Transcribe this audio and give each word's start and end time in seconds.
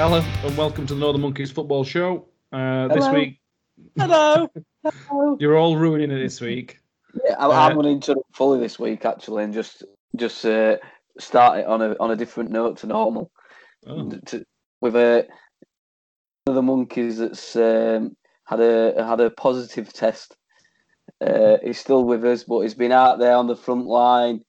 Hello 0.00 0.24
and 0.44 0.56
welcome 0.56 0.86
to 0.86 0.94
the 0.94 1.00
Northern 1.00 1.20
Monkeys 1.20 1.50
Football 1.50 1.84
Show. 1.84 2.26
Uh, 2.50 2.88
this 2.88 3.06
week, 3.10 3.38
Hello. 3.98 4.48
Hello. 4.82 5.36
you're 5.40 5.58
all 5.58 5.76
ruining 5.76 6.10
it 6.10 6.18
this 6.18 6.40
week. 6.40 6.78
Yeah, 7.22 7.36
I'm, 7.38 7.50
Uh, 7.50 7.54
I'm 7.54 7.74
going 7.74 7.84
to 7.84 7.90
interrupt 7.90 8.34
fully 8.34 8.60
this 8.60 8.78
week 8.78 9.04
actually, 9.04 9.44
and 9.44 9.52
just 9.52 9.84
just 10.16 10.46
uh, 10.46 10.78
start 11.18 11.58
it 11.58 11.66
on 11.66 11.82
a 11.82 11.96
on 12.00 12.12
a 12.12 12.16
different 12.16 12.50
note 12.50 12.78
to 12.78 12.86
normal. 12.86 13.30
Oh. 13.86 14.08
To, 14.08 14.42
with 14.80 14.96
a 14.96 15.26
one 16.46 16.52
of 16.52 16.54
the 16.54 16.62
monkeys 16.62 17.18
that's 17.18 17.54
um, 17.54 18.16
had 18.46 18.60
a 18.60 19.04
had 19.06 19.20
a 19.20 19.28
positive 19.28 19.92
test. 19.92 20.34
Uh, 21.20 21.58
he's 21.62 21.78
still 21.78 22.06
with 22.06 22.24
us, 22.24 22.44
but 22.44 22.60
he's 22.60 22.72
been 22.72 22.90
out 22.90 23.18
there 23.18 23.36
on 23.36 23.48
the 23.48 23.54
front 23.54 23.84
line 23.84 24.40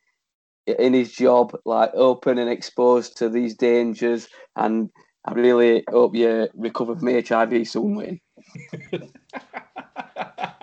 in 0.65 0.93
his 0.93 1.11
job, 1.11 1.57
like 1.65 1.91
open 1.93 2.37
and 2.37 2.49
exposed 2.49 3.17
to 3.17 3.27
these 3.27 3.53
dangers. 3.53 4.29
And 4.55 4.89
I 5.25 5.33
really 5.33 5.83
hope 5.89 6.15
you 6.15 6.47
recover 6.55 6.95
from 6.95 7.07
HIV 7.07 7.67
soon, 7.67 7.95
Wayne. 7.95 8.19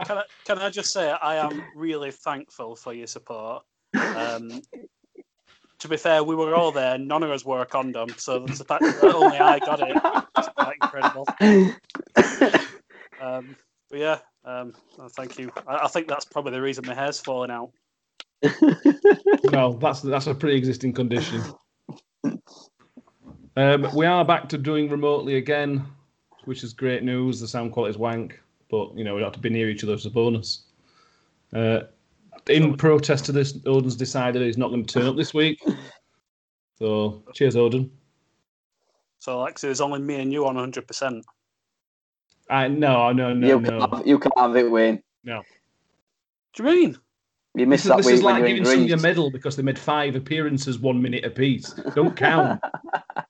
Can 0.04 0.16
I, 0.16 0.22
can 0.46 0.58
I 0.58 0.70
just 0.70 0.92
say 0.92 1.10
I 1.10 1.36
am 1.36 1.62
really 1.76 2.10
thankful 2.10 2.76
for 2.76 2.94
your 2.94 3.06
support. 3.06 3.64
Um, 3.94 4.62
to 5.80 5.88
be 5.88 5.96
fair, 5.96 6.24
we 6.24 6.34
were 6.34 6.54
all 6.54 6.72
there. 6.72 6.98
None 6.98 7.22
of 7.22 7.30
us 7.30 7.44
wore 7.44 7.60
a 7.60 7.66
condom, 7.66 8.08
so 8.16 8.40
the 8.40 8.64
fact 8.64 8.82
that 8.82 9.14
only 9.14 9.38
I 9.38 9.58
got 9.58 9.80
it 9.80 9.96
is 10.38 10.48
quite 10.56 10.76
incredible. 10.82 11.26
Um, 13.20 13.56
but 13.90 13.98
yeah, 13.98 14.18
um, 14.44 14.74
well, 14.96 15.08
thank 15.08 15.38
you. 15.38 15.50
I, 15.66 15.84
I 15.84 15.88
think 15.88 16.08
that's 16.08 16.24
probably 16.24 16.52
the 16.52 16.62
reason 16.62 16.86
my 16.86 16.94
hair's 16.94 17.18
falling 17.18 17.50
out. 17.50 17.70
no, 19.52 19.72
that's 19.80 20.02
that's 20.02 20.28
a 20.28 20.34
pre-existing 20.34 20.92
condition. 20.92 21.42
Um, 23.58 23.88
we 23.92 24.06
are 24.06 24.24
back 24.24 24.48
to 24.50 24.56
doing 24.56 24.88
remotely 24.88 25.34
again, 25.34 25.84
which 26.44 26.62
is 26.62 26.72
great 26.72 27.02
news. 27.02 27.40
The 27.40 27.48
sound 27.48 27.72
quality 27.72 27.90
is 27.90 27.98
wank, 27.98 28.40
but 28.70 28.96
you 28.96 29.02
know 29.02 29.14
we 29.14 29.20
don't 29.20 29.26
have 29.26 29.34
to 29.34 29.40
be 29.40 29.50
near 29.50 29.68
each 29.68 29.82
other 29.82 29.94
as 29.94 30.06
a 30.06 30.10
bonus. 30.10 30.62
Uh, 31.52 31.80
in 32.46 32.76
protest 32.76 33.24
to 33.24 33.32
this, 33.32 33.58
Odin's 33.66 33.96
decided 33.96 34.42
he's 34.42 34.58
not 34.58 34.68
going 34.68 34.84
to 34.84 34.94
turn 34.94 35.08
up 35.08 35.16
this 35.16 35.34
week. 35.34 35.60
So 36.78 37.24
cheers, 37.34 37.56
Odin. 37.56 37.90
So, 39.18 39.40
like, 39.40 39.58
so 39.58 39.66
there's 39.66 39.80
only 39.80 39.98
me 39.98 40.20
and 40.20 40.32
you 40.32 40.46
on 40.46 40.54
100%. 40.54 41.22
I 42.48 42.68
no, 42.68 43.10
no, 43.10 43.34
no, 43.34 43.46
you, 43.48 43.60
no. 43.60 43.80
Can't 43.80 43.94
have, 43.96 44.06
you 44.06 44.18
can't 44.20 44.38
have 44.38 44.54
it, 44.54 44.70
Wayne. 44.70 45.02
No. 45.24 45.42
Do 46.54 46.62
you 46.62 46.68
mean? 46.68 46.98
You 47.56 47.66
This, 47.66 47.68
missed 47.68 47.84
is- 47.86 47.88
that 47.88 47.96
this 47.96 48.06
week 48.06 48.14
is 48.14 48.22
like 48.22 48.42
when 48.42 48.42
you 48.42 48.48
giving 48.58 48.64
were 48.64 48.70
in 48.70 48.88
somebody 48.88 48.92
a 48.92 48.96
medal 49.02 49.32
because 49.32 49.56
they 49.56 49.64
made 49.64 49.78
five 49.80 50.14
appearances 50.14 50.78
one 50.78 51.02
minute 51.02 51.24
apiece. 51.24 51.72
Don't 51.96 52.14
count. 52.16 52.60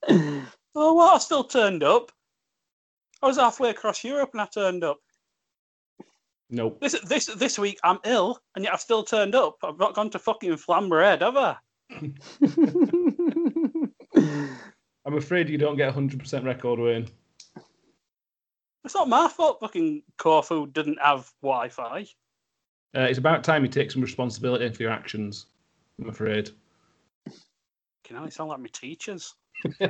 Oh, 0.80 0.94
well, 0.94 1.14
I 1.14 1.18
still 1.18 1.44
turned 1.44 1.82
up. 1.82 2.12
I 3.20 3.26
was 3.26 3.36
halfway 3.36 3.70
across 3.70 4.04
Europe 4.04 4.30
and 4.32 4.40
I 4.40 4.46
turned 4.46 4.84
up. 4.84 4.98
nope. 6.50 6.78
This 6.80 7.00
this 7.00 7.26
this 7.26 7.58
week 7.58 7.80
I'm 7.82 7.98
ill 8.04 8.38
and 8.54 8.64
yet 8.64 8.74
I've 8.74 8.80
still 8.80 9.02
turned 9.02 9.34
up. 9.34 9.56
I've 9.64 9.78
not 9.78 9.94
gone 9.94 10.10
to 10.10 10.20
fucking 10.20 10.56
Flambered, 10.56 11.20
have 11.20 11.36
I? 11.36 11.56
I'm 15.04 15.16
afraid 15.16 15.48
you 15.48 15.58
don't 15.58 15.76
get 15.76 15.88
a 15.88 15.92
hundred 15.92 16.20
percent 16.20 16.44
record, 16.44 16.78
Wayne. 16.78 17.08
It's 18.84 18.94
not 18.94 19.08
my 19.08 19.28
fault 19.28 19.58
fucking 19.60 20.02
Corfu 20.16 20.68
didn't 20.68 21.00
have 21.02 21.28
Wi 21.42 21.70
Fi. 21.70 22.06
Uh, 22.96 23.00
it's 23.00 23.18
about 23.18 23.42
time 23.42 23.64
you 23.64 23.68
take 23.68 23.90
some 23.90 24.02
responsibility 24.02 24.72
for 24.72 24.82
your 24.82 24.92
actions. 24.92 25.46
I'm 26.00 26.08
afraid. 26.08 26.50
Can 28.04 28.16
know, 28.16 28.24
they 28.24 28.30
sound 28.30 28.50
like 28.50 28.60
my 28.60 28.68
teachers. 28.72 29.34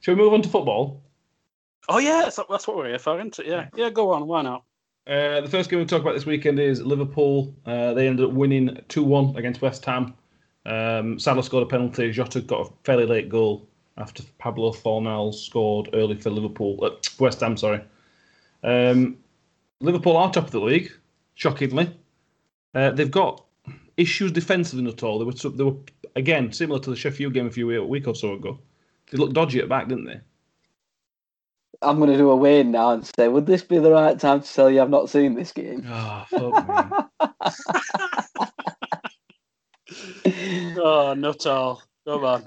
Shall 0.00 0.14
we 0.14 0.22
move 0.22 0.32
on 0.32 0.42
to 0.42 0.48
football? 0.48 1.02
Oh, 1.88 1.98
yeah, 1.98 2.22
that's, 2.22 2.38
that's 2.48 2.66
what 2.66 2.76
we're 2.76 2.88
here 2.88 2.98
for, 2.98 3.18
isn't 3.18 3.38
it? 3.38 3.46
Yeah, 3.46 3.68
yeah, 3.74 3.90
go 3.90 4.12
on, 4.12 4.26
why 4.26 4.42
not? 4.42 4.64
Uh, 5.06 5.42
the 5.42 5.48
first 5.48 5.68
game 5.68 5.78
we'll 5.78 5.86
talk 5.86 6.00
about 6.00 6.14
this 6.14 6.24
weekend 6.24 6.58
is 6.58 6.80
Liverpool. 6.80 7.54
Uh, 7.66 7.92
they 7.92 8.08
ended 8.08 8.24
up 8.24 8.32
winning 8.32 8.78
2 8.88 9.02
1 9.02 9.36
against 9.36 9.60
West 9.60 9.84
Ham. 9.84 10.14
Um, 10.64 11.18
Salah 11.18 11.42
scored 11.42 11.64
a 11.64 11.66
penalty. 11.66 12.10
Jota 12.10 12.40
got 12.40 12.68
a 12.68 12.72
fairly 12.84 13.04
late 13.04 13.28
goal 13.28 13.68
after 13.98 14.22
Pablo 14.38 14.72
Fornal 14.72 15.34
scored 15.34 15.90
early 15.92 16.16
for 16.16 16.30
Liverpool. 16.30 16.82
Uh, 16.82 16.90
West 17.18 17.40
Ham, 17.40 17.56
sorry. 17.56 17.82
Um, 18.62 19.18
Liverpool 19.80 20.16
are 20.16 20.32
top 20.32 20.46
of 20.46 20.50
the 20.52 20.60
league, 20.60 20.90
shockingly. 21.34 21.94
Uh, 22.74 22.90
they've 22.90 23.10
got 23.10 23.44
issues 23.98 24.32
defensively, 24.32 24.84
not 24.84 25.02
all. 25.02 25.18
They 25.18 25.24
were, 25.26 25.50
they 25.50 25.64
were, 25.64 25.76
again, 26.16 26.52
similar 26.52 26.80
to 26.80 26.90
the 26.90 26.96
Sheffield 26.96 27.32
game 27.34 27.46
a 27.46 27.50
few 27.50 27.70
a 27.70 27.84
week 27.86 28.06
or 28.08 28.14
so 28.14 28.34
ago. 28.34 28.58
They 29.10 29.18
looked 29.18 29.34
dodgy 29.34 29.60
at 29.60 29.68
back, 29.68 29.88
didn't 29.88 30.06
they? 30.06 30.20
I'm 31.82 31.98
going 31.98 32.10
to 32.10 32.16
do 32.16 32.30
a 32.30 32.36
Wayne 32.36 32.70
now 32.70 32.92
and 32.92 33.06
say, 33.18 33.28
would 33.28 33.46
this 33.46 33.62
be 33.62 33.78
the 33.78 33.90
right 33.90 34.18
time 34.18 34.40
to 34.40 34.52
tell 34.52 34.70
you 34.70 34.80
I've 34.80 34.88
not 34.88 35.10
seen 35.10 35.34
this 35.34 35.52
game? 35.52 35.84
Oh, 35.88 36.24
fuck 36.30 36.68
me. 37.20 37.26
Oh, 40.76 41.14
Nuttall. 41.14 41.82
Come 42.06 42.24
on. 42.24 42.46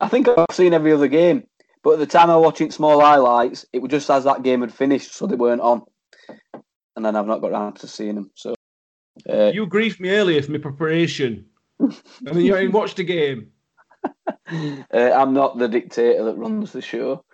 I 0.00 0.08
think 0.08 0.28
I've 0.28 0.46
seen 0.52 0.72
every 0.74 0.92
other 0.92 1.08
game, 1.08 1.46
but 1.82 1.94
at 1.94 1.98
the 1.98 2.06
time 2.06 2.30
I 2.30 2.36
was 2.36 2.44
watching 2.44 2.70
small 2.70 3.00
highlights, 3.00 3.64
it 3.72 3.80
was 3.80 3.90
just 3.90 4.10
as 4.10 4.24
that 4.24 4.42
game 4.42 4.60
had 4.60 4.72
finished, 4.72 5.14
so 5.14 5.26
they 5.26 5.36
weren't 5.36 5.60
on. 5.60 5.82
And 6.94 7.04
then 7.04 7.16
I've 7.16 7.26
not 7.26 7.40
got 7.40 7.50
around 7.52 7.74
to 7.76 7.88
seeing 7.88 8.14
them. 8.14 8.30
So, 8.34 8.54
uh, 9.28 9.50
You 9.52 9.66
griefed 9.66 10.00
me 10.00 10.10
earlier 10.10 10.42
for 10.42 10.52
my 10.52 10.58
preparation. 10.58 11.46
And 11.78 11.94
then 12.24 12.40
you 12.40 12.56
ain't 12.56 12.72
watched 12.72 12.96
the 12.96 13.04
game. 13.04 13.50
uh, 14.26 14.82
I'm 14.92 15.32
not 15.32 15.58
the 15.58 15.68
dictator 15.68 16.24
that 16.24 16.36
runs 16.36 16.72
the 16.72 16.82
show. 16.82 17.24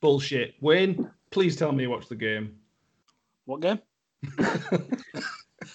Bullshit. 0.00 0.54
Wayne, 0.60 1.10
please 1.30 1.56
tell 1.56 1.72
me 1.72 1.84
you 1.84 1.90
watched 1.90 2.08
the 2.08 2.16
game. 2.16 2.56
What 3.46 3.60
game? 3.60 3.80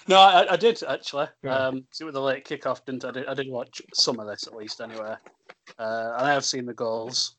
No, 0.10 0.18
I, 0.20 0.54
I 0.54 0.56
did 0.58 0.82
actually. 0.84 1.28
Yeah. 1.44 1.56
Um, 1.56 1.76
'cause 1.76 2.02
it 2.02 2.06
was 2.06 2.16
a 2.16 2.22
late 2.22 2.46
kickoff, 2.46 2.84
didn't 2.86 3.06
I? 3.06 3.10
I 3.10 3.12
did, 3.12 3.28
I 3.28 3.34
did 3.34 3.50
watch 3.50 3.82
some 3.94 4.20
of 4.20 4.28
this 4.28 4.46
at 4.48 4.56
least, 4.56 4.82
anyway. 4.82 5.16
Uh, 5.80 6.14
and 6.18 6.28
I 6.28 6.34
have 6.34 6.46
seen 6.46 6.66
the 6.66 6.74
goals, 6.74 7.36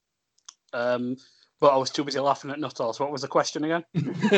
um, 0.72 1.16
but 1.60 1.68
I 1.68 1.76
was 1.76 1.90
too 1.90 2.04
busy 2.04 2.18
laughing 2.20 2.50
at 2.50 2.58
Nuttall. 2.58 2.92
So, 2.92 3.04
what 3.04 3.12
was 3.12 3.22
the 3.22 3.28
question 3.28 3.64
again? 3.64 3.84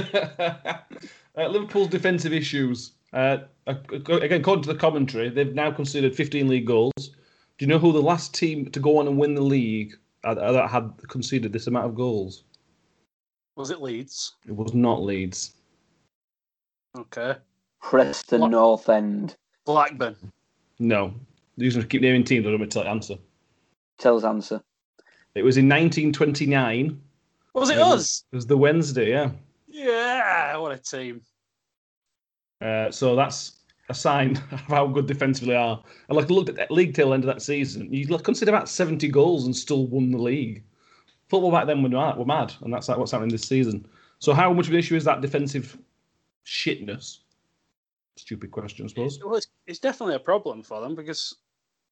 uh, 1.36 1.46
Liverpool's 1.48 1.88
defensive 1.88 2.32
issues. 2.32 2.92
Uh, 3.12 3.38
again, 3.66 4.40
according 4.40 4.62
to 4.62 4.72
the 4.72 4.78
commentary, 4.78 5.28
they've 5.28 5.54
now 5.54 5.70
considered 5.70 6.14
15 6.14 6.48
league 6.48 6.66
goals. 6.66 6.92
Do 6.96 7.64
you 7.64 7.66
know 7.66 7.78
who 7.78 7.92
the 7.92 8.00
last 8.00 8.34
team 8.34 8.70
to 8.70 8.80
go 8.80 8.98
on 8.98 9.06
and 9.08 9.18
win 9.18 9.34
the 9.34 9.40
league 9.42 9.94
that 10.22 10.38
had 10.70 10.92
conceded 11.08 11.52
this 11.52 11.66
amount 11.66 11.86
of 11.86 11.94
goals? 11.94 12.44
Was 13.56 13.70
it 13.70 13.82
Leeds? 13.82 14.36
It 14.46 14.54
was 14.54 14.74
not 14.74 15.02
Leeds. 15.02 15.54
Okay, 16.96 17.36
Preston 17.82 18.40
What? 18.40 18.50
North 18.52 18.88
End. 18.88 19.36
Blackburn. 19.66 20.16
No. 20.78 21.14
These 21.56 21.76
are 21.76 21.82
keep 21.82 22.00
naming 22.02 22.24
teams. 22.24 22.46
I 22.46 22.50
don't 22.50 22.60
want 22.60 22.70
to 22.70 22.74
tell 22.74 22.84
the 22.84 22.90
answer. 22.90 23.16
Tell 23.98 24.16
us 24.16 24.24
answer. 24.24 24.62
It 25.34 25.42
was 25.42 25.56
in 25.58 25.68
1929. 25.68 27.00
Was 27.54 27.70
it 27.70 27.78
Um, 27.78 27.92
us? 27.92 28.24
It 28.32 28.36
was 28.36 28.46
the 28.46 28.56
Wednesday, 28.56 29.10
yeah. 29.10 29.30
Yeah, 29.68 30.56
what 30.56 30.72
a 30.72 30.78
team. 30.78 31.20
Uh, 32.60 32.90
so 32.90 33.16
that's 33.16 33.60
a 33.88 33.94
sign 33.94 34.36
of 34.50 34.60
how 34.60 34.86
good 34.86 35.06
defensively 35.06 35.54
they 35.54 35.56
are. 35.56 35.82
And 36.08 36.16
like 36.16 36.30
looked 36.30 36.48
at 36.48 36.56
that 36.56 36.70
league 36.70 36.94
till 36.94 37.14
end 37.14 37.24
of 37.24 37.28
that 37.28 37.42
season, 37.42 37.92
you 37.92 38.06
look, 38.06 38.24
consider 38.24 38.50
about 38.50 38.68
seventy 38.68 39.08
goals 39.08 39.46
and 39.46 39.54
still 39.54 39.86
won 39.86 40.10
the 40.10 40.18
league. 40.18 40.62
Football 41.28 41.52
back 41.52 41.66
then 41.66 41.82
were 41.82 41.88
mad, 41.88 42.16
were 42.16 42.24
mad, 42.24 42.52
and 42.62 42.72
that's 42.72 42.88
like 42.88 42.98
what's 42.98 43.12
happening 43.12 43.30
this 43.30 43.42
season. 43.42 43.86
So 44.18 44.32
how 44.34 44.52
much 44.52 44.66
of 44.66 44.72
an 44.72 44.78
issue 44.78 44.96
is 44.96 45.04
that 45.04 45.20
defensive 45.20 45.78
shitness? 46.44 47.18
Stupid 48.16 48.50
question, 48.50 48.84
I 48.84 48.88
suppose. 48.88 49.18
Well, 49.24 49.36
it's, 49.36 49.46
it's 49.66 49.78
definitely 49.78 50.16
a 50.16 50.20
problem 50.20 50.62
for 50.62 50.80
them 50.80 50.94
because 50.94 51.36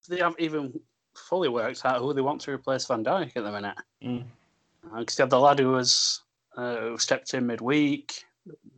they 0.09 0.19
haven't 0.19 0.41
even 0.41 0.79
fully 1.15 1.49
worked 1.49 1.85
out 1.85 2.01
who 2.01 2.13
they 2.13 2.21
want 2.21 2.41
to 2.43 2.51
replace 2.51 2.87
Van 2.87 3.05
Dijk 3.05 3.37
at 3.37 3.45
the 3.45 3.53
minute. 3.53 3.77
Mm. 4.03 4.25
Because 4.99 5.17
they 5.17 5.23
have 5.23 5.31
the 5.31 5.41
lad 5.41 5.59
who 5.59 5.71
was 5.71 6.23
uh, 6.57 6.77
who 6.77 6.99
stepped 6.99 7.33
in 7.35 7.47
midweek, 7.47 8.25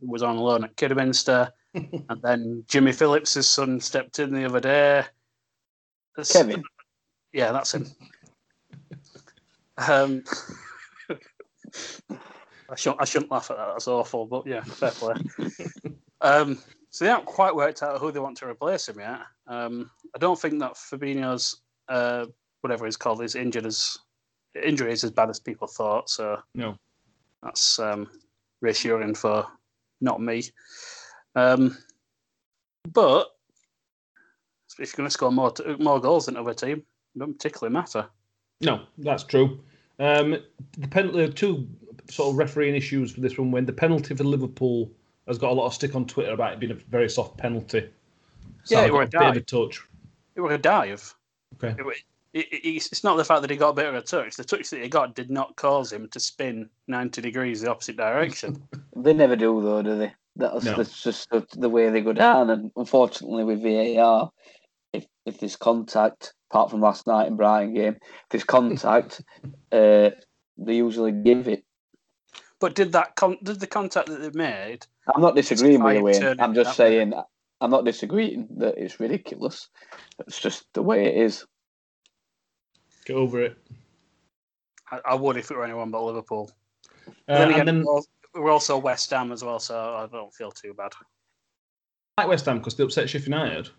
was 0.01 0.23
on 0.23 0.37
loan 0.37 0.63
at 0.63 0.75
Kidderminster, 0.75 1.51
and 1.73 2.21
then 2.21 2.63
Jimmy 2.67 2.91
Phillips' 2.91 3.45
son 3.45 3.79
stepped 3.79 4.19
in 4.19 4.33
the 4.33 4.45
other 4.45 4.59
day. 4.59 4.99
It's- 6.17 6.31
Kevin. 6.33 6.63
Yeah, 7.33 7.51
that's 7.53 7.73
him. 7.73 7.87
um, 9.77 10.23
I 12.69 12.75
shouldn't, 12.75 13.01
I 13.01 13.05
shouldn't 13.05 13.31
laugh 13.31 13.49
at 13.51 13.57
that. 13.57 13.67
That's 13.71 13.87
awful, 13.87 14.25
but 14.25 14.45
yeah, 14.45 14.61
fair 14.63 14.91
play. 14.91 15.13
um, 16.21 16.57
so 16.89 17.05
they 17.05 17.09
haven't 17.11 17.25
quite 17.25 17.55
worked 17.55 17.83
out 17.83 17.99
who 17.99 18.11
they 18.11 18.19
want 18.19 18.37
to 18.37 18.47
replace 18.49 18.87
him 18.89 18.99
yet. 18.99 19.19
Um, 19.47 19.89
I 20.15 20.19
don't 20.19 20.39
think 20.39 20.59
that 20.59 20.73
Fabinho's 20.73 21.61
uh, 21.87 22.25
whatever 22.61 22.85
he's 22.85 22.97
called 22.97 23.23
is 23.23 23.35
injured 23.35 23.65
as 23.65 23.97
injury 24.61 24.91
is 24.91 25.03
as 25.05 25.11
bad 25.11 25.29
as 25.29 25.39
people 25.39 25.67
thought. 25.67 26.09
So 26.09 26.37
No. 26.53 26.75
that's 27.43 27.79
um, 27.79 28.09
reassuring 28.61 29.15
for 29.15 29.45
not 30.01 30.21
me. 30.21 30.43
Um, 31.35 31.77
but 32.91 33.27
if 34.79 34.79
you're 34.79 34.97
going 34.97 35.07
to 35.07 35.11
score 35.11 35.31
more 35.31 35.53
more 35.79 35.99
goals 35.99 36.25
than 36.25 36.37
other 36.37 36.53
team, 36.53 36.83
it 37.15 37.19
doesn't 37.19 37.35
particularly 37.39 37.73
matter. 37.73 38.07
No, 38.61 38.81
that's 38.97 39.23
true. 39.23 39.59
Um, 39.99 40.37
the 40.77 40.87
penalty, 40.87 41.31
two 41.33 41.67
sort 42.09 42.31
of 42.31 42.37
refereeing 42.37 42.75
issues 42.75 43.11
for 43.11 43.21
this 43.21 43.37
one. 43.37 43.51
When 43.51 43.65
the 43.65 43.73
penalty 43.73 44.15
for 44.15 44.23
Liverpool 44.23 44.91
has 45.27 45.37
got 45.37 45.51
a 45.51 45.53
lot 45.53 45.67
of 45.67 45.73
stick 45.73 45.95
on 45.95 46.05
Twitter 46.05 46.31
about 46.31 46.53
it 46.53 46.59
being 46.59 46.71
a 46.71 46.75
very 46.75 47.09
soft 47.09 47.37
penalty. 47.37 47.87
Yeah, 48.67 48.81
it 48.85 48.89
got 48.89 48.93
were 48.93 49.01
a 49.01 49.05
a 49.05 49.07
bit 49.07 49.21
of 49.21 49.27
a 49.31 49.33
dive. 49.39 49.45
touch. 49.45 49.81
It 50.35 50.41
was 50.41 50.53
a 50.53 50.57
dive. 50.57 51.15
Okay. 51.63 51.75
It, 51.81 51.85
it, 52.33 52.45
it- 52.51 52.65
it's 52.75 52.87
it's 52.91 53.03
not 53.03 53.17
the 53.17 53.25
fact 53.25 53.41
that 53.41 53.51
he 53.51 53.57
got 53.57 53.69
a 53.69 53.73
bit 53.73 53.85
of 53.87 53.95
a 53.95 54.01
touch. 54.01 54.35
The 54.35 54.43
touch 54.43 54.69
that 54.69 54.81
he 54.81 54.87
got 54.89 55.15
did 55.15 55.29
not 55.29 55.55
cause 55.57 55.91
him 55.91 56.07
to 56.09 56.19
spin 56.19 56.69
90 56.87 57.21
degrees 57.21 57.61
the 57.61 57.69
opposite 57.69 57.97
direction. 57.97 58.61
They 58.95 59.13
never 59.13 59.35
do 59.35 59.61
though, 59.63 59.81
do 59.81 59.97
they? 59.97 60.13
That's, 60.41 60.65
No. 60.65 60.75
that's 60.75 61.03
just 61.03 61.29
the, 61.29 61.45
the 61.53 61.69
way 61.69 61.89
they 61.89 62.01
go 62.01 62.13
down. 62.13 62.49
And 62.49 62.71
unfortunately, 62.75 63.43
with 63.43 63.61
VAR, 63.63 64.31
if 64.93 65.05
if 65.25 65.39
there's 65.39 65.55
contact, 65.55 66.33
apart 66.49 66.71
from 66.71 66.81
last 66.81 67.07
night 67.07 67.27
in 67.27 67.37
Brighton 67.37 67.73
game, 67.73 67.95
if 68.01 68.29
there's 68.29 68.43
contact, 68.43 69.21
uh, 69.71 70.09
they 70.57 70.75
usually 70.75 71.11
give 71.11 71.47
it. 71.47 71.63
but 72.59 72.75
did 72.75 72.91
that 72.93 73.15
con- 73.15 73.37
did 73.43 73.59
the 73.59 73.67
contact 73.67 74.07
that 74.07 74.21
they 74.21 74.37
made? 74.37 74.85
I'm 75.13 75.21
not 75.21 75.35
disagreeing 75.35 75.83
with 75.83 75.95
you, 75.95 76.01
Justify 76.03 76.27
Wayne. 76.29 76.39
I'm 76.39 76.53
just 76.53 76.77
that 76.77 76.83
way. 76.83 76.95
saying, 76.95 77.13
I'm 77.61 77.71
not 77.71 77.85
disagreeing 77.85 78.47
that 78.57 78.77
it's 78.77 78.99
ridiculous. 78.99 79.69
It's 80.27 80.39
just 80.39 80.65
the 80.73 80.81
way 80.81 81.05
it 81.05 81.15
is. 81.17 81.45
Get 83.05 83.15
over 83.15 83.41
it. 83.41 83.57
I, 84.91 84.99
I 85.05 85.15
would 85.15 85.37
if 85.37 85.49
it 85.49 85.57
were 85.57 85.63
anyone 85.63 85.89
but 85.91 86.03
Liverpool. 86.03 86.51
Uh, 87.07 87.37
then 87.39 87.49
again, 87.49 87.67
and 87.67 87.85
then 87.85 87.85
we're 88.33 88.51
also 88.51 88.77
West 88.77 89.09
Ham 89.11 89.31
as 89.31 89.43
well, 89.43 89.59
so 89.59 89.77
I 89.95 90.07
don't 90.11 90.33
feel 90.33 90.51
too 90.51 90.73
bad. 90.73 90.91
like 92.17 92.27
West 92.27 92.45
Ham 92.45 92.57
because 92.57 92.75
they 92.75 92.83
upset 92.83 93.09
Sheffield 93.09 93.27
United. 93.29 93.69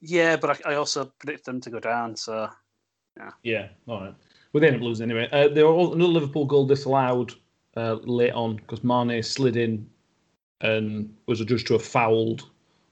Yeah, 0.00 0.36
but 0.36 0.64
I, 0.66 0.72
I 0.72 0.74
also 0.76 1.06
predict 1.18 1.44
them 1.46 1.60
to 1.62 1.70
go 1.70 1.80
down. 1.80 2.16
So 2.16 2.50
Yeah, 3.16 3.30
Yeah. 3.42 3.68
all 3.88 4.00
right. 4.00 4.14
Well, 4.52 4.60
they 4.60 4.66
ended 4.68 4.82
up 4.82 4.86
losing 4.86 5.10
anyway. 5.10 5.28
Uh, 5.32 5.48
there 5.48 5.66
was 5.70 5.94
another 5.94 6.12
Liverpool 6.12 6.44
goal 6.46 6.66
disallowed 6.66 7.34
uh, 7.76 7.94
late 8.04 8.32
on 8.32 8.56
because 8.56 8.82
Mane 8.84 9.22
slid 9.22 9.56
in 9.56 9.88
and 10.60 11.14
was 11.26 11.40
adjudged 11.40 11.66
to 11.68 11.74
have 11.74 11.84
fouled 11.84 12.48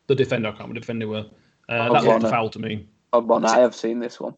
the 0.07 0.15
defender. 0.15 0.49
I 0.49 0.53
can't 0.53 0.61
remember 0.63 0.75
the 0.75 0.81
defender 0.81 1.09
well. 1.09 1.31
Uh, 1.69 1.89
Oh, 1.89 1.93
that 1.95 2.05
yeah, 2.05 2.13
looked 2.13 2.25
a 2.25 2.31
foul 2.31 2.51
to 2.51 2.59
me. 2.59 2.89
Oh, 3.13 3.21
Bon, 3.21 3.45
I 3.45 3.59
have 3.61 3.75
seen 3.75 4.01
this 4.01 4.21
one. 4.21 4.35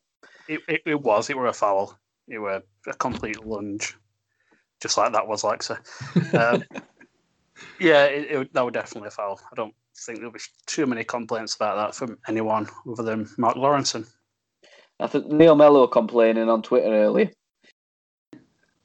it, 0.49 0.61
it, 0.69 0.83
it 0.87 1.01
was 1.01 1.31
it 1.31 1.37
were 1.37 1.47
a 1.49 1.53
foul. 1.53 1.99
It 2.29 2.39
were 2.39 2.63
a 2.87 2.93
complete 2.95 3.45
lunge, 3.45 3.97
just 4.81 4.97
like 4.97 5.13
that 5.13 5.29
was 5.29 5.45
like 5.45 5.63
so. 5.63 5.77
Um, 6.35 6.63
yeah, 7.81 8.05
it, 8.05 8.31
it, 8.31 8.53
that 8.53 8.65
would 8.65 8.75
definitely 8.75 9.09
a 9.09 9.11
foul. 9.11 9.41
I 9.51 9.55
don't 9.55 9.75
think 9.97 10.19
there'll 10.19 10.33
be 10.33 10.41
too 10.67 10.87
many 10.87 11.05
complaints 11.05 11.55
about 11.55 11.77
that 11.77 11.95
from 11.95 12.19
anyone 12.29 12.69
other 12.91 13.03
than 13.03 13.29
Mark 13.39 13.57
Lawrenson. 13.57 14.07
I 15.01 15.07
think 15.07 15.27
Neil 15.27 15.55
Mellor 15.55 15.89
complaining 15.89 16.49
on 16.49 16.63
Twitter 16.63 16.93
earlier. 16.93 17.31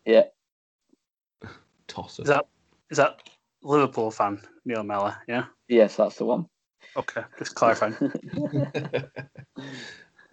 Yeah, 0.06 0.24
Tosser. 1.88 2.24
Is 2.24 2.28
that 2.30 2.48
is 2.90 2.98
that 2.98 3.30
Liverpool 3.62 4.12
fan 4.12 4.42
Neil 4.66 4.84
Mellor? 4.84 5.16
Yeah. 5.28 5.46
yes, 5.68 5.96
that's 5.96 6.16
the 6.16 6.26
one. 6.26 6.48
Okay, 6.98 7.22
just 7.38 7.56
clarifying. 7.56 7.96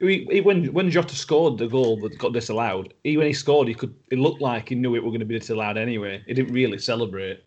He, 0.01 0.29
he, 0.31 0.41
when 0.41 0.73
when 0.73 0.91
Jota 0.91 1.17
scored 1.17 1.59
the 1.59 1.67
goal 1.67 1.97
that 2.01 2.19
got 2.19 2.33
disallowed, 2.33 2.95
he 3.03 3.17
when 3.17 3.27
he 3.27 3.33
scored, 3.33 3.67
he 3.67 3.75
could. 3.75 3.95
It 4.11 4.19
looked 4.19 4.41
like 4.41 4.69
he 4.69 4.77
knew 4.77 4.95
it 4.95 5.03
were 5.03 5.11
going 5.11 5.21
to 5.21 5.27
be 5.27 5.39
disallowed 5.39 5.77
anyway. 5.77 6.23
He 6.27 6.35
didn't 6.35 6.53
really 6.53 6.79
celebrate, 6.79 7.43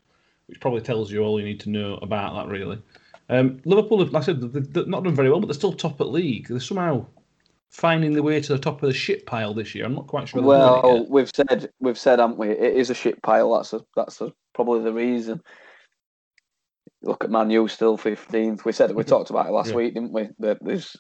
which 0.48 0.60
probably 0.60 0.82
tells 0.82 1.12
you 1.12 1.24
all 1.24 1.40
you 1.40 1.46
need 1.46 1.62
to 1.62 1.70
know 1.70 1.96
about 2.02 2.36
that. 2.36 2.52
Really, 2.52 2.82
um, 3.30 3.62
Liverpool, 3.64 4.00
have, 4.00 4.12
like 4.12 4.24
I 4.24 4.26
said, 4.26 4.42
they've, 4.42 4.74
they've 4.74 4.88
not 4.88 5.06
done 5.06 5.16
very 5.16 5.30
well, 5.30 5.40
but 5.40 5.48
they're 5.48 5.54
still 5.54 5.72
top 5.72 6.02
at 6.02 6.10
league. 6.10 6.50
They're 6.50 6.60
somehow 6.60 7.06
finding 7.70 8.12
their 8.12 8.24
way 8.24 8.42
to 8.42 8.54
the 8.54 8.60
top 8.60 8.84
of 8.84 8.88
the 8.88 8.94
shit 8.94 9.26
pile 9.26 9.54
this 9.54 9.74
year. 9.74 9.86
I'm 9.86 9.96
not 9.96 10.08
quite 10.08 10.28
sure. 10.28 10.42
they're 10.42 10.48
well, 10.50 11.06
we've 11.10 11.32
said 11.34 11.70
we've 11.80 11.98
said, 11.98 12.20
haven't 12.20 12.38
we? 12.38 12.50
It 12.50 12.76
is 12.76 12.90
a 12.90 12.94
shit 12.94 13.22
pile. 13.24 13.56
That's 13.56 13.72
a, 13.72 13.82
that's 13.96 14.20
a, 14.20 14.34
probably 14.54 14.84
the 14.84 14.92
reason. 14.94 15.42
Look 17.02 17.24
at 17.24 17.32
Man 17.32 17.50
U 17.50 17.70
still 17.70 17.96
fifteenth. 17.96 18.66
We 18.66 18.74
said 18.74 18.94
we 18.94 19.04
talked 19.06 19.30
about 19.30 19.48
it 19.48 19.54
last 19.54 19.70
Yeah. 19.70 19.78
week, 19.78 19.94
didn't 19.94 20.12
we? 20.12 20.28
That 20.40 20.58
there's 20.62 20.98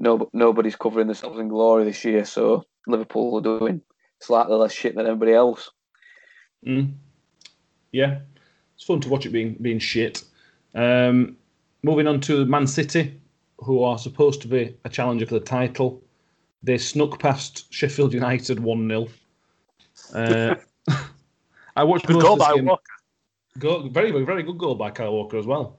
no 0.00 0.28
nobody's 0.32 0.76
covering 0.76 1.06
themselves 1.06 1.38
in 1.38 1.48
glory 1.48 1.84
this 1.84 2.04
year. 2.04 2.24
So 2.24 2.64
Liverpool 2.88 3.38
are 3.38 3.58
doing 3.58 3.82
slightly 4.18 4.56
less 4.56 4.72
shit 4.72 4.96
than 4.96 5.06
everybody 5.06 5.32
else. 5.32 5.70
Mm. 6.66 6.94
Yeah, 7.92 8.20
it's 8.74 8.84
fun 8.84 9.00
to 9.02 9.08
watch 9.08 9.26
it 9.26 9.30
being 9.30 9.56
being 9.60 9.78
shit. 9.78 10.24
Um, 10.74 11.36
moving 11.82 12.08
on 12.08 12.20
to 12.22 12.44
Man 12.46 12.66
City, 12.66 13.20
who 13.58 13.82
are 13.84 13.98
supposed 13.98 14.42
to 14.42 14.48
be 14.48 14.74
a 14.84 14.88
challenger 14.88 15.26
for 15.26 15.34
the 15.34 15.40
title. 15.40 16.02
They 16.62 16.78
snuck 16.78 17.20
past 17.20 17.72
Sheffield 17.72 18.12
United 18.12 18.60
one 18.60 18.86
0 18.88 19.08
uh, 20.14 20.54
I 21.76 21.84
watched 21.84 22.06
Good 22.06 22.14
most 22.14 22.22
goal 22.22 22.36
by 22.36 22.54
game. 22.54 22.66
Walker. 22.66 22.82
Go, 23.58 23.88
very, 23.88 24.10
very, 24.10 24.24
very 24.24 24.42
good 24.42 24.58
goal 24.58 24.74
by 24.74 24.90
Kyle 24.90 25.12
Walker 25.12 25.38
as 25.38 25.46
well. 25.46 25.78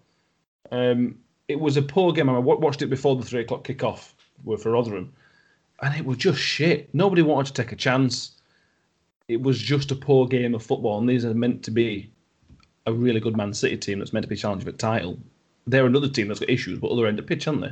Um, 0.71 1.19
it 1.51 1.59
was 1.59 1.77
a 1.77 1.81
poor 1.81 2.13
game. 2.13 2.29
I 2.29 2.39
watched 2.39 2.81
it 2.81 2.87
before 2.87 3.15
the 3.15 3.23
three 3.25 3.41
o'clock 3.41 3.63
kickoff 3.63 4.13
for 4.59 4.71
Rotherham, 4.71 5.13
and 5.81 5.95
it 5.95 6.05
was 6.05 6.17
just 6.17 6.39
shit. 6.39 6.93
Nobody 6.93 7.21
wanted 7.21 7.53
to 7.53 7.61
take 7.61 7.71
a 7.71 7.75
chance. 7.75 8.31
It 9.27 9.41
was 9.41 9.59
just 9.59 9.91
a 9.91 9.95
poor 9.95 10.27
game 10.27 10.55
of 10.55 10.63
football, 10.63 10.97
and 10.99 11.07
these 11.07 11.25
are 11.25 11.33
meant 11.33 11.63
to 11.63 11.71
be 11.71 12.09
a 12.85 12.93
really 12.93 13.19
good 13.19 13.37
Man 13.37 13.53
City 13.53 13.77
team 13.77 13.99
that's 13.99 14.13
meant 14.13 14.23
to 14.23 14.29
be 14.29 14.35
challenging 14.35 14.65
for 14.65 14.71
the 14.71 14.77
title. 14.77 15.19
They're 15.67 15.85
another 15.85 16.09
team 16.09 16.27
that's 16.27 16.39
got 16.39 16.49
issues, 16.49 16.79
but 16.79 16.89
other 16.89 17.05
end 17.05 17.19
of 17.19 17.27
pitch, 17.27 17.47
aren't 17.47 17.61
they? 17.61 17.71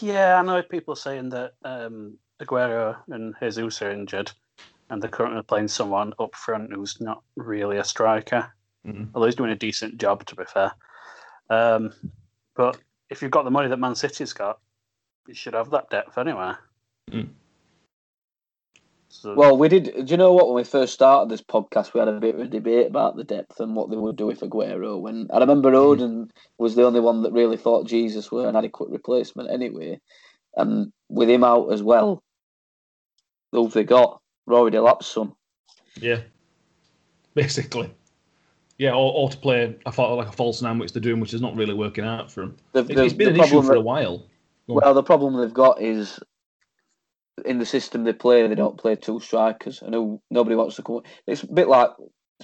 Yeah, 0.00 0.38
I 0.38 0.42
know 0.42 0.62
people 0.62 0.94
saying 0.94 1.30
that 1.30 1.54
um, 1.64 2.18
Aguero 2.40 2.96
and 3.08 3.34
Jesus 3.40 3.80
are 3.80 3.90
injured, 3.90 4.30
and 4.90 5.02
they're 5.02 5.10
currently 5.10 5.42
playing 5.42 5.68
someone 5.68 6.12
up 6.18 6.34
front 6.34 6.72
who's 6.72 7.00
not 7.00 7.22
really 7.36 7.78
a 7.78 7.84
striker. 7.84 8.52
Mhm. 8.86 9.08
Although 9.14 9.26
he's 9.26 9.34
doing 9.34 9.50
a 9.50 9.56
decent 9.56 9.98
job, 9.98 10.26
to 10.26 10.36
be 10.36 10.44
fair. 10.44 10.72
Um, 11.50 11.92
but 12.54 12.78
if 13.10 13.22
you've 13.22 13.30
got 13.30 13.44
the 13.44 13.50
money 13.50 13.68
that 13.68 13.78
Man 13.78 13.94
City's 13.94 14.32
got, 14.32 14.58
you 15.26 15.34
should 15.34 15.54
have 15.54 15.70
that 15.70 15.90
depth 15.90 16.18
anyway. 16.18 16.52
Mm. 17.10 17.28
So, 19.08 19.34
Well, 19.34 19.56
we 19.56 19.68
did. 19.68 19.84
Do 19.84 20.10
you 20.10 20.16
know 20.16 20.32
what? 20.32 20.46
When 20.46 20.56
we 20.56 20.64
first 20.64 20.92
started 20.92 21.30
this 21.30 21.42
podcast, 21.42 21.94
we 21.94 22.00
had 22.00 22.08
a 22.08 22.20
bit 22.20 22.34
of 22.34 22.40
a 22.42 22.46
debate 22.46 22.86
about 22.86 23.16
the 23.16 23.24
depth 23.24 23.58
and 23.58 23.74
what 23.74 23.90
they 23.90 23.96
would 23.96 24.16
do 24.16 24.26
with 24.26 24.40
Aguero. 24.40 25.00
When 25.00 25.28
I 25.32 25.38
remember 25.38 25.74
Odin 25.74 26.30
was 26.58 26.74
the 26.74 26.84
only 26.84 27.00
one 27.00 27.22
that 27.22 27.32
really 27.32 27.56
thought 27.56 27.86
Jesus 27.86 28.30
were 28.30 28.48
an 28.48 28.56
adequate 28.56 28.90
replacement 28.90 29.50
anyway, 29.50 29.98
and 30.56 30.92
with 31.08 31.30
him 31.30 31.42
out 31.42 31.72
as 31.72 31.82
well, 31.82 32.22
who 33.52 33.64
have 33.64 33.72
they 33.72 33.84
got? 33.84 34.20
Rory 34.46 34.70
Delap's 34.70 35.06
son. 35.06 35.32
Yeah, 36.00 36.20
basically. 37.34 37.90
Yeah, 38.78 38.92
or, 38.92 39.12
or 39.12 39.28
to 39.28 39.36
play 39.36 39.76
thought 39.90 40.14
like 40.14 40.28
a 40.28 40.32
false 40.32 40.62
nine, 40.62 40.78
which 40.78 40.92
they're 40.92 41.02
doing, 41.02 41.18
which 41.20 41.34
is 41.34 41.40
not 41.40 41.56
really 41.56 41.74
working 41.74 42.04
out 42.04 42.30
for 42.30 42.42
them. 42.42 42.56
The, 42.72 42.82
the- 42.84 43.04
it's 43.04 43.12
been 43.12 43.28
an 43.28 43.34
issue 43.34 43.40
problem 43.50 43.66
for 43.66 43.74
a 43.74 43.80
while. 43.80 44.26
Well, 44.68 44.94
the 44.94 45.02
problem 45.02 45.36
they've 45.36 45.52
got 45.52 45.80
is 45.82 46.20
in 47.44 47.58
the 47.58 47.66
system 47.66 48.04
they 48.04 48.12
play, 48.12 48.46
they 48.46 48.54
don't 48.54 48.78
play 48.78 48.94
two 48.96 49.18
strikers. 49.18 49.82
I 49.84 49.88
know 49.88 50.20
nobody 50.30 50.54
wants 50.56 50.76
to 50.76 50.82
come. 50.82 51.00
It's 51.26 51.42
a 51.42 51.52
bit 51.52 51.66
like 51.68 51.90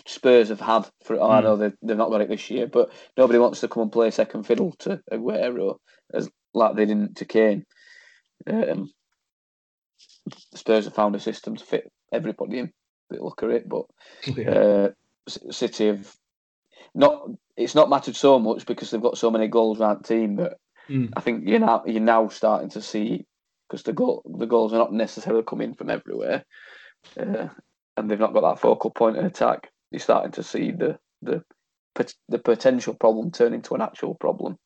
Spurs 0.07 0.49
have 0.49 0.61
had 0.61 0.89
for. 1.05 1.17
Oh, 1.21 1.31
I 1.31 1.39
Hmm. 1.41 1.45
know 1.45 1.57
they 1.57 1.73
they've 1.83 1.97
not 1.97 2.11
got 2.11 2.23
it 2.23 2.29
this 2.29 2.51
year, 2.51 2.67
but 2.67 2.91
nobody 3.17 3.39
wants 3.39 3.61
to 3.61 3.69
come 3.69 3.83
and 3.85 3.93
play 3.93 4.11
second 4.11 4.45
fiddle 4.45 4.73
to 4.81 5.01
Aguero 5.13 5.77
as 6.13 6.29
like 6.53 6.75
they 6.75 6.87
didn't 6.87 7.19
to 7.19 7.25
Kane. 7.27 7.65
Um, 8.49 8.91
Spurs 10.55 10.87
have 10.87 10.95
found 10.95 11.15
a 11.15 11.21
system 11.21 11.57
to 11.57 11.65
fit 11.65 11.93
everybody 12.13 12.59
in. 12.59 12.73
They 13.11 13.19
look 13.19 13.43
at 13.43 13.51
it, 13.51 13.69
but 13.69 13.85
Yeah. 14.37 14.51
uh, 14.51 14.89
City 15.29 15.87
have 15.89 16.13
not. 16.95 17.29
It's 17.57 17.75
not 17.75 17.89
mattered 17.89 18.17
so 18.17 18.39
much 18.39 18.67
because 18.67 18.91
they've 18.91 19.01
got 19.01 19.17
so 19.17 19.31
many 19.31 19.47
goals 19.47 19.81
around 19.81 20.01
the 20.03 20.09
team, 20.09 20.35
but 20.35 20.59
Mm. 20.89 21.13
I 21.17 21.21
think 21.21 21.49
you're 21.49 21.61
now 21.61 21.83
you're 21.87 22.01
now 22.01 22.29
starting 22.29 22.69
to 22.71 22.83
see 22.83 23.25
because 23.69 23.83
the 23.83 23.93
goal 23.93 24.23
the 24.39 24.47
goals 24.47 24.73
are 24.73 24.79
not 24.79 24.93
necessarily 24.93 25.43
coming 25.43 25.75
from 25.75 25.91
everywhere, 25.91 26.45
uh, 27.19 27.49
and 27.97 28.11
they've 28.11 28.19
not 28.19 28.35
got 28.35 28.43
that 28.43 28.61
focal 28.61 28.91
point 28.91 29.17
of 29.17 29.25
attack. 29.25 29.71
You're 29.91 30.01
starting 30.01 30.33
to 30.33 30.43
see 30.43 30.73
the 30.73 30.99
the 31.23 31.43
the 32.29 32.39
potential 32.39 32.95
problem 32.95 33.31
turn 33.31 33.55
into 33.55 33.75
an 33.75 33.81
actual 33.81 34.15
problem. 34.15 34.59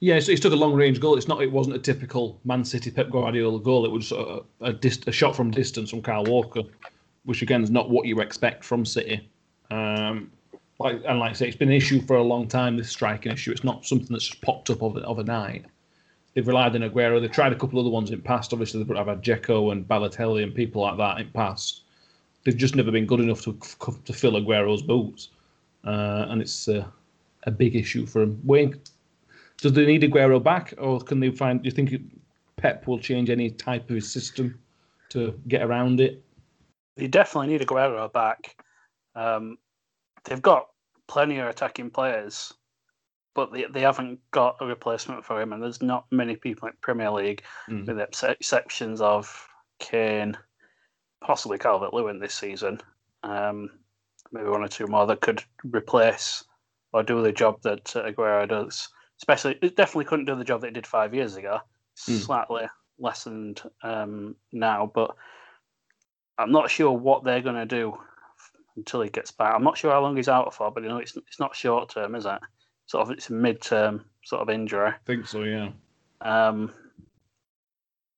Yeah, 0.00 0.20
so 0.20 0.32
he 0.32 0.38
took 0.38 0.52
a 0.52 0.56
long 0.56 0.74
range 0.74 1.00
goal. 1.00 1.16
It's 1.16 1.28
not. 1.28 1.42
It 1.42 1.52
wasn't 1.52 1.76
a 1.76 1.78
typical 1.78 2.40
Man 2.44 2.64
City 2.64 2.90
Pep 2.90 3.08
Guardiola 3.10 3.60
goal. 3.60 3.86
It 3.86 3.92
was 3.92 4.12
a, 4.12 4.40
a, 4.60 4.72
dist, 4.72 5.08
a 5.08 5.12
shot 5.12 5.34
from 5.34 5.50
distance 5.50 5.88
from 5.88 6.02
Kyle 6.02 6.24
Walker, 6.24 6.62
which 7.24 7.40
again 7.40 7.62
is 7.62 7.70
not 7.70 7.88
what 7.88 8.06
you 8.06 8.20
expect 8.20 8.64
from 8.64 8.84
City. 8.84 9.30
Um, 9.70 10.30
like 10.78 11.00
and 11.06 11.18
like 11.18 11.30
I 11.30 11.34
say, 11.34 11.48
it's 11.48 11.56
been 11.56 11.68
an 11.68 11.74
issue 11.74 12.00
for 12.02 12.16
a 12.16 12.22
long 12.22 12.48
time. 12.48 12.76
This 12.76 12.90
striking 12.90 13.32
issue. 13.32 13.52
It's 13.52 13.64
not 13.64 13.86
something 13.86 14.08
that's 14.10 14.26
just 14.26 14.40
popped 14.40 14.70
up 14.70 14.82
over, 14.82 15.00
overnight. 15.04 15.64
They've 16.34 16.46
relied 16.46 16.74
on 16.74 16.82
Aguero. 16.82 17.20
They've 17.20 17.30
tried 17.30 17.52
a 17.52 17.56
couple 17.56 17.78
of 17.78 17.86
other 17.86 17.92
ones 17.92 18.10
in 18.10 18.20
past. 18.20 18.52
Obviously, 18.52 18.82
they've 18.82 18.96
had 18.96 19.22
Dzeko 19.22 19.70
and 19.70 19.86
Balotelli 19.86 20.42
and 20.42 20.54
people 20.54 20.82
like 20.82 20.96
that 20.98 21.20
in 21.20 21.30
past. 21.30 21.82
They've 22.44 22.56
just 22.56 22.74
never 22.74 22.90
been 22.90 23.06
good 23.06 23.20
enough 23.20 23.42
to 23.42 23.58
to 24.04 24.12
fill 24.12 24.32
Aguero's 24.32 24.82
boots, 24.82 25.30
uh, 25.84 26.26
and 26.28 26.42
it's 26.42 26.68
uh, 26.68 26.84
a 27.44 27.50
big 27.50 27.76
issue 27.76 28.04
for 28.04 28.22
him. 28.22 28.40
Wayne, 28.44 28.80
does 29.58 29.72
they 29.72 29.86
need 29.86 30.02
Aguero 30.02 30.42
back, 30.42 30.74
or 30.78 31.00
can 31.00 31.20
they 31.20 31.30
find? 31.30 31.62
Do 31.62 31.66
you 31.66 31.70
think 31.70 31.92
Pep 32.56 32.86
will 32.86 32.98
change 32.98 33.30
any 33.30 33.50
type 33.50 33.90
of 33.90 33.96
his 33.96 34.10
system 34.10 34.58
to 35.10 35.38
get 35.48 35.62
around 35.62 36.00
it. 36.00 36.22
You 36.96 37.08
definitely 37.08 37.48
need 37.48 37.60
Aguero 37.60 38.12
back. 38.12 38.56
Um, 39.14 39.58
they've 40.24 40.42
got 40.42 40.68
plenty 41.06 41.38
of 41.38 41.48
attacking 41.48 41.90
players, 41.90 42.52
but 43.34 43.52
they, 43.52 43.66
they 43.72 43.80
haven't 43.80 44.20
got 44.30 44.56
a 44.60 44.66
replacement 44.66 45.24
for 45.24 45.40
him, 45.40 45.52
and 45.52 45.62
there's 45.62 45.82
not 45.82 46.06
many 46.10 46.36
people 46.36 46.68
in 46.68 46.74
Premier 46.80 47.10
League, 47.10 47.42
Mm. 47.68 47.86
with 47.86 47.96
the 47.96 48.30
exceptions 48.30 49.00
of 49.00 49.48
Kane, 49.78 50.36
possibly 51.22 51.58
Calvert 51.58 51.94
Lewin 51.94 52.18
this 52.18 52.34
season, 52.34 52.80
um, 53.22 53.70
maybe 54.32 54.48
one 54.48 54.62
or 54.62 54.68
two 54.68 54.86
more 54.86 55.06
that 55.06 55.20
could 55.20 55.42
replace 55.64 56.44
or 56.92 57.02
do 57.02 57.22
the 57.22 57.32
job 57.32 57.60
that 57.62 57.94
uh, 57.96 58.04
Aguero 58.04 58.48
does. 58.48 58.88
Especially, 59.18 59.58
it 59.62 59.76
definitely 59.76 60.04
couldn't 60.04 60.24
do 60.26 60.36
the 60.36 60.44
job 60.44 60.60
that 60.60 60.68
it 60.68 60.74
did 60.74 60.86
five 60.86 61.14
years 61.14 61.36
ago. 61.36 61.60
Mm. 62.08 62.18
Slightly 62.18 62.66
lessened 62.98 63.62
um, 63.82 64.36
now, 64.52 64.90
but 64.94 65.16
I'm 66.38 66.52
not 66.52 66.70
sure 66.70 66.92
what 66.92 67.24
they're 67.24 67.40
going 67.40 67.54
to 67.56 67.66
do 67.66 67.96
until 68.76 69.00
he 69.02 69.10
gets 69.10 69.30
back. 69.30 69.54
I'm 69.54 69.64
not 69.64 69.78
sure 69.78 69.92
how 69.92 70.00
long 70.02 70.16
he's 70.16 70.28
out 70.28 70.54
for, 70.54 70.70
but 70.70 70.82
you 70.82 70.88
know, 70.88 70.98
it's 70.98 71.16
it's 71.16 71.40
not 71.40 71.54
short 71.54 71.90
term, 71.90 72.14
is 72.14 72.26
it? 72.26 72.38
Sort 72.86 73.02
of, 73.02 73.10
it's 73.10 73.30
a 73.30 73.32
mid 73.32 73.60
term 73.62 74.04
sort 74.24 74.42
of 74.42 74.50
injury. 74.50 74.88
I 74.88 74.94
think 75.06 75.26
so, 75.26 75.42
yeah. 75.42 75.70
Um, 76.20 76.72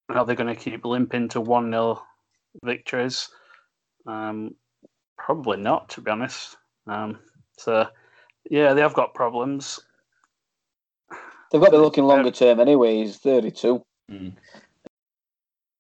are 0.09 0.25
they 0.25 0.35
going 0.35 0.55
to 0.55 0.61
keep 0.61 0.85
limping 0.85 1.29
to 1.31 1.41
1 1.41 1.71
0 1.71 2.03
victories? 2.63 3.29
Um, 4.07 4.55
probably 5.19 5.59
not, 5.59 5.89
to 5.91 6.01
be 6.01 6.11
honest. 6.11 6.57
Um, 6.87 7.19
so, 7.59 7.89
yeah, 8.51 8.73
they 8.75 8.81
have 8.81 8.95
got 8.95 9.15
problems. 9.15 9.81
They've 11.51 11.61
got 11.61 11.67
to 11.67 11.73
be 11.73 11.79
looking 11.79 12.05
longer 12.05 12.31
term 12.31 12.61
anyway. 12.61 12.99
He's 12.99 13.19
32. 13.19 13.83
Mm. 14.11 14.33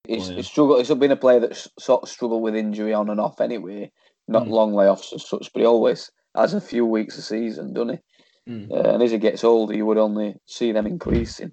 He's, 0.06 0.28
Oh, 0.28 0.30
yeah. 0.30 0.36
he's 0.36 0.46
struggled. 0.46 0.78
He's 0.78 0.94
been 0.96 1.10
a 1.10 1.16
player 1.16 1.40
that's 1.40 1.68
sort 1.78 2.02
of 2.02 2.08
struggled 2.08 2.42
with 2.42 2.54
injury 2.54 2.94
on 2.94 3.10
and 3.10 3.20
off 3.20 3.40
anyway. 3.40 3.90
Not 4.28 4.46
Mm. 4.46 4.50
long 4.50 4.72
layoffs 4.72 5.12
as 5.12 5.26
such, 5.26 5.52
but 5.52 5.60
he 5.60 5.66
always 5.66 6.10
has 6.34 6.54
a 6.54 6.60
few 6.60 6.84
weeks 6.84 7.16
a 7.18 7.22
season, 7.22 7.72
doesn't 7.72 8.00
he? 8.46 8.52
Mm. 8.52 8.70
Uh, 8.70 8.90
and 8.94 9.02
as 9.02 9.10
he 9.10 9.18
gets 9.18 9.44
older, 9.44 9.74
you 9.74 9.86
would 9.86 9.98
only 9.98 10.34
see 10.46 10.72
them 10.72 10.86
increasing. 10.86 11.52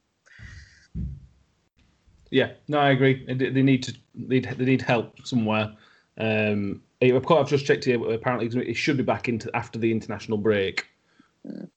Yeah, 2.31 2.53
no, 2.67 2.79
I 2.79 2.89
agree. 2.89 3.25
They, 3.27 3.61
need 3.61 3.83
to 3.83 3.93
they, 4.15 4.39
they 4.39 4.65
need 4.65 4.81
help 4.81 5.25
somewhere. 5.25 5.71
Um, 6.17 6.81
I've 6.99 7.49
just 7.49 7.65
checked 7.65 7.83
here. 7.83 8.03
Apparently, 8.11 8.47
it 8.67 8.73
should 8.75 8.97
be 8.97 9.03
back 9.03 9.29
into 9.29 9.55
after 9.55 9.77
the 9.77 9.91
international 9.91 10.37
break, 10.39 10.87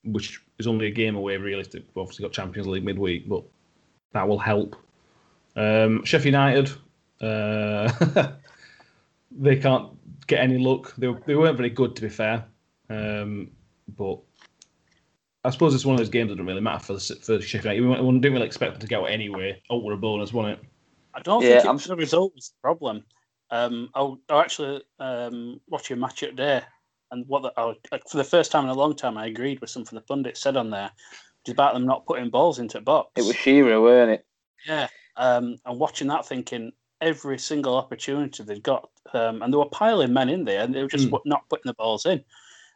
which 0.05 0.41
is 0.59 0.67
only 0.67 0.87
a 0.87 0.91
game 0.91 1.15
away. 1.17 1.37
Realistic, 1.37 1.85
we've 1.89 2.03
obviously 2.03 2.23
got 2.23 2.33
Champions 2.33 2.69
League 2.69 2.85
midweek, 2.85 3.29
but 3.29 3.43
that 4.13 4.27
will 4.27 4.39
help. 4.39 4.77
Um, 5.57 6.05
Sheffield 6.05 6.35
United, 6.35 6.71
uh, 7.21 8.33
they 9.39 9.57
can't 9.57 9.91
get 10.27 10.41
any 10.41 10.59
luck. 10.59 10.95
They, 10.97 11.13
they 11.27 11.35
weren't 11.37 11.57
very 11.57 11.71
good, 11.71 11.95
to 11.97 12.03
be 12.03 12.09
fair. 12.09 12.45
Um, 12.89 13.51
but 13.97 14.19
I 15.45 15.51
suppose 15.51 15.75
it's 15.75 15.85
one 15.85 15.95
of 15.95 15.99
those 15.99 16.09
games 16.09 16.31
that 16.31 16.37
don't 16.37 16.47
really 16.47 16.61
matter 16.61 16.85
for 16.85 16.93
the, 16.95 17.01
for 17.23 17.41
Sheffield 17.41 17.77
United. 17.77 18.03
We 18.03 18.13
didn't 18.19 18.33
really 18.35 18.47
expect 18.47 18.73
them 18.73 18.81
to 18.81 18.87
go 18.87 19.05
anyway. 19.05 19.61
Out 19.71 19.83
with 19.85 19.95
a 19.95 20.01
bonus, 20.01 20.33
wasn't 20.33 20.59
it? 20.61 20.65
I 21.15 21.21
don't 21.21 21.43
Yeah, 21.43 21.57
think 21.57 21.67
I'm- 21.67 21.77
it's 21.77 21.87
the 21.87 21.97
result 21.97 22.35
was 22.35 22.49
the 22.49 22.61
problem. 22.63 23.05
Um, 23.51 23.91
I'll, 23.95 24.19
I'll 24.29 24.41
actually 24.41 24.83
um, 24.99 25.61
watch 25.69 25.91
a 25.93 25.97
match 25.97 26.25
at 26.25 26.35
day, 26.35 26.63
and 27.13 27.25
what 27.29 27.43
the, 27.43 27.53
I, 27.57 27.75
for 28.11 28.17
the 28.17 28.25
first 28.25 28.51
time 28.51 28.65
in 28.65 28.71
a 28.71 28.75
long 28.75 28.97
time, 28.97 29.17
I 29.17 29.27
agreed 29.27 29.61
with 29.61 29.71
something 29.71 29.95
the 29.95 30.03
pundit 30.03 30.37
said 30.37 30.57
on 30.57 30.69
there. 30.71 30.91
It's 31.43 31.53
about 31.53 31.75
them 31.75 31.87
not 31.87 32.07
putting 32.07 32.29
balls 32.29 32.59
into 32.59 32.79
the 32.79 32.83
box. 32.85 33.13
It 33.15 33.25
was 33.25 33.37
Shearer, 33.37 33.81
weren't 33.81 34.11
it? 34.11 34.27
Yeah, 34.67 34.89
um, 35.17 35.59
and 35.65 35.79
watching 35.79 36.09
that, 36.09 36.27
thinking 36.27 36.73
every 37.01 37.39
single 37.39 37.77
opportunity 37.77 38.43
they'd 38.43 38.63
got, 38.63 38.89
um, 39.13 39.43
and 39.43 39.53
they 39.53 39.57
were 39.57 39.69
piling 39.71 40.13
men 40.13 40.29
in 40.29 40.45
there, 40.45 40.63
and 40.63 40.75
they 40.75 40.83
were 40.83 40.89
just 40.89 41.11
Mm. 41.11 41.21
not 41.25 41.49
putting 41.49 41.69
the 41.69 41.75
balls 41.75 42.07
in. 42.07 42.25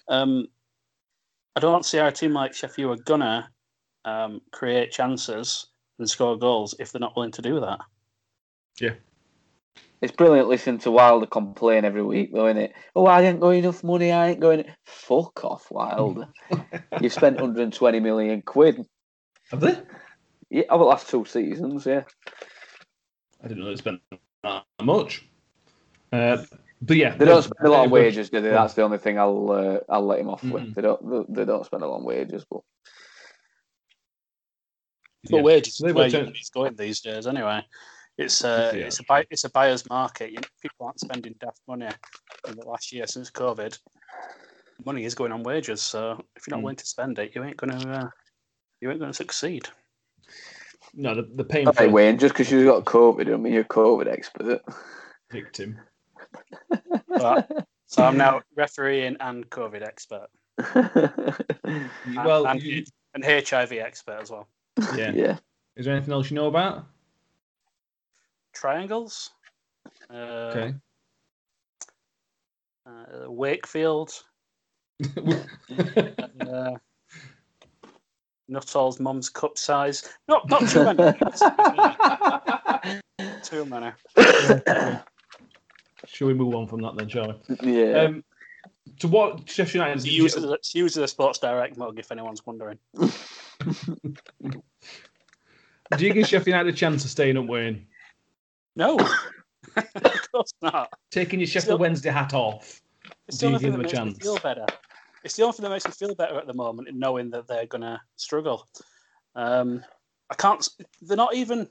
Um, 0.09 0.49
I 1.57 1.61
don't 1.61 1.85
see 1.85 1.99
how 1.99 2.07
a 2.07 2.13
team 2.13 2.33
like 2.33 2.55
Sheffield 2.55 2.99
are 2.99 3.03
gonna 3.03 3.51
um, 4.05 4.41
create 4.51 4.91
chances 4.93 5.67
and 5.99 6.09
score 6.09 6.39
goals 6.39 6.75
if 6.79 6.91
they're 6.93 7.01
not 7.01 7.15
willing 7.17 7.33
to 7.33 7.43
do 7.43 7.61
that. 7.61 7.81
Yeah. 8.81 8.95
It's 10.01 10.13
brilliant 10.13 10.49
listening 10.49 10.79
to 10.79 10.91
Wilder 10.91 11.27
complain 11.27 11.85
every 11.85 12.03
week, 12.03 12.33
though, 12.33 12.47
isn't 12.47 12.63
it? 12.63 12.73
Oh, 12.97 13.05
I 13.05 13.21
ain't 13.21 13.41
got 13.41 13.51
enough 13.51 13.85
money. 13.85 14.11
I 14.11 14.31
ain't 14.31 14.41
going. 14.41 14.65
Fuck 14.87 15.45
off, 15.45 15.71
Wilder. 15.71 16.29
You've 17.03 17.13
spent 17.13 17.35
120 17.39 18.01
million 18.01 18.41
quid. 18.41 18.87
Have 19.51 19.61
they? 19.61 19.79
Yeah, 20.49 20.63
over 20.71 20.85
the 20.85 20.89
last 20.89 21.11
two 21.11 21.27
seasons, 21.27 21.85
yeah. 21.85 22.05
I 23.43 23.49
didn't 23.49 23.63
know 23.65 23.71
they 23.71 23.77
spent 23.77 24.01
that 24.43 24.65
much. 24.83 25.25
Uh, 26.13 26.39
but 26.83 26.97
yeah, 26.97 27.17
They 27.17 27.25
don't 27.25 27.43
spend 27.43 27.67
a 27.67 27.71
lot 27.71 27.85
on 27.85 27.91
wages, 27.91 28.31
do 28.31 28.41
they? 28.41 28.51
That's 28.51 28.75
the 28.75 28.83
only 28.83 28.99
thing 28.99 29.19
I'll 29.19 29.51
uh, 29.51 29.79
I'll 29.89 30.07
let 30.07 30.21
him 30.21 30.29
off 30.29 30.43
with. 30.43 30.63
Mm. 30.65 30.75
They 30.75 30.83
don't 30.83 31.11
they, 31.29 31.41
they 31.41 31.45
don't 31.45 31.65
spend 31.65 31.83
a 31.83 31.87
lot 31.87 31.97
on 31.99 32.05
wages, 32.05 32.45
but 32.51 32.61
But 35.31 35.37
Yeah. 35.39 35.43
wages 35.43 35.79
They 35.81 35.89
is 35.89 35.95
where 35.95 36.11
turn- 36.11 36.33
going 36.55 36.75
these 36.77 37.01
days 37.01 37.27
anyway. 37.27 37.65
It's 38.19 38.45
uh, 38.45 38.73
Yeah, 38.75 38.87
it's 38.87 39.01
a 39.01 39.05
buy, 39.05 39.25
it's 39.31 39.45
a 39.45 39.51
buyer's 39.51 39.89
market. 39.89 40.33
You, 40.33 40.39
people 40.61 40.87
aren't 40.87 41.01
spending 41.01 41.35
daft 41.39 41.61
money 41.69 41.89
in 42.49 42.57
the 42.57 42.65
last 42.67 42.93
year 42.93 43.07
since 43.07 43.31
COVID. 43.31 43.79
Money 44.85 45.05
is 45.05 45.15
going 45.15 45.33
on 45.33 45.43
wages, 45.43 45.81
so 45.83 46.23
if 46.37 46.47
you're 46.47 46.57
not 46.57 46.61
Mm. 46.61 46.65
willing 46.65 46.77
to 46.77 46.87
spend 46.87 47.19
it, 47.19 47.35
you 47.35 47.45
ain't 47.45 47.57
gonna 47.57 47.93
uh, 47.93 48.09
you 48.81 48.91
ain't 48.91 49.01
gonna 49.01 49.13
succeed. 49.13 49.69
No, 50.95 51.15
the, 51.15 51.23
the 51.23 51.45
pain 51.45 51.69
hey 51.77 51.87
Wayne, 51.89 52.19
just 52.19 52.35
because 52.35 52.51
you've 52.51 52.67
got 52.67 52.85
COVID, 52.85 53.33
I 53.33 53.37
mean 53.37 53.53
you're 53.53 53.63
a 53.63 53.65
COVID 53.65 54.07
expert. 54.09 54.63
victim. 55.31 55.79
But, 57.09 57.67
so 57.87 58.03
I'm 58.05 58.17
now 58.17 58.43
refereeing 58.57 59.17
and 59.21 59.49
COVID 59.51 59.83
expert, 59.83 60.29
Well, 62.17 62.47
and, 62.47 62.63
you- 62.63 62.85
and 63.15 63.25
HIV 63.25 63.73
expert 63.73 64.19
as 64.21 64.31
well. 64.31 64.49
yeah. 64.97 65.11
yeah. 65.15 65.37
Is 65.77 65.87
there 65.87 65.95
anything 65.95 66.13
else 66.13 66.31
you 66.31 66.35
know 66.37 66.47
about? 66.49 66.87
Triangles. 68.53 69.31
Uh, 70.13 70.15
Okay. 70.17 70.75
uh, 72.87 73.31
Wakefield. 73.31 74.13
Uh, 76.41 76.75
Nuttall's 78.51 79.01
mum's 79.01 79.29
cup 79.29 79.57
size. 79.57 80.09
Not 80.29 80.49
not 80.51 80.69
too 80.69 80.85
many. 80.85 81.13
too 83.43 83.65
many. 83.65 83.93
Shall 86.07 86.27
we 86.29 86.35
move 86.35 86.55
on 86.55 86.67
from 86.67 86.83
that 86.83 86.97
then, 86.97 87.09
shall 87.09 87.41
we? 87.49 87.83
yeah. 87.83 88.03
Um, 88.03 88.25
to 88.99 89.09
what 89.09 89.49
Sheffield 89.49 89.87
United? 89.87 90.05
She 90.05 90.11
uses, 90.15 90.45
a, 90.45 90.59
she 90.63 90.79
uses 90.79 90.97
a 90.99 91.09
Sports 91.09 91.39
Direct 91.39 91.77
mug 91.77 91.99
if 91.99 92.11
anyone's 92.13 92.45
wondering. 92.45 92.79
Do 95.97 96.07
you 96.07 96.13
give 96.13 96.27
Sheffield 96.27 96.47
United 96.49 96.75
a 96.75 96.77
chance 96.77 97.05
of 97.05 97.11
staying 97.11 97.37
up, 97.37 97.47
Wayne? 97.47 97.87
No, 98.77 98.97
of 99.77 100.33
course 100.33 100.53
not. 100.63 100.93
Taking 101.11 101.41
your 101.41 101.47
Sheffield 101.47 101.65
Still- 101.65 101.79
Wednesday 101.79 102.11
hat 102.11 102.35
off. 102.35 102.81
Do 103.39 103.51
you 103.51 103.59
give 103.59 103.73
them 103.73 103.81
a 103.81 103.85
makes 103.85 103.93
me 103.93 103.99
chance? 103.99 104.19
feel 104.19 104.39
better. 104.39 104.67
It's 105.25 105.37
the 105.37 105.43
only 105.43 105.53
thing 105.55 105.65
that 105.65 105.71
makes 105.71 105.87
me 105.87 105.93
feel 105.93 106.15
better 106.15 106.39
at 106.39 106.47
the 106.47 106.55
moment, 106.55 106.89
in 106.89 106.99
knowing 106.99 107.31
that 107.31 107.47
they're 107.47 107.67
going 107.67 107.83
to 107.83 108.01
struggle. 108.17 108.67
Um, 109.35 109.85
I 110.31 110.35
can't. 110.35 110.67
They're 111.03 111.17
not 111.17 111.35
even. 111.35 111.69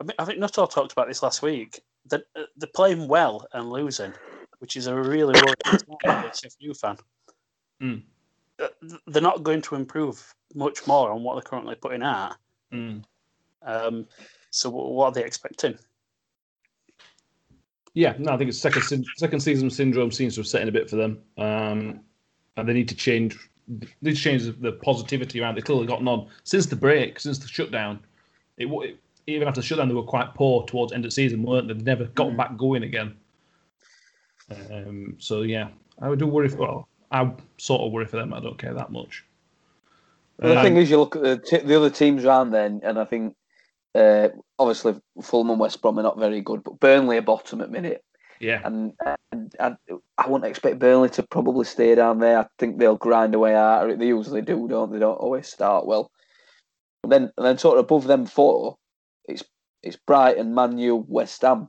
I, 0.00 0.04
mean, 0.04 0.14
I 0.18 0.24
think 0.24 0.38
Nuttall 0.38 0.66
talked 0.66 0.92
about 0.92 1.08
this 1.08 1.22
last 1.22 1.42
week. 1.42 1.80
That 2.06 2.22
uh, 2.34 2.42
they're 2.56 2.68
playing 2.74 3.06
well 3.06 3.46
and 3.52 3.70
losing, 3.70 4.12
which 4.58 4.76
is 4.76 4.86
a 4.86 4.94
really 4.94 5.34
worrying 5.40 5.54
sign 6.04 6.24
as 6.26 6.56
a 6.70 6.74
fan. 6.74 6.96
Mm. 7.82 8.02
They're 9.06 9.22
not 9.22 9.42
going 9.42 9.62
to 9.62 9.74
improve 9.74 10.34
much 10.54 10.86
more 10.86 11.10
on 11.10 11.22
what 11.22 11.34
they're 11.34 11.42
currently 11.42 11.76
putting 11.76 12.02
out. 12.02 12.36
Mm. 12.72 13.04
Um, 13.62 14.06
so, 14.50 14.70
what 14.70 15.06
are 15.06 15.12
they 15.12 15.24
expecting? 15.24 15.78
Yeah, 17.94 18.14
no, 18.18 18.32
I 18.32 18.36
think 18.36 18.48
it's 18.48 18.58
second 18.58 19.06
second 19.16 19.40
season 19.40 19.70
syndrome 19.70 20.12
seems 20.12 20.34
to 20.34 20.40
have 20.40 20.46
set 20.46 20.62
in 20.62 20.68
a 20.68 20.72
bit 20.72 20.88
for 20.88 20.96
them, 20.96 21.22
um, 21.38 22.00
and 22.56 22.68
they 22.68 22.72
need 22.72 22.88
to 22.88 22.94
change. 22.94 23.38
They 23.68 23.86
need 24.02 24.16
to 24.16 24.20
change 24.22 24.44
the- 24.44 24.52
the 24.52 24.72
positivity 24.72 25.40
around. 25.40 25.54
They've 25.54 25.64
clearly 25.64 25.86
gotten 25.86 26.08
on 26.08 26.28
since 26.44 26.66
the 26.66 26.76
break, 26.76 27.20
since 27.20 27.38
the 27.38 27.48
shutdown. 27.48 28.00
It, 28.58 28.66
it 28.66 28.98
even 29.26 29.46
after 29.46 29.60
the 29.60 29.66
shutdown, 29.66 29.88
they 29.88 29.94
were 29.94 30.02
quite 30.02 30.34
poor 30.34 30.64
towards 30.66 30.92
end 30.92 31.04
of 31.04 31.12
season, 31.12 31.42
weren't 31.42 31.68
they? 31.68 31.74
They 31.74 31.82
never 31.82 32.06
got 32.06 32.28
Mm. 32.28 32.36
back 32.36 32.56
going 32.56 32.82
again. 32.82 33.14
Um, 34.70 35.14
so 35.18 35.42
yeah, 35.42 35.68
I 36.00 36.08
would 36.08 36.18
do 36.18 36.26
worry. 36.26 36.48
For, 36.48 36.56
well, 36.58 36.88
I 37.12 37.32
sort 37.58 37.82
of 37.82 37.92
worry 37.92 38.06
for 38.06 38.16
them. 38.16 38.34
I 38.34 38.40
don't 38.40 38.58
care 38.58 38.74
that 38.74 38.90
much. 38.90 39.24
Well, 40.38 40.54
the 40.54 40.58
Um, 40.58 40.64
thing 40.64 40.76
is, 40.78 40.90
you 40.90 40.98
look 40.98 41.16
at 41.16 41.22
the, 41.22 41.36
t- 41.38 41.64
the 41.64 41.76
other 41.76 41.90
teams 41.90 42.24
around 42.24 42.50
then, 42.50 42.80
and 42.82 42.98
I 42.98 43.04
think 43.04 43.36
uh, 43.94 44.28
obviously 44.58 44.94
Fulham 45.22 45.50
and 45.50 45.60
West 45.60 45.80
Brom 45.82 45.98
are 45.98 46.02
not 46.02 46.18
very 46.18 46.40
good, 46.40 46.64
but 46.64 46.80
Burnley 46.80 47.18
are 47.18 47.22
bottom 47.22 47.60
at 47.60 47.70
minute, 47.70 48.02
yeah, 48.40 48.62
and, 48.64 48.92
and, 49.32 49.54
and 49.60 49.76
I 50.18 50.28
wouldn't 50.28 50.50
expect 50.50 50.78
Burnley 50.78 51.10
to 51.10 51.22
probably 51.22 51.64
stay 51.64 51.94
down 51.94 52.18
there. 52.18 52.38
I 52.40 52.46
think 52.58 52.78
they'll 52.78 52.96
grind 52.96 53.34
away 53.34 53.54
at 53.54 53.88
it. 53.90 53.98
They 53.98 54.08
usually 54.08 54.42
do, 54.42 54.66
don't 54.66 54.90
they? 54.90 54.96
They 54.96 55.00
don't 55.00 55.14
always 55.14 55.46
start 55.46 55.86
well. 55.86 56.10
And 57.04 57.12
then, 57.12 57.22
and 57.36 57.46
then 57.46 57.58
sort 57.58 57.78
of 57.78 57.84
above 57.84 58.06
them 58.06 58.26
four, 58.26 58.76
it's 59.28 59.44
It's 59.82 59.96
Brighton, 59.96 60.54
Man 60.54 60.76
U, 60.78 61.04
West 61.08 61.40
Ham, 61.42 61.68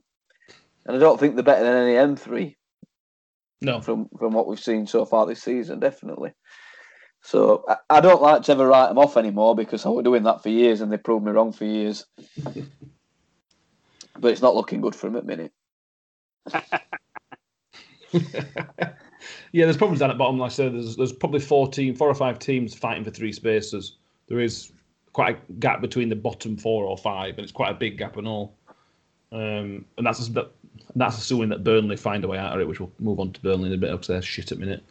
and 0.84 0.96
I 0.96 0.98
don't 0.98 1.18
think 1.18 1.34
they're 1.34 1.44
better 1.44 1.64
than 1.64 1.84
any 1.88 1.96
M 1.96 2.16
three 2.16 2.56
No. 3.62 3.80
from 3.80 4.08
from 4.18 4.32
what 4.32 4.46
we've 4.46 4.60
seen 4.60 4.86
so 4.86 5.04
far 5.04 5.26
this 5.26 5.42
season. 5.42 5.80
Definitely. 5.80 6.32
So 7.22 7.64
I, 7.68 7.76
I 7.88 8.00
don't 8.00 8.20
like 8.20 8.42
to 8.42 8.52
ever 8.52 8.66
write 8.66 8.88
them 8.88 8.98
off 8.98 9.16
anymore 9.16 9.54
because 9.54 9.86
I 9.86 9.88
was 9.88 10.04
doing 10.04 10.24
that 10.24 10.42
for 10.42 10.48
years 10.50 10.80
and 10.80 10.90
they 10.90 10.96
proved 10.98 11.24
me 11.24 11.32
wrong 11.32 11.52
for 11.52 11.64
years. 11.64 12.04
but 14.18 14.32
it's 14.32 14.42
not 14.42 14.56
looking 14.56 14.80
good 14.80 14.94
for 14.94 15.06
them 15.06 15.16
at 15.16 15.22
the 15.22 15.36
minute. 15.36 15.52
yeah, 18.12 19.64
there's 19.64 19.76
problems 19.76 20.00
down 20.00 20.10
at 20.10 20.18
bottom. 20.18 20.38
Like 20.38 20.50
I 20.50 20.54
said, 20.54 20.74
there's 20.74 20.96
there's 20.96 21.12
probably 21.12 21.40
four 21.40 21.68
team, 21.68 21.94
four 21.94 22.08
or 22.08 22.14
five 22.14 22.38
teams 22.38 22.74
fighting 22.74 23.04
for 23.04 23.10
three 23.10 23.32
spaces. 23.32 23.96
There 24.28 24.40
is 24.40 24.72
quite 25.12 25.38
a 25.38 25.52
gap 25.54 25.80
between 25.80 26.08
the 26.08 26.16
bottom 26.16 26.56
four 26.56 26.84
or 26.84 26.96
five, 26.96 27.36
and 27.36 27.44
it's 27.44 27.52
quite 27.52 27.70
a 27.70 27.74
big 27.74 27.98
gap 27.98 28.16
and 28.16 28.26
all. 28.26 28.54
Um, 29.30 29.84
and 29.96 30.06
that's 30.06 30.26
that, 30.28 30.50
that's 30.96 31.18
assuming 31.18 31.48
that 31.50 31.64
Burnley 31.64 31.96
find 31.96 32.24
a 32.24 32.28
way 32.28 32.38
out 32.38 32.54
of 32.54 32.60
it, 32.60 32.68
which 32.68 32.80
we'll 32.80 32.92
move 32.98 33.20
on 33.20 33.32
to 33.32 33.40
Burnley 33.40 33.68
in 33.68 33.74
a 33.74 33.78
bit 33.78 33.90
because 33.90 34.08
they're 34.08 34.22
shit 34.22 34.52
at 34.52 34.58
minute. 34.58 34.84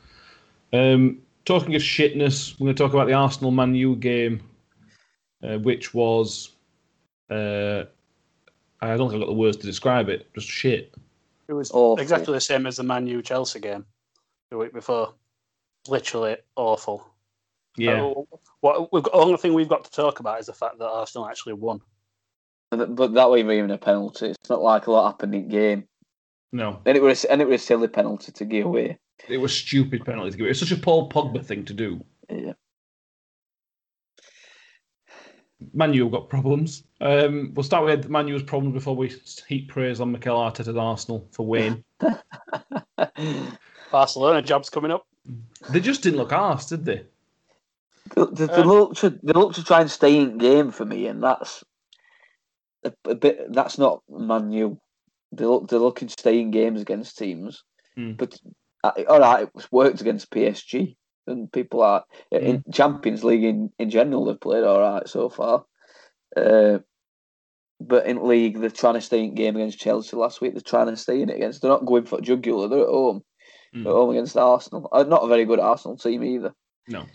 Um, 0.73 1.19
talking 1.45 1.75
of 1.75 1.81
shitness, 1.81 2.59
we're 2.59 2.65
going 2.65 2.75
to 2.75 2.83
talk 2.83 2.93
about 2.93 3.07
the 3.07 3.13
Arsenal 3.13 3.51
Man 3.51 3.75
U 3.75 3.95
game, 3.95 4.41
uh, 5.43 5.57
which 5.57 5.93
was 5.93 6.51
uh, 7.29 7.85
I 8.81 8.97
don't 8.97 9.09
think 9.09 9.13
I've 9.13 9.27
got 9.27 9.27
the 9.27 9.33
words 9.33 9.57
to 9.57 9.65
describe 9.65 10.09
it. 10.09 10.33
Just 10.33 10.47
shit. 10.47 10.93
It 11.47 11.53
was 11.53 11.71
Awful. 11.71 12.01
exactly 12.01 12.33
the 12.33 12.41
same 12.41 12.65
as 12.65 12.77
the 12.77 12.83
Man 12.83 13.07
U 13.07 13.21
Chelsea 13.21 13.59
game 13.59 13.85
the 14.49 14.57
week 14.57 14.73
before. 14.73 15.13
Literally 15.87 16.37
awful. 16.55 17.05
Yeah. 17.77 18.03
Uh, 18.03 18.21
what 18.59 18.93
we've 18.93 19.03
got, 19.03 19.13
only 19.13 19.37
thing 19.37 19.53
we've 19.53 19.69
got 19.69 19.83
to 19.85 19.91
talk 19.91 20.19
about 20.19 20.39
is 20.39 20.45
the 20.45 20.53
fact 20.53 20.77
that 20.77 20.85
Arsenal 20.87 21.27
actually 21.27 21.53
won. 21.53 21.81
But 22.69 22.95
but 22.95 23.13
that 23.13 23.29
wasn't 23.29 23.51
even 23.51 23.71
a 23.71 23.77
penalty. 23.77 24.27
It's 24.27 24.49
not 24.49 24.61
like 24.61 24.87
a 24.87 24.91
lot 24.91 25.07
happened 25.11 25.35
in 25.35 25.49
game. 25.49 25.87
No. 26.51 26.81
And 26.85 26.95
it 26.95 27.01
was 27.01 27.23
and 27.25 27.41
it 27.41 27.47
was 27.47 27.61
a 27.61 27.65
silly 27.65 27.87
penalty 27.87 28.31
to 28.31 28.45
give 28.45 28.65
away. 28.65 28.99
It 29.27 29.37
was 29.37 29.55
stupid 29.55 30.05
penalty 30.05 30.31
to 30.31 30.37
give. 30.37 30.43
Away. 30.43 30.49
It 30.49 30.51
was 30.51 30.59
such 30.59 30.71
a 30.71 30.81
Paul 30.81 31.09
Pogba 31.09 31.43
thing 31.43 31.65
to 31.65 31.73
do. 31.73 32.03
Yeah. 32.29 32.53
Man 35.73 35.93
U 35.93 36.03
have 36.03 36.11
got 36.11 36.29
problems. 36.29 36.83
Um, 37.01 37.51
we'll 37.53 37.63
start 37.63 37.85
with 37.85 38.09
Man 38.09 38.27
U's 38.27 38.43
problems 38.43 38.73
before 38.73 38.95
we 38.95 39.13
heap 39.47 39.69
praise 39.69 39.99
on 40.01 40.11
Mikel 40.11 40.37
Arteta 40.37 40.67
and 40.67 40.79
Arsenal 40.79 41.27
for 41.31 41.45
Wayne. 41.45 41.83
Barcelona 43.91 44.41
job's 44.41 44.69
coming 44.69 44.91
up. 44.91 45.05
they 45.69 45.79
just 45.79 46.01
didn't 46.03 46.17
look 46.17 46.29
arsed, 46.31 46.69
did 46.69 46.85
they? 46.85 47.05
They, 48.15 48.25
they, 48.33 48.45
they 48.47 48.53
Um, 48.61 48.67
look 48.67 48.95
to 48.97 49.09
they 49.09 49.33
look 49.33 49.53
to 49.55 49.63
try 49.63 49.81
and 49.81 49.91
stay 49.91 50.17
in 50.17 50.37
game 50.37 50.71
for 50.71 50.85
me, 50.85 51.07
and 51.07 51.23
that's 51.23 51.63
a, 52.83 52.93
a 53.05 53.15
bit. 53.15 53.51
That's 53.53 53.77
not 53.77 54.01
Man 54.09 54.51
U. 54.51 54.79
They 55.31 55.45
look 55.45 55.67
they're 55.69 55.79
looking 55.79 56.07
to 56.07 56.15
stay 56.17 56.39
in 56.39 56.51
games 56.51 56.81
against 56.81 57.17
teams, 57.17 57.63
Hmm. 57.95 58.13
but 58.13 58.37
uh, 58.83 58.91
all 59.07 59.19
right, 59.19 59.43
it 59.43 59.55
was 59.55 59.71
worked 59.71 60.01
against 60.01 60.31
PSG, 60.31 60.95
and 61.27 61.51
people 61.51 61.81
are 61.81 62.03
in 62.31 62.63
Champions 62.73 63.23
League 63.23 63.43
in, 63.43 63.71
in 63.79 63.89
general. 63.89 64.25
They've 64.25 64.39
played 64.39 64.63
all 64.63 64.79
right 64.79 65.07
so 65.07 65.29
far, 65.29 65.65
uh, 66.35 66.79
but 67.79 68.05
in 68.05 68.27
league 68.27 68.59
they're 68.59 68.69
trying 68.69 68.95
to 68.95 69.01
stay 69.01 69.23
in 69.23 69.35
game 69.35 69.55
against 69.55 69.79
Chelsea 69.79 70.15
last 70.15 70.41
week. 70.41 70.53
They're 70.53 70.61
trying 70.61 70.87
to 70.87 70.97
stay 70.97 71.21
in 71.21 71.29
it 71.29 71.35
against. 71.35 71.61
They're 71.61 71.71
not 71.71 71.85
going 71.85 72.05
for 72.05 72.21
jugular. 72.21 72.67
They're 72.67 72.81
at 72.81 72.87
home. 72.87 73.23
Hmm. 73.73 73.87
At 73.87 73.91
home 73.93 74.09
against 74.09 74.35
Arsenal. 74.35 74.89
Uh, 74.91 75.03
not 75.03 75.23
a 75.23 75.27
very 75.27 75.45
good 75.45 75.59
Arsenal 75.59 75.97
team 75.97 76.23
either 76.23 76.53
No. 76.89 77.05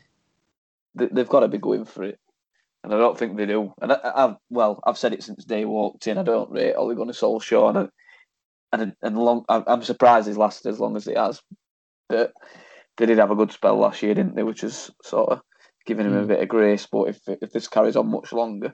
they, 0.95 1.07
they've 1.07 1.29
got 1.29 1.41
to 1.41 1.49
be 1.49 1.59
going 1.59 1.85
for 1.85 2.03
it, 2.05 2.19
and 2.83 2.95
I 2.95 2.99
don't 2.99 3.19
think 3.19 3.37
they 3.37 3.45
do. 3.47 3.75
And 3.83 3.93
I, 3.93 3.99
I've 4.15 4.37
well, 4.49 4.81
I've 4.87 4.97
said 4.99 5.13
it 5.13 5.23
since 5.23 5.45
day 5.45 5.65
walked 5.67 6.07
in. 6.07 6.17
I 6.19 6.23
don't 6.23 6.51
rate 6.51 6.75
Ole 6.75 6.95
Gunnar 6.95 7.13
Solskjaer, 7.13 7.77
and 7.77 7.91
and 8.73 8.97
and 9.03 9.19
long. 9.19 9.45
I'm 9.49 9.65
I'm 9.67 9.83
surprised 9.83 10.29
he's 10.29 10.39
lasted 10.39 10.71
as 10.71 10.81
long 10.81 10.97
as 10.97 11.05
he 11.05 11.15
has. 11.15 11.43
But 12.09 12.33
they 12.97 13.07
did 13.07 13.19
have 13.19 13.31
a 13.31 13.37
good 13.37 13.53
spell 13.53 13.77
last 13.79 14.03
year, 14.03 14.15
didn't 14.15 14.37
they? 14.37 14.43
Which 14.43 14.65
is 14.65 14.91
sort 15.03 15.31
of 15.31 15.41
giving 15.85 16.07
him 16.07 16.17
a 16.17 16.25
Mm. 16.25 16.29
bit 16.29 16.43
of 16.43 16.49
grace. 16.49 16.87
But 16.91 17.09
if 17.09 17.21
if 17.29 17.53
this 17.53 17.69
carries 17.69 17.97
on 17.97 18.11
much 18.11 18.33
longer, 18.33 18.73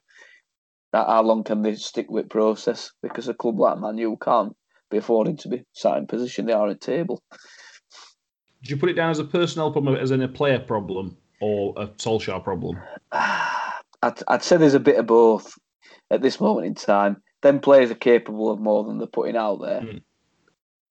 that 0.93 1.07
how 1.07 1.23
long 1.23 1.45
can 1.45 1.63
they 1.63 1.75
stick 1.75 2.07
with 2.11 2.29
process? 2.29 2.91
Because 3.03 3.29
a 3.29 3.35
club 3.35 3.59
like 3.59 3.79
Man 3.79 3.99
U 3.99 4.17
can't 4.23 4.57
be 4.91 4.99
affording 4.99 5.37
to 5.39 5.49
be 5.49 5.65
sat 5.73 5.97
in 5.99 6.07
position 6.07 6.47
they 6.47 6.53
are 6.53 6.69
at 6.69 6.81
table. 6.81 7.21
Did 8.63 8.71
you 8.71 8.77
put 8.77 8.91
it 8.91 8.95
down 8.95 9.11
as 9.11 9.19
a 9.19 9.25
personnel 9.25 9.73
problem, 9.73 9.97
as 9.97 10.11
in 10.13 10.23
a 10.23 10.29
player 10.29 10.61
problem, 10.61 11.17
or 11.41 11.75
a 11.77 11.89
Solskjaer 11.89 12.45
problem? 12.45 12.79
I'd, 13.13 14.23
I'd 14.29 14.43
say 14.43 14.57
there's 14.57 14.75
a 14.75 14.81
bit 14.81 14.99
of 14.99 15.07
both 15.07 15.55
at 16.11 16.23
this 16.23 16.41
moment 16.41 16.67
in 16.67 16.75
time. 16.75 17.23
Them 17.43 17.61
players 17.61 17.91
are 17.91 17.97
capable 17.97 18.51
of 18.51 18.61
more 18.61 18.85
than 18.85 18.99
they're 18.99 19.07
putting 19.07 19.37
out 19.37 19.61
there. 19.63 19.81
Mm. 19.81 20.03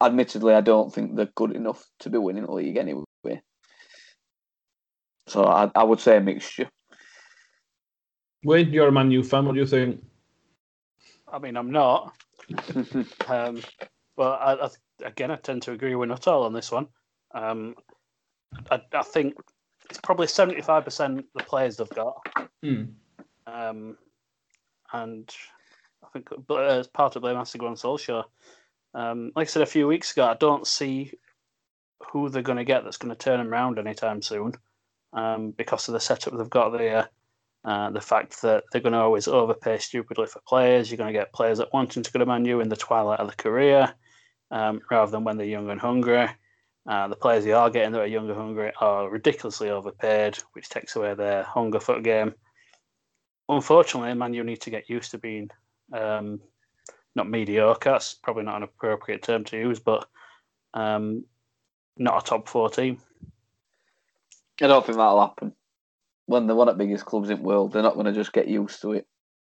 Admittedly, 0.02 0.54
I 0.54 0.62
don't 0.62 0.94
think 0.94 1.16
they're 1.16 1.30
good 1.36 1.56
enough 1.56 1.86
to 2.00 2.10
be 2.10 2.18
winning 2.18 2.46
the 2.46 2.52
league 2.52 2.78
anyway. 2.78 3.04
So 5.28 5.46
I, 5.46 5.72
I 5.76 5.84
would 5.84 6.00
say 6.00 6.18
a 6.18 6.22
mixture. 6.22 6.70
Wayne, 8.44 8.74
you're 8.74 8.88
a 8.88 8.92
Man 8.92 9.12
U 9.12 9.24
fan. 9.24 9.46
What 9.46 9.54
do 9.54 9.60
you 9.60 9.68
think? 9.68 10.04
I 11.32 11.40
mean, 11.40 11.58
I'm 11.58 11.72
not. 11.72 12.14
Um, 13.28 13.62
but 14.18 14.32
I, 14.42 14.66
I, 14.66 14.70
again, 15.06 15.32
I 15.32 15.38
tend 15.38 15.62
to 15.64 15.72
agree 15.72 15.96
with 15.96 16.10
Nuttall 16.10 16.44
on 16.44 16.54
this 16.54 16.72
one. 16.72 16.88
Um, 17.34 17.76
I, 18.70 18.82
I 18.94 19.04
think 19.04 19.36
it's 19.90 20.00
probably 20.00 20.28
75% 20.28 21.24
the 21.34 21.44
players 21.44 21.78
they've 21.78 21.90
got. 21.90 22.18
Hmm. 22.62 22.84
Um, 23.48 23.98
and 24.92 25.34
I 26.04 26.08
think 26.12 26.28
but 26.46 26.66
as 26.66 26.88
part 26.88 27.16
of 27.16 27.22
blame 27.22 27.38
has 27.38 27.52
to 27.52 27.58
go 27.58 27.68
on 27.68 27.76
Solskjaer. 27.76 28.26
Um, 28.94 29.32
like 29.36 29.48
I 29.48 29.50
said 29.50 29.62
a 29.62 29.68
few 29.68 29.88
weeks 29.88 30.12
ago, 30.12 30.26
I 30.26 30.36
don't 30.36 30.68
see 30.68 31.14
who 32.12 32.30
they're 32.30 32.42
going 32.42 32.58
to 32.58 32.66
get 32.66 32.84
that's 32.84 32.98
going 32.98 33.16
to 33.16 33.18
turn 33.18 33.40
them 33.40 33.54
around 33.54 33.80
anytime 33.80 34.22
soon 34.22 34.54
um, 35.14 35.52
because 35.52 35.88
of 35.88 35.94
the 35.94 36.00
setup 36.00 36.38
they've 36.38 36.50
got 36.50 36.78
there. 36.78 37.10
Uh, 37.64 37.92
the 37.92 38.02
fact 38.02 38.42
that 38.42 38.64
they're 38.72 38.82
going 38.82 38.94
to 38.94 39.00
always 39.00 39.28
overpay 39.28 39.78
stupidly 39.78 40.26
for 40.26 40.42
players. 40.48 40.90
You're 40.90 40.98
going 40.98 41.14
to 41.14 41.20
get 41.20 41.34
players 41.34 41.60
that 41.60 41.72
wanting 41.72 42.02
to 42.02 42.12
go 42.12 42.20
to 42.20 42.26
Man 42.26 42.44
U 42.46 42.60
in 42.60 42.70
the 42.70 42.76
twilight 42.76 43.20
of 43.20 43.28
their 43.28 43.36
career 43.36 43.94
um, 44.50 44.82
rather 44.90 45.12
than 45.12 45.24
when 45.24 45.38
they're 45.38 45.46
young 45.46 45.70
and 45.70 45.80
hungry. 45.80 46.28
Uh, 46.88 47.08
the 47.08 47.16
players 47.16 47.46
they 47.46 47.52
are 47.52 47.70
getting 47.70 47.92
that 47.92 48.02
are 48.02 48.08
young 48.08 48.28
and 48.28 48.38
hungry 48.38 48.72
are 48.82 49.10
ridiculously 49.10 49.70
overpaid, 49.70 50.38
which 50.54 50.70
takes 50.70 50.96
away 50.96 51.14
their 51.14 51.44
hunger 51.44 51.80
for 51.80 51.96
the 51.96 52.02
game. 52.02 52.34
Unfortunately, 53.48 54.14
Man 54.16 54.34
U 54.34 54.44
need 54.44 54.62
to 54.62 54.72
get 54.72 54.90
used 54.90 55.12
to 55.12 55.20
being 55.20 55.50
um, 55.94 56.40
not 57.16 57.30
mediocre. 57.30 57.92
That's 57.92 58.16
probably 58.16 58.44
not 58.44 58.58
an 58.58 58.64
appropriate 58.64 59.22
term 59.22 59.44
to 59.46 59.58
use, 59.58 59.80
but 59.80 60.08
um, 60.74 61.26
not 61.98 62.24
a 62.24 62.26
top 62.26 62.48
four 62.48 62.70
team. 62.70 63.00
I 64.62 64.68
don't 64.68 64.86
think 64.86 64.98
that'll 64.98 65.22
happen. 65.22 65.54
When 66.28 66.48
they're 66.48 66.56
one 66.56 66.70
of 66.70 66.78
the 66.78 66.84
biggest 66.84 67.06
clubs 67.06 67.30
in 67.30 67.38
the 67.38 67.44
world, 67.44 67.74
they're 67.74 67.82
not 67.82 67.96
going 67.96 68.06
to 68.06 68.14
just 68.14 68.34
get 68.34 68.48
used 68.48 68.82
to 68.82 68.94
it. 68.94 69.08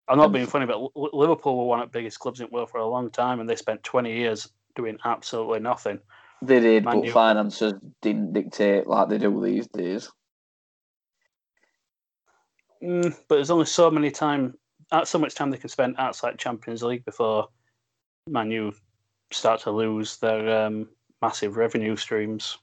I'm 0.07 0.17
not 0.17 0.31
being 0.31 0.47
funny, 0.47 0.65
but 0.65 0.95
Liverpool 0.95 1.57
were 1.57 1.65
one 1.65 1.81
of 1.81 1.91
the 1.91 1.99
biggest 1.99 2.19
clubs 2.19 2.39
in 2.39 2.47
the 2.47 2.55
world 2.55 2.69
for 2.71 2.79
a 2.79 2.87
long 2.87 3.11
time, 3.11 3.39
and 3.39 3.47
they 3.47 3.55
spent 3.55 3.83
20 3.83 4.11
years 4.11 4.49
doing 4.75 4.97
absolutely 5.05 5.59
nothing. 5.59 5.99
They 6.41 6.59
did, 6.59 6.85
Man 6.85 6.97
but 6.97 7.05
U- 7.05 7.11
finances 7.11 7.73
didn't 8.01 8.33
dictate 8.33 8.87
like 8.87 9.09
they 9.09 9.17
do 9.17 9.43
these 9.43 9.67
days. 9.67 10.09
Mm, 12.81 13.15
but 13.27 13.35
there's 13.35 13.51
only 13.51 13.65
so 13.65 13.91
many 13.91 14.09
time, 14.09 14.57
uh, 14.91 15.05
so 15.05 15.19
much 15.19 15.35
time 15.35 15.51
they 15.51 15.57
can 15.57 15.69
spend 15.69 15.95
outside 15.97 16.39
Champions 16.39 16.81
League 16.81 17.05
before 17.05 17.49
Man 18.27 18.49
U 18.51 18.73
start 19.31 19.61
to 19.61 19.71
lose 19.71 20.17
their 20.17 20.65
um, 20.65 20.89
massive 21.21 21.57
revenue 21.57 21.95
streams. 21.95 22.57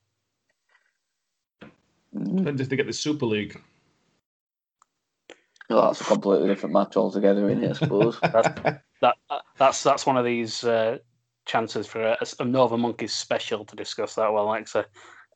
Depends 2.24 2.60
if 2.60 2.68
they 2.68 2.76
get 2.76 2.86
the 2.86 2.92
Super 2.92 3.26
League. 3.26 3.60
Well, 5.68 5.86
that's 5.86 6.00
a 6.00 6.04
completely 6.04 6.48
different 6.48 6.72
match 6.72 6.96
altogether, 6.96 7.50
isn't 7.50 7.64
it, 7.64 7.70
I 7.70 7.72
suppose. 7.74 8.20
That 9.02 9.16
that's 9.58 9.82
that's 9.82 10.06
one 10.06 10.16
of 10.16 10.24
these 10.24 10.64
uh, 10.64 10.96
chances 11.44 11.86
for 11.86 12.02
a, 12.02 12.16
a 12.40 12.44
Nova 12.46 12.78
Monkeys 12.78 13.12
special 13.12 13.62
to 13.66 13.76
discuss 13.76 14.14
that 14.14 14.32
well. 14.32 14.46
Like 14.46 14.68
so, 14.68 14.86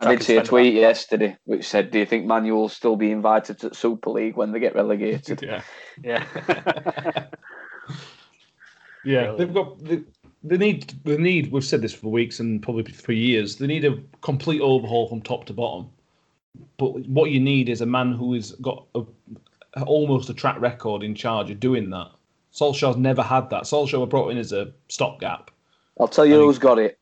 I 0.00 0.14
did 0.14 0.22
see 0.22 0.36
a 0.38 0.42
tweet 0.42 0.72
yesterday 0.72 1.36
which 1.44 1.68
said, 1.68 1.90
"Do 1.90 1.98
you 1.98 2.06
think 2.06 2.24
Man 2.24 2.46
U 2.46 2.54
will 2.54 2.70
still 2.70 2.96
be 2.96 3.10
invited 3.10 3.58
to 3.58 3.68
the 3.68 3.74
Super 3.74 4.08
League 4.08 4.36
when 4.36 4.52
they 4.52 4.60
get 4.60 4.74
relegated?" 4.74 5.42
yeah. 5.42 5.62
Yeah. 6.02 7.26
Yeah, 9.02 9.32
Brilliant. 9.32 9.38
they've 9.38 9.54
got 9.54 9.84
they, 9.84 10.02
they 10.42 10.56
need 10.58 10.92
they 11.04 11.16
need. 11.16 11.50
We've 11.50 11.64
said 11.64 11.80
this 11.80 11.94
for 11.94 12.08
weeks 12.08 12.40
and 12.40 12.62
probably 12.62 12.84
for 12.92 13.12
years. 13.12 13.56
They 13.56 13.66
need 13.66 13.84
a 13.84 13.98
complete 14.20 14.60
overhaul 14.60 15.08
from 15.08 15.22
top 15.22 15.46
to 15.46 15.54
bottom. 15.54 15.88
But 16.76 17.06
what 17.08 17.30
you 17.30 17.40
need 17.40 17.68
is 17.68 17.80
a 17.80 17.86
man 17.86 18.12
who 18.12 18.34
has 18.34 18.52
got 18.52 18.86
a, 18.94 19.02
almost 19.82 20.30
a 20.30 20.34
track 20.34 20.60
record 20.60 21.02
in 21.02 21.14
charge 21.14 21.50
of 21.50 21.60
doing 21.60 21.90
that. 21.90 22.10
Solskjaer's 22.52 22.96
never 22.96 23.22
had 23.22 23.50
that. 23.50 23.64
Solskjaer 23.64 24.00
were 24.00 24.06
brought 24.06 24.30
in 24.30 24.38
as 24.38 24.52
a 24.52 24.72
stopgap. 24.88 25.50
I'll 25.98 26.08
tell 26.08 26.26
you 26.26 26.34
I 26.34 26.38
think- 26.38 26.46
who's 26.46 26.58
got 26.58 26.78
it. 26.78 26.98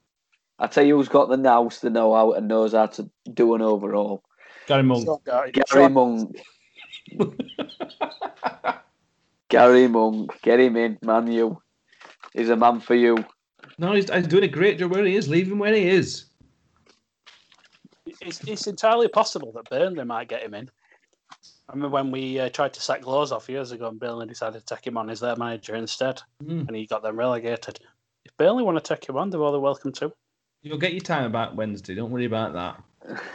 I'll 0.61 0.68
tell 0.68 0.84
you 0.84 0.96
who's 0.96 1.08
got 1.08 1.28
the 1.28 1.37
nous, 1.37 1.78
the 1.80 1.88
know-how, 1.88 2.32
and 2.32 2.48
knows 2.48 2.72
how 2.72 2.87
to 2.87 3.08
do 3.32 3.54
an 3.54 3.62
overhaul. 3.62 4.24
Gary 4.66 4.82
Monk. 4.82 5.06
Gary 5.24 5.88
Monk. 5.88 6.37
Gary 9.48 9.88
Monk, 9.88 10.30
get 10.42 10.61
him 10.61 10.76
in, 10.76 10.98
Man 11.02 11.26
U. 11.28 11.62
he's 12.34 12.50
a 12.50 12.56
man 12.56 12.80
for 12.80 12.94
you. 12.94 13.24
No, 13.78 13.92
he's, 13.92 14.11
he's 14.12 14.26
doing 14.26 14.44
a 14.44 14.48
great 14.48 14.78
job 14.78 14.90
where 14.90 15.04
he 15.04 15.14
is. 15.16 15.28
Leave 15.28 15.50
him 15.50 15.58
where 15.61 15.72
he 15.74 15.87
is. 15.88 16.24
It's, 18.20 18.42
it's 18.44 18.66
entirely 18.66 19.09
possible 19.09 19.52
that 19.52 19.70
Burnley 19.70 20.04
might 20.04 20.28
get 20.28 20.42
him 20.42 20.54
in. 20.54 20.70
I 21.68 21.72
remember 21.74 21.92
when 21.94 22.11
we 22.11 22.40
uh, 22.40 22.48
tried 22.48 22.72
to 22.74 22.81
sack 22.81 23.07
Laws 23.07 23.33
off 23.33 23.48
years 23.48 23.72
ago, 23.72 23.88
and 23.88 24.00
Burnley 24.00 24.26
decided 24.26 24.66
to 24.66 24.74
take 24.74 24.87
him 24.87 24.96
on 24.96 25.11
as 25.11 25.20
their 25.20 25.37
manager 25.37 25.74
instead, 25.74 26.22
Mm. 26.42 26.66
and 26.66 26.76
he 26.76 26.87
got 26.87 27.02
them 27.02 27.16
relegated. 27.16 27.78
If 28.24 28.37
Burnley 28.37 28.62
want 28.64 28.83
to 28.83 28.94
take 28.94 29.09
him 29.09 29.16
on, 29.16 29.31
they're 29.31 29.38
more 29.40 29.52
than 29.52 29.61
welcome 29.61 29.92
to. 29.92 30.12
You'll 30.62 30.78
get 30.78 30.92
your 30.92 31.00
time 31.02 31.24
about 31.24 31.54
Wednesday. 31.54 31.94
Don't 31.94 32.11
worry 32.11 32.24
about 32.26 32.52
that. 32.54 33.20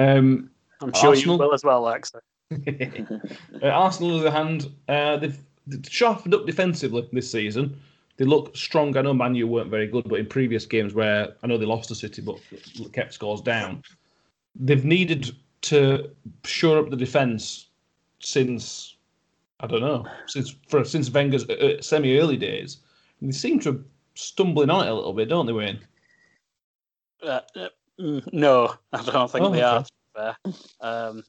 Um, 0.00 0.50
I'm 0.80 0.92
sure 0.92 1.08
Arsenal? 1.10 1.34
you 1.34 1.38
will 1.42 1.52
as 1.54 1.64
well, 1.64 1.88
Alex. 1.88 2.12
uh, 2.52 3.66
Arsenal, 3.66 4.14
on 4.14 4.20
the 4.22 4.28
other 4.28 4.30
hand, 4.30 4.70
uh, 4.88 5.16
they've, 5.16 5.36
they've 5.66 5.84
sharpened 5.88 6.34
up 6.34 6.46
defensively 6.46 7.08
this 7.12 7.30
season. 7.30 7.76
They 8.18 8.24
look 8.24 8.56
strong. 8.56 8.96
I 8.96 9.02
know 9.02 9.14
Man 9.14 9.34
U 9.36 9.46
weren't 9.46 9.70
very 9.70 9.86
good, 9.86 10.08
but 10.08 10.18
in 10.18 10.26
previous 10.26 10.66
games 10.66 10.92
where 10.92 11.34
I 11.42 11.46
know 11.46 11.56
they 11.56 11.64
lost 11.66 11.88
to 11.88 11.94
City 11.94 12.20
but 12.20 12.36
kept 12.92 13.14
scores 13.14 13.40
down, 13.40 13.82
they've 14.56 14.84
needed 14.84 15.30
to 15.62 16.10
shore 16.44 16.78
up 16.78 16.90
the 16.90 16.96
defence 16.96 17.68
since 18.20 18.96
I 19.60 19.66
don't 19.68 19.80
know 19.80 20.04
since 20.26 20.54
for 20.68 20.84
since 20.84 21.10
Wenger's 21.10 21.48
uh, 21.48 21.80
semi 21.80 22.18
early 22.18 22.36
days. 22.36 22.78
And 23.20 23.28
they 23.30 23.36
seem 23.36 23.60
to 23.60 23.72
be 23.72 23.84
stumbling 24.14 24.70
on 24.70 24.86
it 24.86 24.90
a 24.90 24.94
little 24.94 25.12
bit, 25.12 25.28
don't 25.28 25.46
they, 25.46 25.52
Wayne? 25.52 25.80
Uh, 27.22 27.40
uh, 27.56 27.68
mm, 28.00 28.32
no, 28.32 28.74
I 28.92 29.02
don't 29.02 29.30
think 29.30 29.44
Oh, 29.44 29.50
they 29.50 29.62
okay. 29.62 29.76
are. 29.76 29.82
to 29.84 29.84
be 29.84 30.20
Fair. 30.20 30.36
Um, 30.80 31.22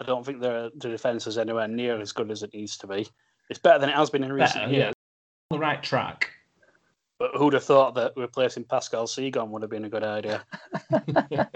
I 0.00 0.04
don't 0.04 0.26
think 0.26 0.40
their 0.40 0.70
the 0.70 0.88
defence 0.88 1.28
is 1.28 1.38
anywhere 1.38 1.68
near 1.68 2.00
as 2.00 2.10
good 2.10 2.32
as 2.32 2.42
it 2.42 2.52
needs 2.52 2.76
to 2.78 2.88
be. 2.88 3.06
It's 3.50 3.60
better 3.60 3.78
than 3.78 3.90
it 3.90 3.94
has 3.94 4.10
been 4.10 4.24
in 4.24 4.32
recent 4.32 4.62
Better, 4.64 4.72
years. 4.72 4.84
yeah. 4.86 4.92
On 5.50 5.58
the 5.58 5.60
right 5.60 5.82
track. 5.82 6.30
But 7.18 7.32
who'd 7.36 7.54
have 7.54 7.64
thought 7.64 7.94
that 7.94 8.12
replacing 8.16 8.64
Pascal 8.64 9.06
Cygan 9.06 9.48
would 9.48 9.62
have 9.62 9.70
been 9.70 9.84
a 9.84 9.88
good 9.88 10.04
idea? 10.04 10.44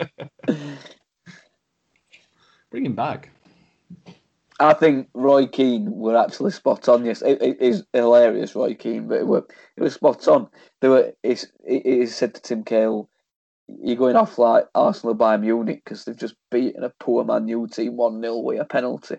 Bring 2.70 2.86
him 2.86 2.94
back. 2.94 3.30
I 4.60 4.72
think 4.74 5.08
Roy 5.14 5.46
Keane 5.46 5.90
were 5.90 6.16
actually 6.16 6.50
spot 6.50 6.88
on. 6.88 7.04
Yes, 7.04 7.22
it, 7.22 7.40
it 7.40 7.60
is 7.60 7.84
hilarious, 7.92 8.54
Roy 8.54 8.74
Keane, 8.74 9.08
but 9.08 9.18
it 9.18 9.26
were 9.26 9.46
it 9.76 9.82
was 9.82 9.94
spot 9.94 10.26
on. 10.26 10.48
They 10.80 10.88
were. 10.88 11.12
It's 11.22 11.44
it, 11.64 11.86
it 11.86 11.98
is 12.00 12.16
said 12.16 12.34
to 12.34 12.42
Tim 12.42 12.64
Cahill, 12.64 13.08
"You're 13.68 13.96
going 13.96 14.16
off 14.16 14.36
like 14.38 14.66
Arsenal 14.74 15.14
by 15.14 15.36
Munich 15.36 15.82
because 15.84 16.04
they've 16.04 16.16
just 16.16 16.34
beaten 16.50 16.82
a 16.82 16.92
poor 17.00 17.24
Man 17.24 17.46
U 17.46 17.68
team 17.68 17.96
one 17.96 18.20
0 18.20 18.38
with 18.38 18.60
a 18.60 18.64
penalty." 18.64 19.18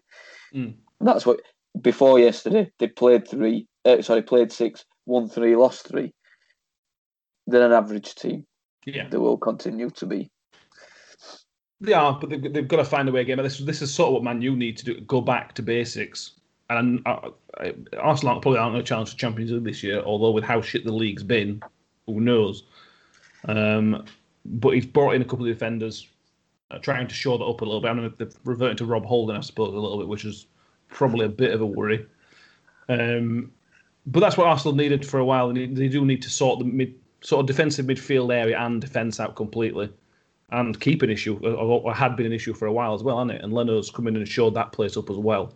Mm. 0.53 0.73
And 0.99 1.07
that's 1.07 1.25
what 1.25 1.41
before 1.81 2.19
yesterday 2.19 2.71
they 2.79 2.87
played 2.87 3.27
three. 3.27 3.67
Uh, 3.85 4.01
sorry, 4.01 4.21
played 4.21 4.51
six, 4.51 4.85
won 5.05 5.29
three, 5.29 5.55
lost 5.55 5.87
three. 5.87 6.13
They're 7.47 7.65
an 7.65 7.71
average 7.71 8.15
team. 8.15 8.45
Yeah. 8.85 9.07
They 9.09 9.17
will 9.17 9.37
continue 9.37 9.89
to 9.91 10.05
be. 10.05 10.29
They 11.81 11.93
are, 11.93 12.17
but 12.19 12.29
they've, 12.29 12.53
they've 12.53 12.67
got 12.67 12.77
to 12.77 12.85
find 12.85 13.07
a 13.07 13.11
way 13.11 13.21
again. 13.21 13.37
This 13.37 13.59
this 13.59 13.81
is 13.81 13.93
sort 13.93 14.07
of 14.07 14.13
what 14.15 14.23
Man 14.23 14.41
U 14.41 14.55
need 14.55 14.77
to 14.77 14.85
do: 14.85 14.99
go 15.01 15.21
back 15.21 15.53
to 15.55 15.61
basics. 15.61 16.31
And 16.69 17.01
uh, 17.07 17.31
Arsenal 17.99 18.39
probably 18.39 18.59
aren't 18.59 18.73
going 18.73 18.83
to 18.83 18.87
challenge 18.87 19.11
for 19.11 19.17
Champions 19.17 19.51
League 19.51 19.63
this 19.63 19.81
year, 19.81 20.01
although 20.01 20.29
with 20.29 20.43
how 20.43 20.61
shit 20.61 20.85
the 20.85 20.91
league's 20.91 21.23
been, 21.23 21.63
who 22.05 22.21
knows? 22.21 22.63
Um, 23.45 24.05
but 24.45 24.75
he's 24.75 24.85
brought 24.85 25.15
in 25.15 25.21
a 25.23 25.25
couple 25.25 25.47
of 25.47 25.51
defenders, 25.51 26.07
uh, 26.69 26.77
trying 26.77 27.07
to 27.07 27.15
shore 27.15 27.39
that 27.39 27.45
up 27.45 27.61
a 27.61 27.65
little 27.65 27.81
bit. 27.81 27.89
I 27.89 27.93
mean, 27.95 28.13
they've 28.19 28.35
reverted 28.43 28.77
to 28.79 28.85
Rob 28.85 29.03
Holding, 29.03 29.35
I 29.35 29.39
suppose, 29.39 29.73
a 29.73 29.79
little 29.79 29.97
bit, 29.97 30.07
which 30.07 30.25
is 30.25 30.45
probably 30.89 31.25
a 31.25 31.29
bit 31.29 31.53
of 31.53 31.61
a 31.61 31.65
worry. 31.65 32.05
Um, 32.89 33.51
but 34.05 34.19
that's 34.21 34.37
what 34.37 34.47
Arsenal 34.47 34.75
needed 34.75 35.05
for 35.05 35.19
a 35.19 35.25
while. 35.25 35.53
They, 35.53 35.67
they 35.67 35.87
do 35.87 36.05
need 36.05 36.21
to 36.23 36.29
sort 36.29 36.59
the 36.59 36.65
mid, 36.65 36.95
sort 37.21 37.41
of 37.41 37.47
defensive 37.47 37.85
midfield 37.85 38.33
area 38.33 38.57
and 38.59 38.81
defence 38.81 39.19
out 39.19 39.35
completely 39.35 39.89
and 40.51 40.79
keep 40.79 41.03
an 41.03 41.09
issue, 41.11 41.37
or, 41.43 41.81
or 41.83 41.93
had 41.93 42.15
been 42.15 42.25
an 42.25 42.33
issue 42.33 42.53
for 42.53 42.65
a 42.65 42.71
while 42.73 42.95
as 42.95 43.03
well, 43.03 43.17
hasn't 43.19 43.31
it? 43.31 43.43
And 43.43 43.53
Leno's 43.53 43.91
come 43.91 44.07
in 44.07 44.15
and 44.15 44.27
showed 44.27 44.55
that 44.55 44.71
place 44.71 44.97
up 44.97 45.09
as 45.11 45.17
well. 45.17 45.53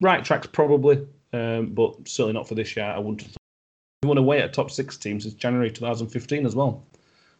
Right 0.00 0.24
tracks 0.24 0.46
probably, 0.46 1.06
um, 1.32 1.70
but 1.70 2.06
certainly 2.06 2.34
not 2.34 2.46
for 2.46 2.54
this 2.54 2.76
year. 2.76 2.86
I 2.86 2.98
wouldn't. 2.98 3.22
Have 3.22 3.30
thought. 3.32 3.38
They 4.02 4.08
won 4.08 4.18
away 4.18 4.42
at 4.42 4.52
top 4.52 4.70
six 4.70 4.96
teams 4.96 5.24
since 5.24 5.34
January 5.34 5.70
2015 5.72 6.46
as 6.46 6.54
well, 6.54 6.84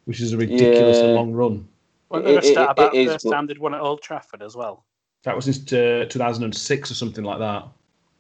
which 0.07 0.21
is 0.21 0.33
a 0.33 0.37
ridiculously 0.37 1.09
Yeah. 1.09 1.15
long 1.15 1.33
run. 1.33 1.69
Wasn't 2.09 2.27
there 2.27 2.35
a 2.35 2.39
It- 2.39 2.45
it- 2.45 2.53
stat 2.53 2.71
about 2.71 2.87
it 2.87 2.93
the 2.93 3.01
is, 3.03 3.13
first 3.13 3.25
but- 3.27 3.31
time 3.33 3.47
they'd 3.47 3.59
won 3.59 3.75
at 3.75 3.81
Old 3.81 4.03
Trafford 4.03 4.43
as 4.43 4.57
well? 4.57 4.85
That 5.25 5.35
was 5.35 5.47
since 5.47 5.73
uh, 5.73 6.07
2006 6.09 6.91
or 6.91 6.95
something 6.95 7.25
like 7.25 7.39
that. 7.39 7.67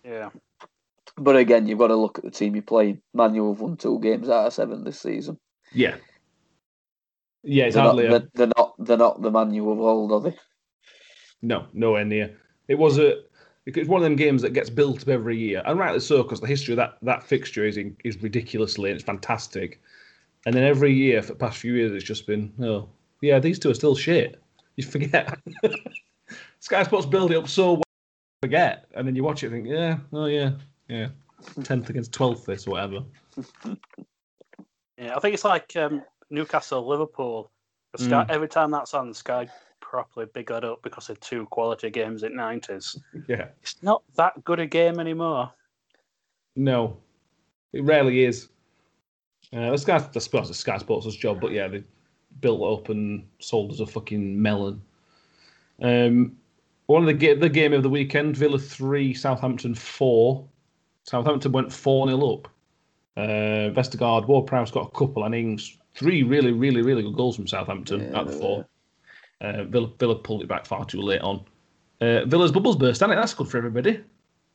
Yeah. 0.04 0.30
But 1.16 1.36
again, 1.36 1.66
you've 1.66 1.78
got 1.78 1.88
to 1.88 1.96
look 1.96 2.18
at 2.18 2.24
the 2.24 2.30
team 2.30 2.54
you're 2.54 2.62
playing. 2.62 3.00
Man 3.12 3.34
U 3.34 3.50
have 3.50 3.60
won 3.60 3.76
two 3.76 4.00
games 4.00 4.28
out 4.28 4.46
of 4.46 4.52
seven 4.52 4.84
this 4.84 5.00
season. 5.00 5.38
Yeah. 5.72 5.96
Yeah, 7.42 7.64
it's 7.64 7.74
They're 7.74 7.84
not, 7.84 7.98
a, 7.98 8.08
they're, 8.08 8.28
they're 8.34 8.52
not. 8.56 8.74
They're 8.78 8.96
not 8.96 9.22
the 9.22 9.30
Man 9.30 9.52
U 9.52 9.70
of 9.70 9.80
old, 9.80 10.12
are 10.12 10.30
they? 10.30 10.36
No, 11.42 11.66
nowhere 11.74 12.04
near. 12.04 12.34
It 12.68 12.78
was 12.78 12.98
a. 12.98 13.20
It's 13.66 13.88
one 13.88 14.00
of 14.00 14.04
them 14.04 14.16
games 14.16 14.42
that 14.42 14.54
gets 14.54 14.70
built 14.70 15.02
up 15.02 15.08
every 15.08 15.38
year, 15.38 15.62
and 15.66 15.78
rightly 15.78 16.00
so, 16.00 16.22
because 16.22 16.40
the 16.40 16.46
history 16.46 16.72
of 16.72 16.76
that, 16.76 16.98
that 17.02 17.22
fixture 17.22 17.64
is 17.64 17.78
in, 17.78 17.96
is 18.04 18.22
ridiculously 18.22 18.90
and 18.90 18.96
it's 18.96 19.06
fantastic. 19.06 19.80
And 20.44 20.54
then 20.54 20.64
every 20.64 20.92
year 20.92 21.22
for 21.22 21.32
the 21.32 21.38
past 21.38 21.58
few 21.58 21.72
years, 21.74 21.92
it's 21.92 22.04
just 22.04 22.26
been, 22.26 22.52
oh, 22.60 22.88
yeah, 23.22 23.38
these 23.38 23.58
two 23.58 23.70
are 23.70 23.74
still 23.74 23.94
shit. 23.94 24.38
You 24.76 24.84
forget. 24.84 25.38
Sky 26.64 26.82
Sports 26.82 27.04
build 27.04 27.30
it 27.30 27.36
up 27.36 27.46
so 27.46 27.74
well, 27.74 27.82
forget, 28.40 28.86
and 28.94 29.06
then 29.06 29.14
you 29.14 29.22
watch 29.22 29.42
it 29.42 29.52
and 29.52 29.54
think, 29.54 29.68
yeah, 29.68 29.98
oh 30.14 30.24
yeah, 30.24 30.52
yeah, 30.88 31.08
tenth 31.62 31.90
against 31.90 32.10
twelfth, 32.10 32.46
this 32.46 32.66
or 32.66 32.70
whatever. 32.70 33.00
Yeah, 34.96 35.14
I 35.14 35.18
think 35.20 35.34
it's 35.34 35.44
like 35.44 35.76
um, 35.76 36.02
Newcastle, 36.30 36.88
Liverpool. 36.88 37.50
The 37.92 38.04
Sky, 38.04 38.24
Every 38.30 38.48
time 38.48 38.70
that's 38.70 38.94
on, 38.94 39.12
Sky 39.12 39.46
properly 39.80 40.24
big 40.32 40.46
that 40.46 40.64
up 40.64 40.82
because 40.82 41.10
of 41.10 41.20
two 41.20 41.44
quality 41.46 41.90
games 41.90 42.22
in 42.22 42.34
nineties. 42.34 42.98
Yeah, 43.28 43.48
It's 43.60 43.82
not 43.82 44.02
that 44.16 44.42
good 44.44 44.58
a 44.58 44.66
game 44.66 44.98
anymore. 44.98 45.52
no, 46.56 46.96
it 47.74 47.84
rarely 47.84 48.24
is. 48.24 48.48
Uh, 49.52 49.70
the 49.70 49.76
Sky, 49.76 49.96
I 49.96 50.18
suppose 50.18 50.48
it's 50.48 50.60
Sky 50.60 50.78
Sports' 50.78 51.14
job, 51.14 51.42
but 51.42 51.52
yeah, 51.52 51.68
they 51.68 51.84
built 52.40 52.62
it 52.62 52.80
up 52.80 52.88
and 52.88 53.26
sold 53.38 53.70
us 53.70 53.80
a 53.80 53.86
fucking 53.86 54.40
melon. 54.40 54.80
Um, 55.82 56.38
one 56.86 57.02
of 57.02 57.06
the 57.06 57.14
ga- 57.14 57.34
the 57.34 57.48
game 57.48 57.72
of 57.72 57.82
the 57.82 57.90
weekend, 57.90 58.36
Villa 58.36 58.58
three, 58.58 59.14
Southampton 59.14 59.74
four. 59.74 60.46
Southampton 61.04 61.52
went 61.52 61.72
four 61.72 62.06
0 62.08 62.32
up. 62.32 62.48
Uh, 63.16 63.70
Vestergaard, 63.74 64.26
Ward 64.26 64.46
Prowse 64.46 64.70
got 64.70 64.86
a 64.88 64.90
couple, 64.98 65.24
and 65.24 65.34
Ings 65.34 65.78
three 65.94 66.22
really, 66.22 66.52
really, 66.52 66.82
really 66.82 67.02
good 67.02 67.14
goals 67.16 67.36
from 67.36 67.46
Southampton 67.46 68.00
Yeah, 68.00 68.20
at 68.20 68.26
the 68.26 68.32
four. 68.32 68.66
Uh, 69.40 69.64
Villa, 69.64 69.90
Villa 69.98 70.14
pulled 70.16 70.42
it 70.42 70.48
back 70.48 70.66
far 70.66 70.84
too 70.84 71.00
late 71.02 71.20
on. 71.20 71.44
Uh, 72.00 72.24
Villa's 72.24 72.52
bubbles 72.52 72.76
burst, 72.76 73.02
and 73.02 73.12
that's 73.12 73.34
good 73.34 73.48
for 73.48 73.58
everybody. 73.58 74.00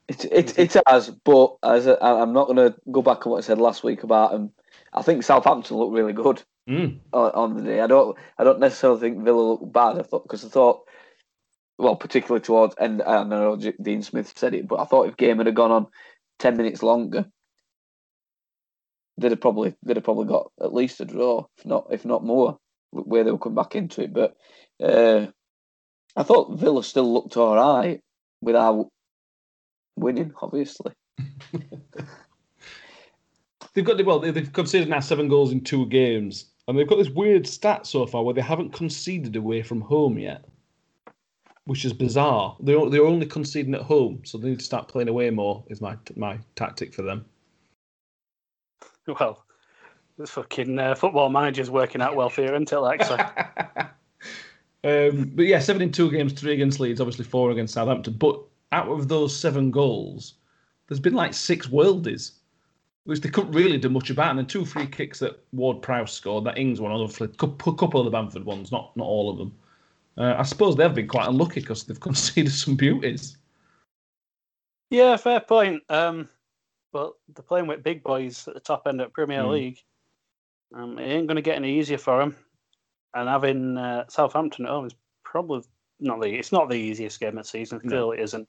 It 0.07 0.25
it, 0.25 0.57
it 0.59 0.75
has, 0.87 1.09
but 1.09 1.55
as 1.63 1.85
a, 1.87 2.03
I'm 2.03 2.33
not 2.33 2.45
going 2.47 2.57
to 2.57 2.75
go 2.91 3.01
back 3.01 3.25
on 3.25 3.31
what 3.31 3.37
I 3.37 3.41
said 3.41 3.59
last 3.59 3.83
week 3.83 4.03
about 4.03 4.31
them. 4.31 4.51
I 4.91 5.03
think 5.03 5.23
Southampton 5.23 5.77
looked 5.77 5.93
really 5.93 6.13
good 6.13 6.41
Mm. 6.67 6.99
on, 7.13 7.31
on 7.31 7.55
the 7.57 7.63
day. 7.63 7.79
I 7.81 7.87
don't 7.87 8.15
I 8.37 8.43
don't 8.43 8.59
necessarily 8.59 8.99
think 8.99 9.23
Villa 9.23 9.41
looked 9.41 9.71
bad. 9.73 9.97
I 9.97 10.03
thought 10.03 10.23
because 10.23 10.45
I 10.45 10.49
thought, 10.49 10.81
well, 11.79 11.95
particularly 11.95 12.41
towards 12.41 12.75
and 12.75 13.01
I 13.01 13.13
don't 13.13 13.29
know 13.29 13.55
Dean 13.81 14.03
Smith 14.03 14.33
said 14.35 14.53
it, 14.53 14.67
but 14.67 14.79
I 14.79 14.85
thought 14.85 15.07
if 15.07 15.15
game 15.15 15.37
had 15.37 15.55
gone 15.55 15.71
on 15.71 15.87
ten 16.37 16.57
minutes 16.57 16.83
longer, 16.83 17.25
they'd 19.17 19.31
have 19.31 19.39
probably 19.39 19.73
they'd 19.83 19.95
have 19.95 20.03
probably 20.03 20.27
got 20.27 20.51
at 20.61 20.73
least 20.73 20.99
a 20.99 21.05
draw, 21.05 21.45
if 21.57 21.65
not 21.65 21.87
if 21.89 22.03
not 22.03 22.23
more, 22.23 22.57
where 22.91 23.23
they 23.23 23.31
would 23.31 23.41
come 23.41 23.55
back 23.55 23.75
into 23.75 24.03
it. 24.03 24.13
But 24.13 24.35
uh, 24.83 25.27
I 26.17 26.23
thought 26.23 26.59
Villa 26.59 26.83
still 26.83 27.11
looked 27.13 27.37
all 27.37 27.55
right 27.55 28.01
without 28.41 28.89
winning, 29.95 30.33
obviously. 30.41 30.91
They've 33.73 33.85
got 33.85 34.03
well, 34.03 34.19
they've 34.19 34.51
conceded 34.51 34.89
now 34.89 34.99
seven 34.99 35.29
goals 35.29 35.51
in 35.53 35.61
two 35.61 35.85
games, 35.85 36.51
and 36.67 36.77
they've 36.77 36.87
got 36.87 36.97
this 36.97 37.09
weird 37.09 37.47
stat 37.47 37.85
so 37.85 38.05
far 38.05 38.23
where 38.23 38.33
they 38.33 38.41
haven't 38.41 38.73
conceded 38.73 39.35
away 39.35 39.61
from 39.61 39.79
home 39.79 40.17
yet, 40.17 40.43
which 41.69 41.85
is 41.85 41.93
bizarre. 41.93 42.55
They're 42.59 42.89
they're 42.89 43.05
only 43.05 43.27
conceding 43.27 43.75
at 43.75 43.83
home, 43.83 44.21
so 44.25 44.39
they 44.39 44.49
need 44.49 44.57
to 44.57 44.65
start 44.65 44.87
playing 44.87 45.07
away 45.07 45.29
more. 45.29 45.63
Is 45.67 45.81
my 45.81 45.95
my 46.15 46.39
tactic 46.55 46.95
for 46.95 47.03
them. 47.03 47.23
Well, 49.05 49.45
this 50.17 50.31
fucking 50.31 50.79
uh, 50.79 50.95
football 50.95 51.29
manager's 51.29 51.69
working 51.69 52.01
out 52.01 52.15
well 52.15 52.31
for 52.31 52.41
you 52.41 52.55
until 52.55 52.87
actually. 52.87 53.19
um, 54.83 55.31
but 55.35 55.45
yeah, 55.45 55.59
seven 55.59 55.83
in 55.83 55.91
two 55.91 56.09
games, 56.09 56.33
three 56.33 56.53
against 56.53 56.79
Leeds, 56.79 56.99
obviously 56.99 57.25
four 57.25 57.51
against 57.51 57.75
Southampton. 57.75 58.13
But 58.13 58.41
out 58.71 58.87
of 58.87 59.07
those 59.07 59.35
seven 59.35 59.69
goals, 59.69 60.33
there's 60.87 60.99
been 60.99 61.13
like 61.13 61.35
six 61.35 61.67
worldies, 61.67 62.31
which 63.03 63.21
they 63.21 63.29
couldn't 63.29 63.51
really 63.51 63.77
do 63.77 63.89
much 63.89 64.09
about. 64.09 64.31
And 64.31 64.39
then 64.39 64.47
two 64.47 64.65
free 64.65 64.87
kicks 64.87 65.19
that 65.19 65.39
Ward 65.53 65.83
Prowse 65.83 66.13
scored, 66.13 66.45
that 66.45 66.57
Ings 66.57 66.81
one, 66.81 66.91
obviously, 66.91 67.27
a 67.27 67.47
couple 67.47 68.01
of 68.01 68.05
the 68.05 68.11
Bamford 68.11 68.43
ones, 68.43 68.71
not 68.71 68.97
not 68.97 69.05
all 69.05 69.29
of 69.29 69.37
them. 69.37 69.53
Uh, 70.19 70.35
I 70.37 70.43
suppose 70.43 70.75
they've 70.75 70.93
been 70.93 71.07
quite 71.07 71.27
unlucky 71.29 71.61
because 71.61 71.85
they've 71.85 71.99
conceded 72.09 72.51
some 72.51 72.75
beauties. 72.75 73.37
yeah, 74.89 75.15
fair 75.17 75.39
point. 75.39 75.81
Um, 75.89 76.27
but 76.91 77.13
they're 77.33 77.43
playing 77.43 77.67
with 77.67 77.83
big 77.83 78.03
boys 78.03 78.47
at 78.47 78.53
the 78.55 78.59
top 78.59 78.87
end 78.87 78.99
of 79.01 79.13
Premier 79.13 79.43
Mm. 79.43 79.51
League. 79.51 79.79
Um, 80.75 80.99
it 80.99 81.05
ain't 81.07 81.27
going 81.27 81.35
to 81.37 81.41
get 81.41 81.55
any 81.55 81.79
easier 81.79 81.97
for 81.97 82.19
them. 82.19 82.35
And 83.13 83.27
having 83.29 83.77
uh, 83.77 84.05
Southampton 84.07 84.65
at 84.65 84.71
home 84.71 84.85
is 84.85 84.93
probably 85.23 85.63
not 85.99 86.21
the 86.21 86.27
it's 86.37 86.51
not 86.51 86.69
the 86.69 86.75
easiest 86.75 87.19
game 87.19 87.37
of 87.37 87.43
the 87.43 87.49
season. 87.49 87.79
No. 87.83 87.89
Clearly, 87.89 88.17
it 88.19 88.23
isn't. 88.23 88.47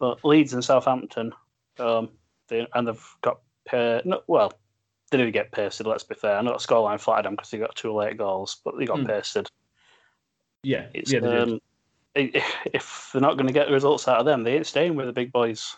But 0.00 0.24
Leeds 0.24 0.52
and 0.54 0.64
Southampton, 0.64 1.32
um, 1.78 2.08
they, 2.48 2.66
and 2.74 2.88
they've 2.88 3.16
got 3.22 3.40
uh, 3.72 4.00
no, 4.04 4.22
well, 4.26 4.52
they 5.10 5.18
didn't 5.18 5.32
get 5.32 5.52
pasted. 5.52 5.86
Let's 5.86 6.02
be 6.04 6.14
fair. 6.16 6.36
I 6.36 6.42
know 6.42 6.52
the 6.52 6.58
scoreline 6.58 7.00
flattered 7.00 7.26
them 7.26 7.34
because 7.36 7.50
they 7.50 7.58
got 7.58 7.74
two 7.76 7.92
late 7.94 8.16
goals, 8.18 8.60
but 8.64 8.76
they 8.78 8.84
got 8.84 8.98
Mm. 8.98 9.06
pasted. 9.06 9.48
Yeah, 10.64 10.86
It's 10.94 11.12
yeah, 11.12 11.20
they 11.20 11.36
um, 11.38 11.60
if 12.14 13.10
they're 13.12 13.22
not 13.22 13.36
going 13.36 13.46
to 13.46 13.52
get 13.52 13.66
the 13.66 13.72
results 13.72 14.08
out 14.08 14.18
of 14.18 14.26
them, 14.26 14.44
they 14.44 14.56
ain't 14.56 14.66
staying 14.66 14.94
with 14.94 15.06
the 15.06 15.12
big 15.12 15.32
boys. 15.32 15.76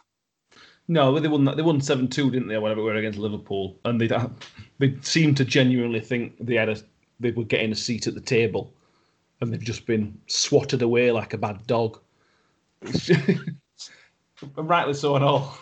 No, 0.88 1.12
but 1.12 1.22
they 1.22 1.28
won. 1.28 1.44
They 1.44 1.62
won 1.62 1.80
seven 1.80 2.08
two, 2.08 2.30
didn't 2.30 2.48
they? 2.48 2.54
Or 2.54 2.60
whatever, 2.60 2.80
it 2.80 2.84
were 2.84 2.94
against 2.94 3.18
Liverpool, 3.18 3.78
and 3.84 4.00
they 4.00 4.08
they 4.78 4.96
seemed 5.02 5.36
to 5.38 5.44
genuinely 5.44 6.00
think 6.00 6.34
they 6.38 6.54
had 6.54 6.68
a 6.68 6.76
they 7.18 7.32
were 7.32 7.44
getting 7.44 7.72
a 7.72 7.76
seat 7.76 8.06
at 8.06 8.14
the 8.14 8.20
table, 8.20 8.72
and 9.40 9.52
they've 9.52 9.60
just 9.60 9.86
been 9.86 10.20
swatted 10.26 10.82
away 10.82 11.10
like 11.10 11.32
a 11.32 11.38
bad 11.38 11.66
dog. 11.66 11.98
rightly 14.56 14.94
so 14.94 15.16
and 15.16 15.24
all. 15.24 15.58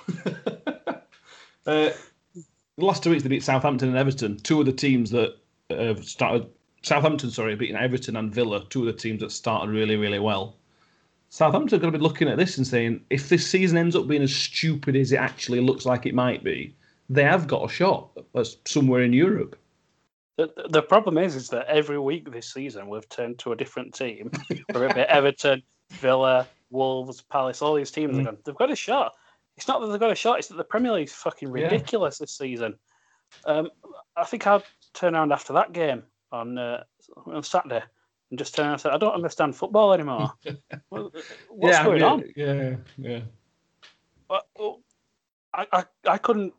uh, 1.66 1.90
the 2.76 2.84
last 2.84 3.02
two 3.02 3.10
weeks 3.10 3.22
they 3.22 3.28
beat 3.28 3.42
Southampton 3.42 3.88
and 3.88 3.96
Everton, 3.96 4.36
two 4.38 4.60
of 4.60 4.66
the 4.66 4.72
teams 4.72 5.10
that 5.10 5.36
have 5.70 6.04
started. 6.04 6.46
Southampton, 6.84 7.30
sorry, 7.30 7.56
beating 7.56 7.76
Everton 7.76 8.16
and 8.16 8.32
Villa, 8.32 8.62
two 8.68 8.80
of 8.80 8.86
the 8.86 8.92
teams 8.92 9.20
that 9.20 9.32
started 9.32 9.72
really, 9.72 9.96
really 9.96 10.18
well. 10.18 10.56
Southampton 11.30 11.76
are 11.78 11.80
going 11.80 11.92
to 11.92 11.98
be 11.98 12.02
looking 12.02 12.28
at 12.28 12.36
this 12.36 12.58
and 12.58 12.66
saying, 12.66 13.00
if 13.08 13.30
this 13.30 13.50
season 13.50 13.78
ends 13.78 13.96
up 13.96 14.06
being 14.06 14.22
as 14.22 14.34
stupid 14.34 14.94
as 14.94 15.10
it 15.10 15.16
actually 15.16 15.60
looks 15.60 15.86
like 15.86 16.04
it 16.04 16.14
might 16.14 16.44
be, 16.44 16.76
they 17.08 17.24
have 17.24 17.46
got 17.46 17.64
a 17.64 17.72
shot 17.72 18.10
at 18.36 18.46
somewhere 18.66 19.02
in 19.02 19.14
Europe. 19.14 19.56
The, 20.36 20.52
the 20.68 20.82
problem 20.82 21.16
is, 21.16 21.36
is 21.36 21.48
that 21.48 21.66
every 21.68 21.98
week 21.98 22.30
this 22.30 22.52
season 22.52 22.88
we've 22.88 23.08
turned 23.08 23.38
to 23.40 23.52
a 23.52 23.56
different 23.56 23.94
team. 23.94 24.30
Whether 24.72 24.86
it 24.86 24.94
be 24.94 25.00
Everton, 25.00 25.62
Villa, 25.92 26.46
Wolves, 26.70 27.22
Palace, 27.22 27.62
all 27.62 27.74
these 27.74 27.90
teams, 27.90 28.12
Mm. 28.12 28.16
have 28.16 28.24
gone, 28.26 28.38
they've 28.44 28.54
got 28.54 28.70
a 28.70 28.76
shot. 28.76 29.12
It's 29.56 29.68
not 29.68 29.80
that 29.80 29.86
they've 29.86 30.00
got 30.00 30.10
a 30.10 30.16
shot; 30.16 30.38
it's 30.38 30.48
that 30.48 30.56
the 30.56 30.64
Premier 30.64 30.92
League's 30.92 31.12
fucking 31.12 31.48
Yeah. 31.48 31.64
ridiculous 31.64 32.18
this 32.18 32.36
season. 32.36 32.74
Um, 33.46 33.70
I 34.16 34.24
think 34.24 34.46
I'll 34.46 34.64
turn 34.92 35.14
around 35.14 35.32
after 35.32 35.52
that 35.54 35.72
game 35.72 36.02
on 36.34 36.58
uh, 36.58 36.82
on 37.26 37.42
Saturday 37.42 37.82
and 38.30 38.38
just 38.38 38.54
turn 38.54 38.66
around 38.66 38.72
and 38.74 38.80
say, 38.82 38.90
"I 38.90 38.98
don't 38.98 39.14
understand 39.14 39.56
football 39.56 39.92
anymore. 39.92 40.32
What- 40.88 41.12
What's 41.48 41.76
yeah, 41.78 41.84
going 41.84 42.00
yeah, 42.00 42.06
on?" 42.06 42.24
Yeah, 42.36 42.76
yeah. 42.98 43.20
But, 44.28 44.46
oh, 44.58 44.80
I, 45.52 45.66
I, 45.72 45.84
I 46.08 46.18
couldn't 46.18 46.52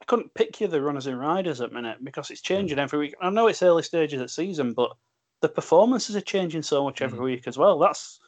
I 0.00 0.04
couldn't 0.04 0.34
pick 0.34 0.60
you 0.60 0.66
the 0.68 0.82
runners 0.82 1.06
and 1.06 1.18
riders 1.18 1.60
at 1.60 1.72
minute 1.72 1.98
because 2.04 2.30
it's 2.30 2.40
changing 2.42 2.78
every 2.78 2.98
week. 2.98 3.14
I 3.20 3.30
know 3.30 3.46
it's 3.46 3.62
early 3.62 3.82
stages 3.84 4.20
of 4.20 4.26
the 4.26 4.32
season, 4.32 4.72
but 4.74 4.90
the 5.40 5.48
performances 5.48 6.16
are 6.16 6.20
changing 6.20 6.62
so 6.62 6.84
much 6.84 7.02
every 7.02 7.18
Mm. 7.18 7.24
week 7.24 7.46
as 7.48 7.56
well. 7.56 7.78
That's 7.78 8.18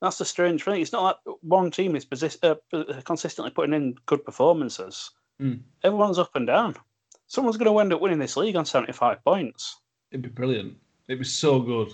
that's 0.00 0.18
the 0.18 0.24
strange 0.24 0.62
thing. 0.64 0.80
It's 0.80 0.92
not 0.92 1.02
like 1.26 1.36
one 1.42 1.70
team 1.70 1.96
is 1.96 2.04
posi- 2.06 2.38
uh, 2.72 3.00
consistently 3.02 3.50
putting 3.52 3.74
in 3.74 3.94
good 4.06 4.24
performances. 4.24 5.10
Mm. 5.40 5.60
Everyone's 5.82 6.18
up 6.18 6.34
and 6.36 6.46
down. 6.46 6.74
Someone's 7.26 7.56
going 7.56 7.72
to 7.72 7.78
end 7.80 7.92
up 7.92 8.00
winning 8.00 8.18
this 8.18 8.36
league 8.36 8.56
on 8.56 8.64
seventy-five 8.66 9.24
points. 9.24 9.80
It'd 10.14 10.22
be 10.22 10.28
brilliant. 10.28 10.76
It'd 11.08 11.18
be 11.18 11.24
so 11.24 11.58
good. 11.58 11.92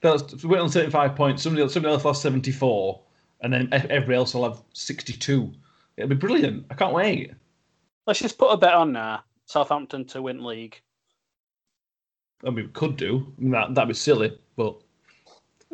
That's, 0.00 0.32
if 0.32 0.44
we 0.44 0.50
went 0.50 0.62
on 0.62 0.68
75 0.68 1.16
points, 1.16 1.42
somebody 1.42 1.62
else, 1.62 1.74
somebody 1.74 1.92
else 1.92 2.04
will 2.04 2.12
have 2.12 2.18
74, 2.18 3.00
and 3.40 3.52
then 3.52 3.68
everybody 3.72 4.14
else 4.14 4.32
will 4.32 4.44
have 4.44 4.62
62. 4.74 5.52
It'd 5.96 6.08
be 6.08 6.14
brilliant. 6.14 6.66
I 6.70 6.74
can't 6.74 6.94
wait. 6.94 7.32
Let's 8.06 8.20
just 8.20 8.38
put 8.38 8.52
a 8.52 8.56
bet 8.56 8.74
on 8.74 8.92
now. 8.92 9.24
Southampton 9.46 10.04
to 10.06 10.22
win 10.22 10.44
league. 10.44 10.80
I 12.44 12.50
mean, 12.50 12.66
we 12.66 12.68
could 12.68 12.96
do. 12.96 13.26
I 13.36 13.40
mean, 13.40 13.50
that, 13.50 13.74
that'd 13.74 13.88
be 13.88 13.94
silly, 13.94 14.38
but 14.54 14.76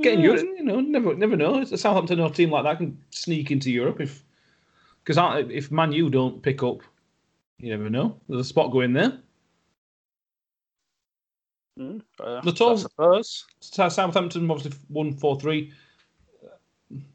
getting 0.01 0.21
mm. 0.21 0.23
Yeah. 0.23 0.29
Europe, 0.31 0.47
you 0.57 0.65
know, 0.65 0.81
never 0.81 1.15
never 1.15 1.37
know. 1.37 1.59
It's 1.59 1.73
a 1.73 1.77
Southampton 1.77 2.19
or 2.19 2.31
team 2.31 2.51
like 2.51 2.65
that 2.65 2.79
can 2.79 2.99
sneak 3.11 3.51
into 3.51 3.71
Europe 3.71 4.01
if 4.01 4.25
because 5.05 5.19
if 5.51 5.71
Man 5.71 5.93
U 5.93 6.09
don't 6.09 6.43
pick 6.43 6.63
up, 6.63 6.81
you 7.59 7.77
never 7.77 7.91
know. 7.91 8.19
There's 8.27 8.41
a 8.41 8.49
spot 8.49 8.73
going 8.73 8.95
there. 8.95 9.19
Mm, 11.79 12.01
uh, 12.21 12.41
Nuttall. 12.45 12.73
I 12.73 12.77
suppose. 12.77 13.45
Southampton 13.61 14.51
obviously 14.51 14.79
won 14.89 15.13
four 15.13 15.39
three. 15.39 15.73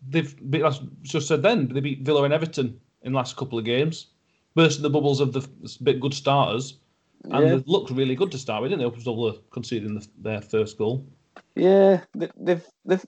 They've 0.10 0.36
beat, 0.52 0.64
as 0.64 0.82
just 1.04 1.28
said 1.28 1.42
then 1.42 1.70
they 1.70 1.80
beat 1.80 2.02
Villa 2.02 2.24
and 2.24 2.34
Everton 2.34 2.80
in 3.04 3.14
the 3.14 3.18
last 3.18 3.38
couple 3.38 3.58
of 3.58 3.64
games, 3.66 4.08
bursting 4.56 4.84
the 4.84 4.90
bubbles 4.90 5.22
of 5.22 5.32
the 5.32 5.48
bit 5.84 6.02
good 6.02 6.14
starters, 6.14 6.80
and 7.26 7.34
Yeah. 7.46 7.56
they 7.56 7.64
looked 7.66 7.92
really 7.92 8.16
good 8.16 8.32
to 8.32 8.38
start 8.38 8.62
with, 8.62 8.72
didn't 8.72 8.80
they? 8.82 8.86
Up 8.88 8.96
until 8.98 9.42
conceding 9.52 9.96
the, 9.96 10.06
their 10.18 10.42
first 10.42 10.78
goal. 10.78 11.06
Yeah, 11.56 12.02
they- 12.14 12.32
they've 12.36 12.68
they've 12.84 13.06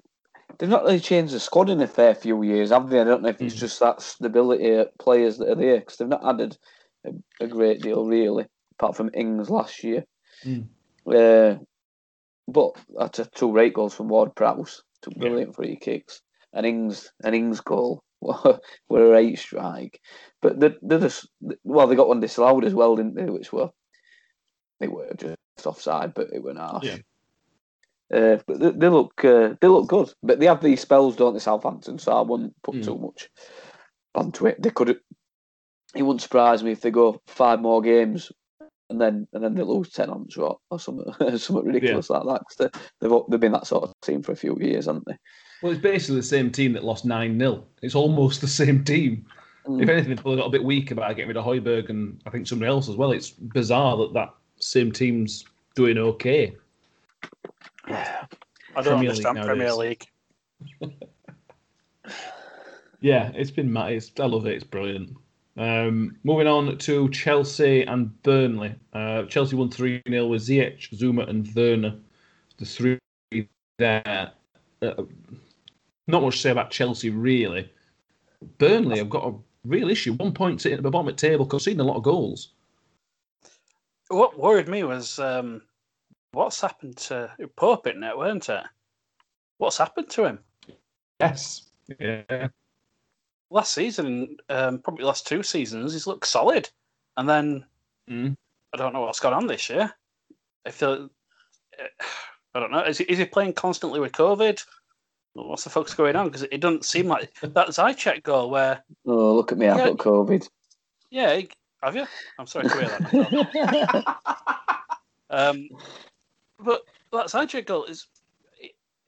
they've 0.57 0.69
not 0.69 0.83
really 0.83 0.99
changed 1.01 1.33
the 1.33 1.39
squad 1.39 1.69
in 1.69 1.81
a 1.81 1.87
fair 1.87 2.15
few 2.15 2.43
years, 2.43 2.69
have 2.69 2.89
they? 2.89 3.01
I 3.01 3.03
don't 3.03 3.23
know 3.23 3.29
if 3.29 3.41
it's 3.41 3.55
Mm. 3.55 3.59
just 3.59 3.79
that 3.81 4.01
stability 4.01 4.71
of 4.71 4.97
players 4.99 5.37
that 5.39 5.49
are 5.49 5.55
there 5.55 5.79
because 5.79 5.97
they've 5.97 6.07
not 6.07 6.25
added 6.25 6.57
a, 7.03 7.11
a 7.43 7.47
great 7.47 7.81
deal 7.81 8.05
really, 8.05 8.45
apart 8.73 8.95
from 8.95 9.09
Ings 9.13 9.49
last 9.49 9.83
year. 9.83 10.05
Mm. 10.45 10.67
Uh, 11.05 11.55
but 12.47 12.71
that's 12.97 13.19
a 13.19 13.25
two 13.25 13.51
rate 13.51 13.73
goals 13.73 13.93
from 13.93 14.09
Ward 14.09 14.35
Prowse, 14.35 14.83
two 15.01 15.11
Yeah. 15.15 15.19
brilliant 15.19 15.55
free 15.55 15.77
kicks, 15.77 16.21
and 16.53 16.65
Ings 16.65 17.11
an 17.23 17.33
Ings 17.33 17.61
goal 17.61 18.03
were 18.21 19.13
a 19.13 19.17
eight 19.17 19.39
strike. 19.39 19.99
But 20.41 20.59
they 20.59 20.75
they 20.81 20.99
just 20.99 21.29
well 21.63 21.87
they 21.87 21.95
got 21.95 22.07
one 22.07 22.19
disallowed 22.19 22.65
as 22.65 22.73
well, 22.73 22.95
didn't 22.95 23.15
they? 23.15 23.25
Which 23.25 23.53
were 23.53 23.69
they 24.79 24.87
were 24.87 25.13
just 25.17 25.37
offside, 25.65 26.13
but 26.13 26.33
it 26.33 26.43
went 26.43 26.57
harsh. 26.57 26.85
Yeah. 26.85 26.97
Uh, 28.13 28.39
but 28.45 28.59
they, 28.59 28.71
they 28.71 28.89
look 28.89 29.23
uh, 29.23 29.53
they 29.61 29.67
look 29.67 29.87
good, 29.87 30.13
but 30.21 30.39
they 30.39 30.47
have 30.47 30.61
these 30.61 30.81
spells, 30.81 31.15
don't 31.15 31.33
they, 31.33 31.39
Southampton? 31.39 31.97
So 31.97 32.11
I 32.11 32.21
wouldn't 32.21 32.53
put 32.61 32.75
Mm. 32.75 32.85
too 32.85 32.97
much 32.97 33.29
onto 34.13 34.47
it. 34.47 34.61
They 34.61 34.71
could. 34.71 34.89
It 34.89 36.03
wouldn't 36.03 36.21
surprise 36.21 36.63
me 36.63 36.71
if 36.71 36.81
they 36.81 36.91
go 36.91 37.21
five 37.27 37.61
more 37.61 37.81
games 37.81 38.31
and 38.91 39.01
then 39.01 39.27
and 39.33 39.43
then 39.43 39.55
they 39.55 39.63
lose 39.63 39.89
ten 39.89 40.09
on 40.09 40.27
trot 40.29 40.59
or 40.69 40.79
something 40.79 41.11
something 41.37 41.65
ridiculous 41.65 42.09
like 42.09 42.23
that. 42.23 42.41
'cause 42.45 42.57
they, 42.57 42.69
they've 42.99 43.19
they've 43.29 43.39
been 43.39 43.51
that 43.53 43.65
sort 43.65 43.83
of 43.83 43.93
team 44.01 44.21
for 44.21 44.33
a 44.33 44.35
few 44.35 44.57
years, 44.59 44.85
haven't 44.85 45.05
they? 45.07 45.17
Well, 45.61 45.71
it's 45.71 45.81
basically 45.81 46.17
the 46.17 46.23
same 46.23 46.51
team 46.51 46.73
that 46.73 46.83
lost 46.83 47.05
9 47.05 47.39
0. 47.39 47.63
It's 47.81 47.95
almost 47.95 48.41
the 48.41 48.47
same 48.47 48.83
team. 48.83 49.25
Mm. 49.65 49.81
If 49.81 49.89
anything, 49.89 50.15
they're 50.15 50.21
probably 50.21 50.37
got 50.41 50.47
a 50.47 50.51
bit 50.51 50.63
weak 50.63 50.91
about 50.91 51.15
getting 51.15 51.27
rid 51.27 51.37
of 51.37 51.45
Højbjerg 51.45 51.89
and 51.89 52.21
I 52.25 52.29
think 52.31 52.47
somebody 52.47 52.69
else 52.69 52.89
as 52.89 52.95
well. 52.95 53.11
It's 53.11 53.29
bizarre 53.29 53.97
that 53.97 54.13
that 54.13 54.33
same 54.59 54.91
team's 54.91 55.45
doing 55.75 55.97
okay. 55.97 56.55
I 57.87 58.27
don't 58.75 58.83
Premier 58.83 59.11
League 59.11 59.25
understand 59.25 59.45
Premier. 59.45 59.73
League. 59.73 60.05
Yeah, 63.01 63.31
it's 63.33 63.49
been 63.51 63.73
mad. 63.73 63.93
It's, 63.93 64.11
I 64.19 64.25
love 64.25 64.45
it. 64.45 64.53
It's 64.53 64.63
brilliant. 64.63 65.17
Um, 65.57 66.17
moving 66.23 66.47
on 66.47 66.77
to 66.77 67.09
Chelsea 67.09 67.83
and 67.83 68.21
Burnley. 68.23 68.73
Uh, 68.93 69.23
Chelsea 69.23 69.55
won 69.55 69.69
3 69.69 70.01
0 70.07 70.27
with 70.27 70.41
Ziyech, 70.41 70.89
Zouma, 70.95 71.27
and 71.29 71.53
Werner. 71.55 71.95
The 72.57 72.65
three 72.65 72.99
there. 73.77 74.31
Uh, 74.81 75.03
not 76.07 76.21
much 76.21 76.35
to 76.35 76.41
say 76.41 76.51
about 76.51 76.71
Chelsea, 76.71 77.09
really. 77.09 77.71
Burnley 78.57 78.97
have 78.97 79.09
got 79.09 79.27
a 79.27 79.33
real 79.65 79.89
issue. 79.89 80.13
One 80.13 80.33
point 80.33 80.61
sitting 80.61 80.77
at 80.77 80.83
the 80.83 80.91
bottom 80.91 81.07
of 81.07 81.15
the 81.15 81.27
table, 81.27 81.45
because 81.45 81.65
conceding 81.65 81.81
a 81.81 81.83
lot 81.83 81.97
of 81.97 82.03
goals. 82.03 82.49
What 84.07 84.37
worried 84.37 84.67
me 84.67 84.83
was 84.83 85.19
um, 85.19 85.61
what's 86.31 86.61
happened 86.61 86.97
to 86.97 87.31
Pope 87.55 87.87
in 87.87 88.03
it, 88.03 88.17
weren't 88.17 88.49
it? 88.49 88.63
What's 89.57 89.77
happened 89.77 90.09
to 90.11 90.25
him? 90.25 90.39
Yes. 91.19 91.69
Yeah. 91.99 92.47
Last 93.51 93.73
season, 93.73 94.37
um, 94.49 94.79
probably 94.79 95.03
last 95.05 95.27
two 95.27 95.43
seasons, 95.43 95.91
he's 95.93 96.07
looked 96.07 96.25
solid, 96.25 96.69
and 97.17 97.27
then 97.29 97.65
Mm. 98.09 98.35
I 98.73 98.77
don't 98.77 98.93
know 98.93 99.01
what's 99.01 99.19
gone 99.19 99.33
on 99.33 99.45
this 99.45 99.69
year. 99.69 99.93
I 100.65 100.71
feel 100.71 101.09
I 102.55 102.59
don't 102.59 102.71
know. 102.71 102.83
Is 102.83 102.97
he, 102.97 103.03
is 103.05 103.17
he 103.19 103.25
playing 103.25 103.53
constantly 103.53 103.99
with 103.99 104.11
COVID? 104.13 104.63
What's 105.33 105.63
the 105.63 105.69
fuck's 105.69 105.93
going 105.93 106.15
on? 106.15 106.25
Because 106.27 106.43
it 106.43 106.59
doesn't 106.59 106.83
seem 106.85 107.07
like 107.07 107.33
that 107.41 107.67
Ziyech 107.69 108.23
goal 108.23 108.49
where 108.49 108.83
Oh, 109.05 109.35
look 109.35 109.51
at 109.51 109.57
me! 109.57 109.67
I've 109.67 109.77
Yeah. 109.79 109.87
got 109.89 109.97
COVID. 109.97 110.49
yeah, 111.11 111.35
he- 111.35 111.49
have 111.83 111.95
you? 111.95 112.05
I'm 112.39 112.47
sorry 112.47 112.67
to 112.69 112.77
hear 112.77 112.87
that. 112.89 114.17
Um, 115.29 115.69
but 116.59 116.81
that 117.13 117.27
Ziyech 117.27 117.65
goal 117.65 117.85
is. 117.85 118.07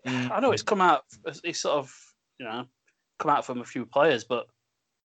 I 0.06 0.40
know 0.40 0.52
it's 0.52 0.64
come 0.64 0.80
out. 0.82 1.04
It's 1.26 1.60
sort 1.60 1.78
of 1.78 1.94
you 2.40 2.46
know 2.46 2.66
come 3.24 3.32
out 3.32 3.46
from 3.46 3.62
a 3.62 3.66
few 3.66 3.86
players, 3.86 4.24
but 4.24 4.48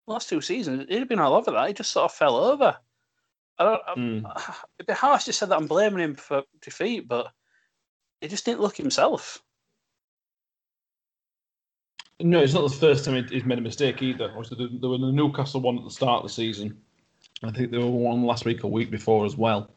last 0.08 0.30
two 0.30 0.42
seasons 0.42 0.86
he'd 0.90 1.00
have 1.00 1.10
been 1.10 1.20
all 1.20 1.36
over 1.36 1.52
that. 1.52 1.68
He 1.68 1.74
just 1.74 1.92
sort 1.92 2.06
of 2.06 2.18
fell 2.18 2.36
over. 2.36 2.76
I 3.60 3.64
don't. 3.64 3.82
Mm. 3.98 4.42
It'd 4.80 4.88
be 4.88 4.94
harsh 4.94 5.26
to 5.26 5.34
say 5.34 5.46
that 5.46 5.56
I'm 5.56 5.68
blaming 5.68 6.04
him 6.04 6.16
for 6.16 6.44
defeat, 6.62 7.08
but 7.08 7.28
he 8.22 8.28
just 8.28 8.46
didn't 8.46 8.62
look 8.62 8.78
himself. 8.78 9.44
No, 12.20 12.40
it's 12.40 12.54
not 12.54 12.64
the 12.64 12.76
first 12.76 13.06
time 13.06 13.28
he's 13.28 13.46
made 13.46 13.60
a 13.60 13.62
mistake 13.62 14.02
either. 14.02 14.32
Obviously, 14.36 14.70
there 14.82 14.90
were 14.90 14.98
the 14.98 15.12
Newcastle 15.12 15.62
one 15.62 15.78
at 15.78 15.84
the 15.84 15.92
start 15.92 16.24
of 16.24 16.30
the 16.30 16.34
season, 16.34 16.76
I 17.44 17.52
think 17.52 17.72
there 17.72 17.80
were 17.80 17.88
one 17.88 18.24
last 18.24 18.46
week 18.46 18.64
or 18.64 18.72
week 18.72 18.90
before 18.90 19.26
as 19.26 19.38
well. 19.38 19.70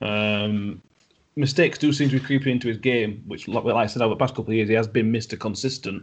Um, 0.00 0.82
mistakes 1.36 1.78
do 1.78 1.92
seem 1.92 2.10
to 2.10 2.20
be 2.20 2.24
creeping 2.24 2.52
into 2.52 2.68
his 2.68 2.78
game, 2.78 3.22
which, 3.26 3.48
like 3.48 3.64
I 3.64 3.86
said, 3.86 4.02
over 4.02 4.14
the 4.14 4.18
past 4.18 4.34
couple 4.34 4.50
of 4.50 4.56
years, 4.56 4.68
he 4.68 4.74
has 4.74 4.88
been 4.88 5.12
Mr. 5.12 5.38
Consistent. 5.38 6.02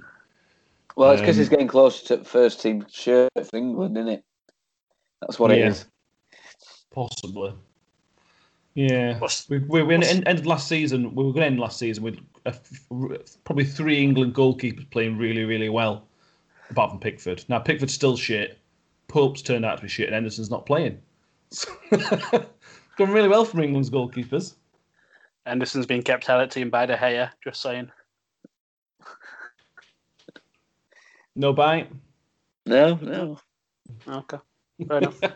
Well, 0.96 1.12
it's 1.12 1.22
because 1.22 1.38
Um, 1.38 1.42
he's 1.42 1.50
getting 1.50 1.68
closer 1.68 2.18
to 2.18 2.24
first 2.24 2.62
team 2.62 2.86
shirt 2.92 3.32
for 3.36 3.56
England, 3.58 3.98
isn't 3.98 4.10
it? 4.10 4.24
That's 5.22 5.40
what 5.40 5.52
Yeah. 5.52 5.58
it 5.58 5.68
is. 5.70 5.86
Possibly. 6.94 7.54
Yeah. 8.76 9.18
What's- 9.20 9.50
We, 9.50 9.60
we, 9.60 9.82
we 9.84 9.98
what's- 9.98 10.10
end- 10.10 10.28
ended 10.28 10.46
last 10.46 10.68
season, 10.68 11.16
we 11.16 11.24
were 11.24 11.32
going 11.32 11.42
to 11.42 11.48
end 11.48 11.60
last 11.60 11.80
season 11.80 12.04
with 12.04 12.20
a 12.46 12.50
f- 12.50 13.38
probably 13.44 13.66
three 13.66 14.02
England 14.02 14.36
goalkeepers 14.36 14.90
playing 14.92 15.18
really, 15.18 15.44
really 15.46 15.70
well, 15.70 16.06
apart 16.70 16.92
from 16.92 17.00
Pickford. 17.00 17.44
Now, 17.48 17.60
Pickford's 17.60 17.94
still 17.94 18.18
shit. 18.18 18.60
Pope's 19.08 19.42
turned 19.42 19.66
out 19.66 19.78
to 19.78 19.84
be 19.84 19.88
shit, 19.90 20.08
and 20.08 20.14
Henderson's 20.16 20.50
not 20.52 20.66
playing. 20.66 21.00
Going 22.98 23.12
really 23.12 23.28
well 23.28 23.46
from 23.46 23.62
England's 23.62 23.90
goalkeepers. 23.90 24.56
Henderson's 25.46 25.86
been 25.86 26.04
kept 26.04 26.30
out 26.30 26.42
of 26.42 26.50
the 26.50 26.54
team 26.54 26.70
by 26.70 26.86
De 26.86 26.96
Gea, 26.96 27.30
just 27.44 27.62
saying. 27.62 27.92
No 31.36 31.54
bite. 31.54 31.90
No, 32.66 32.96
no. 33.02 33.40
Okay, 34.08 34.38
fair 34.88 34.98
enough. 35.00 35.20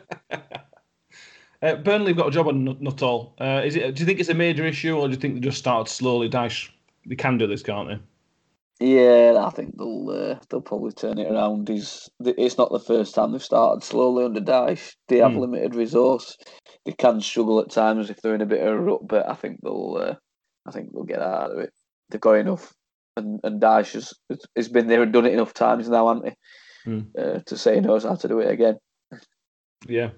Uh, 1.60 1.74
Burnley 1.76 2.10
have 2.10 2.18
got 2.18 2.28
a 2.28 2.32
job 2.32 2.48
on 2.48 2.64
Nut- 2.64 2.82
Nuttall. 2.84 3.34
Uh, 3.42 3.64
is 3.66 3.76
it? 3.76 3.96
Do 3.96 4.02
you 4.02 4.06
think 4.06 4.20
it's 4.20 4.30
a 4.30 4.34
major 4.36 4.64
issue, 4.64 4.96
or 4.96 5.08
do 5.08 5.14
you 5.16 5.20
think 5.20 5.34
they 5.34 5.40
just 5.40 5.58
started 5.58 5.90
slowly? 5.92 6.30
Dyche, 6.30 6.70
they 7.08 7.16
can 7.16 7.40
do 7.40 7.48
this, 7.48 7.64
can't 7.64 7.90
they? 7.90 8.86
Yeah, 8.86 9.44
I 9.44 9.50
think 9.50 9.76
they'll 9.76 10.08
uh, 10.08 10.40
they'll 10.50 10.62
probably 10.62 10.92
turn 10.92 11.18
it 11.18 11.32
around. 11.32 11.68
He's, 11.68 12.12
it's 12.20 12.60
not 12.60 12.72
the 12.72 12.80
first 12.80 13.16
time 13.16 13.32
they've 13.32 13.42
started 13.44 13.84
slowly 13.84 14.26
under 14.26 14.40
Dyche. 14.40 14.94
They 15.08 15.18
have 15.18 15.32
Hmm. 15.32 15.40
limited 15.40 15.74
resource. 15.74 16.38
They 16.86 16.92
can 16.92 17.22
struggle 17.22 17.60
at 17.60 17.72
times 17.72 18.12
if 18.12 18.22
they're 18.22 18.36
in 18.36 18.42
a 18.42 18.46
bit 18.46 18.62
of 18.62 18.68
a 18.68 18.80
rut, 18.80 19.08
but 19.08 19.28
I 19.28 19.34
think 19.34 19.60
they'll 19.64 19.98
uh, 20.00 20.16
I 20.68 20.72
think 20.72 20.94
they'll 20.94 21.06
get 21.06 21.24
out 21.24 21.50
of 21.54 21.58
it. 21.58 21.74
They've 22.12 22.22
got 22.22 22.34
enough, 22.34 22.72
and 23.18 23.40
and 23.44 23.62
Dyche 23.62 23.94
has 23.94 24.14
has 24.56 24.70
been 24.70 24.88
there 24.88 25.04
and 25.04 25.12
done 25.12 25.26
it 25.26 25.34
enough 25.34 25.54
times 25.54 25.90
now, 25.90 26.08
hasn't 26.08 26.30
he? 26.30 26.34
Hmm. 26.86 27.02
Uh, 27.18 27.40
to 27.40 27.58
say 27.58 27.76
he 27.76 27.82
knows 27.82 28.04
how 28.04 28.16
to 28.16 28.28
do 28.28 28.40
it 28.40 28.50
again. 28.50 28.78
Yeah. 29.88 30.12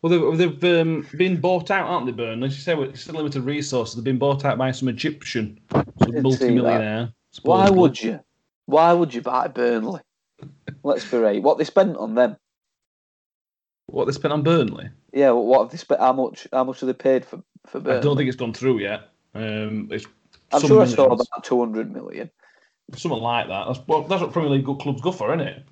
Well, 0.00 0.34
they've, 0.34 0.60
they've 0.60 0.80
um, 0.80 1.06
been 1.16 1.40
bought 1.40 1.70
out, 1.70 1.88
aren't 1.88 2.06
they, 2.06 2.12
Burnley? 2.12 2.48
As 2.48 2.56
you 2.56 2.62
say, 2.62 2.76
it's 2.76 3.02
still 3.02 3.14
limited 3.14 3.42
resources. 3.42 3.94
They've 3.94 4.04
been 4.04 4.18
bought 4.18 4.44
out 4.44 4.58
by 4.58 4.72
some 4.72 4.88
Egyptian 4.88 5.60
some 5.70 6.22
multi-millionaire. 6.22 7.12
Why 7.42 7.70
would 7.70 8.02
you? 8.02 8.18
Why 8.66 8.92
would 8.92 9.14
you 9.14 9.22
buy 9.22 9.48
Burnley? 9.48 10.00
Let's 10.82 11.08
be 11.08 11.18
right. 11.18 11.42
What 11.42 11.58
they 11.58 11.64
spent 11.64 11.96
on 11.96 12.16
them? 12.16 12.36
What 13.86 14.06
they 14.06 14.12
spent 14.12 14.32
on 14.32 14.42
Burnley? 14.42 14.90
Yeah, 15.12 15.30
what 15.30 15.62
have 15.62 15.70
they 15.70 15.78
spent? 15.78 16.00
How 16.00 16.12
much? 16.12 16.48
How 16.52 16.64
much 16.64 16.80
have 16.80 16.88
they 16.88 16.94
paid 16.94 17.24
for 17.24 17.42
for 17.66 17.78
Burnley? 17.78 17.98
I 17.98 18.02
don't 18.02 18.16
think 18.16 18.28
it's 18.28 18.36
gone 18.36 18.54
through 18.54 18.80
yet. 18.80 19.08
Um, 19.34 19.88
it's 19.92 20.06
I'm 20.52 20.62
sure 20.62 20.82
I 20.82 20.86
saw 20.86 21.06
about 21.06 21.44
two 21.44 21.60
hundred 21.60 21.92
million. 21.92 22.30
Something 22.96 23.20
like 23.20 23.48
that. 23.48 23.66
That's, 23.66 23.80
well, 23.86 24.02
that's 24.02 24.22
what 24.22 24.32
Premier 24.32 24.50
League 24.50 24.64
good 24.64 24.78
clubs 24.78 25.00
go 25.00 25.12
for, 25.12 25.34
isn't 25.34 25.46
it? 25.46 25.64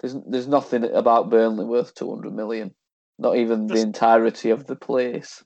There's 0.00 0.16
there's 0.26 0.46
nothing 0.46 0.84
about 0.84 1.30
Burnley 1.30 1.64
worth 1.64 1.94
two 1.94 2.10
hundred 2.10 2.34
million. 2.34 2.74
Not 3.18 3.36
even 3.36 3.68
the 3.68 3.80
entirety 3.80 4.50
of 4.50 4.66
the 4.66 4.76
place. 4.76 5.44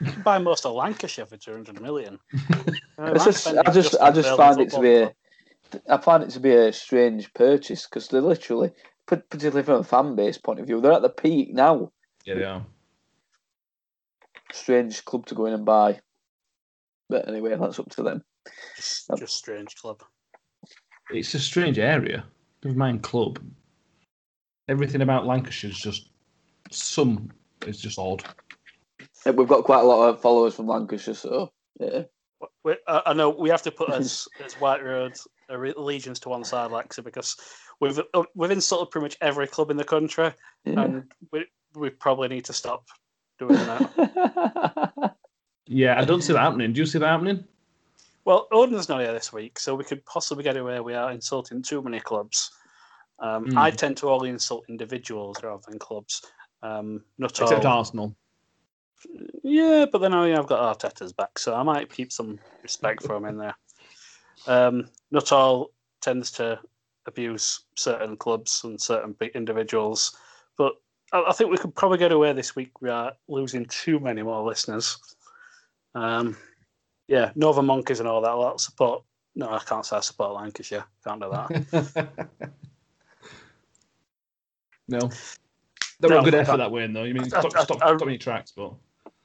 You 0.00 0.12
can 0.12 0.22
buy 0.22 0.38
most 0.38 0.66
of 0.66 0.74
Lancashire 0.74 1.26
for 1.26 1.36
200 1.36 1.80
million. 1.80 2.18
I'm 2.98 3.14
just, 3.14 3.46
I 3.46 3.70
just 3.70 3.94
on 3.94 4.08
I 4.08 4.10
just 4.12 4.36
find 4.36 4.60
it 4.60 4.70
to 4.70 4.80
be 4.80 4.96
Club. 4.96 5.12
a, 5.88 5.94
I 5.94 5.96
find 5.98 6.22
it 6.24 6.30
to 6.30 6.40
be 6.40 6.52
a 6.52 6.72
strange 6.72 7.32
purchase 7.34 7.86
because 7.86 8.08
they're 8.08 8.20
literally, 8.20 8.72
particularly 9.06 9.62
from 9.62 9.80
a 9.80 9.84
fan 9.84 10.16
base 10.16 10.38
point 10.38 10.60
of 10.60 10.66
view, 10.66 10.80
they're 10.80 10.92
at 10.92 11.02
the 11.02 11.08
peak 11.08 11.54
now. 11.54 11.92
Yeah, 12.24 12.34
they 12.34 12.44
are. 12.44 12.66
Strange 14.52 15.04
club 15.04 15.24
to 15.26 15.34
go 15.34 15.46
in 15.46 15.54
and 15.54 15.64
buy. 15.64 16.00
But 17.08 17.28
anyway, 17.28 17.56
that's 17.56 17.78
up 17.78 17.90
to 17.90 18.02
them. 18.02 18.24
Just, 18.76 19.10
just 19.18 19.36
strange 19.36 19.76
club. 19.76 20.02
It's 21.10 21.34
a 21.34 21.38
strange 21.38 21.78
area. 21.78 22.24
Never 22.64 22.76
mind 22.76 23.02
club. 23.02 23.38
Everything 24.68 25.02
about 25.02 25.26
Lancashire 25.26 25.70
is 25.70 25.78
just 25.78 26.10
some 26.70 27.30
is 27.66 27.80
just 27.80 27.98
odd. 27.98 28.24
Uh, 29.26 29.32
We've 29.32 29.48
got 29.48 29.64
quite 29.64 29.80
a 29.80 29.86
lot 29.86 30.08
of 30.08 30.20
followers 30.20 30.54
from 30.54 30.68
Lancashire, 30.68 31.14
so 31.14 31.52
yeah. 31.78 32.02
We, 32.64 32.76
I 32.88 33.02
I 33.06 33.12
know 33.12 33.30
we 33.30 33.50
have 33.50 33.62
to 33.62 33.70
put 33.70 33.90
as 33.92 34.26
as 34.44 34.54
White 34.54 34.84
Road 34.84 35.16
uh, 35.50 35.58
allegiance 35.76 36.20
to 36.20 36.28
one 36.28 36.44
side, 36.44 36.70
Lexi, 36.70 37.04
because 37.04 37.36
we've 37.80 38.00
uh, 38.14 38.22
we've 38.34 38.50
insulted 38.50 38.90
pretty 38.90 39.04
much 39.04 39.16
every 39.20 39.46
club 39.46 39.70
in 39.70 39.76
the 39.76 39.84
country, 39.84 40.32
yeah. 40.64 40.82
and 40.82 41.12
we 41.32 41.46
we 41.74 41.90
probably 41.90 42.28
need 42.28 42.44
to 42.46 42.52
stop 42.52 42.86
doing 43.38 43.54
that. 43.54 45.14
Yeah, 45.72 45.98
I 45.98 46.04
don't 46.04 46.20
see 46.22 46.32
that 46.32 46.40
happening. 46.40 46.72
Do 46.72 46.80
you 46.80 46.86
see 46.86 46.98
that 46.98 47.06
happening? 47.06 47.44
Well, 48.24 48.46
Odin's 48.52 48.88
not 48.88 49.00
here 49.00 49.12
this 49.12 49.32
week, 49.32 49.58
so 49.58 49.74
we 49.74 49.84
could 49.84 50.04
possibly 50.06 50.44
get 50.44 50.56
away 50.56 50.78
without 50.80 51.12
insulting 51.12 51.62
too 51.62 51.82
many 51.82 52.00
clubs. 52.00 52.50
Um, 53.18 53.46
Hmm. 53.50 53.58
I 53.58 53.70
tend 53.70 53.96
to 53.98 54.10
only 54.10 54.30
insult 54.30 54.64
individuals 54.68 55.42
rather 55.42 55.62
than 55.68 55.78
clubs. 55.78 56.22
Um, 56.62 57.04
not 57.18 57.38
Except 57.40 57.64
all- 57.64 57.78
Arsenal. 57.78 58.16
Yeah, 59.42 59.86
but 59.90 59.98
then 59.98 60.14
I, 60.14 60.36
I've 60.38 60.46
got 60.46 60.78
Arteta's 60.78 61.12
back, 61.12 61.38
so 61.38 61.54
I 61.54 61.62
might 61.64 61.92
keep 61.92 62.12
some 62.12 62.38
respect 62.62 63.02
for 63.02 63.16
him 63.16 63.24
in 63.24 63.36
there. 63.36 63.56
Um, 64.46 64.88
Nuttall 65.10 65.72
tends 66.00 66.30
to 66.32 66.60
abuse 67.06 67.62
certain 67.74 68.16
clubs 68.16 68.62
and 68.62 68.80
certain 68.80 69.16
individuals, 69.34 70.16
but 70.56 70.74
I, 71.12 71.24
I 71.28 71.32
think 71.32 71.50
we 71.50 71.58
could 71.58 71.74
probably 71.74 71.98
get 71.98 72.12
away 72.12 72.32
this 72.32 72.54
week 72.54 72.80
without 72.80 73.16
losing 73.26 73.66
too 73.66 73.98
many 73.98 74.22
more 74.22 74.46
listeners. 74.46 74.98
Um, 75.96 76.36
yeah, 77.12 77.30
Northern 77.34 77.66
Monkeys 77.66 78.00
and 78.00 78.08
all 78.08 78.22
that. 78.22 78.30
I'll 78.30 78.56
support. 78.56 79.04
No, 79.34 79.50
I 79.50 79.58
can't 79.58 79.84
say 79.84 79.96
I 79.98 80.00
support 80.00 80.32
Lancashire. 80.32 80.84
Can't 81.04 81.20
do 81.20 81.28
that. 81.30 82.08
no. 84.88 84.98
That 84.98 85.10
was 85.10 85.38
No, 86.10 86.20
a 86.20 86.24
good 86.24 86.34
effort 86.34 86.56
that 86.56 86.70
way, 86.72 86.86
though. 86.86 87.04
You 87.04 87.12
mean 87.12 87.24
I- 87.24 87.28
stop, 87.28 87.44
I- 87.54 87.64
stop, 87.64 87.82
I- 87.82 87.96
stop 87.96 88.08
your 88.08 88.16
tracks, 88.16 88.52
but 88.56 88.72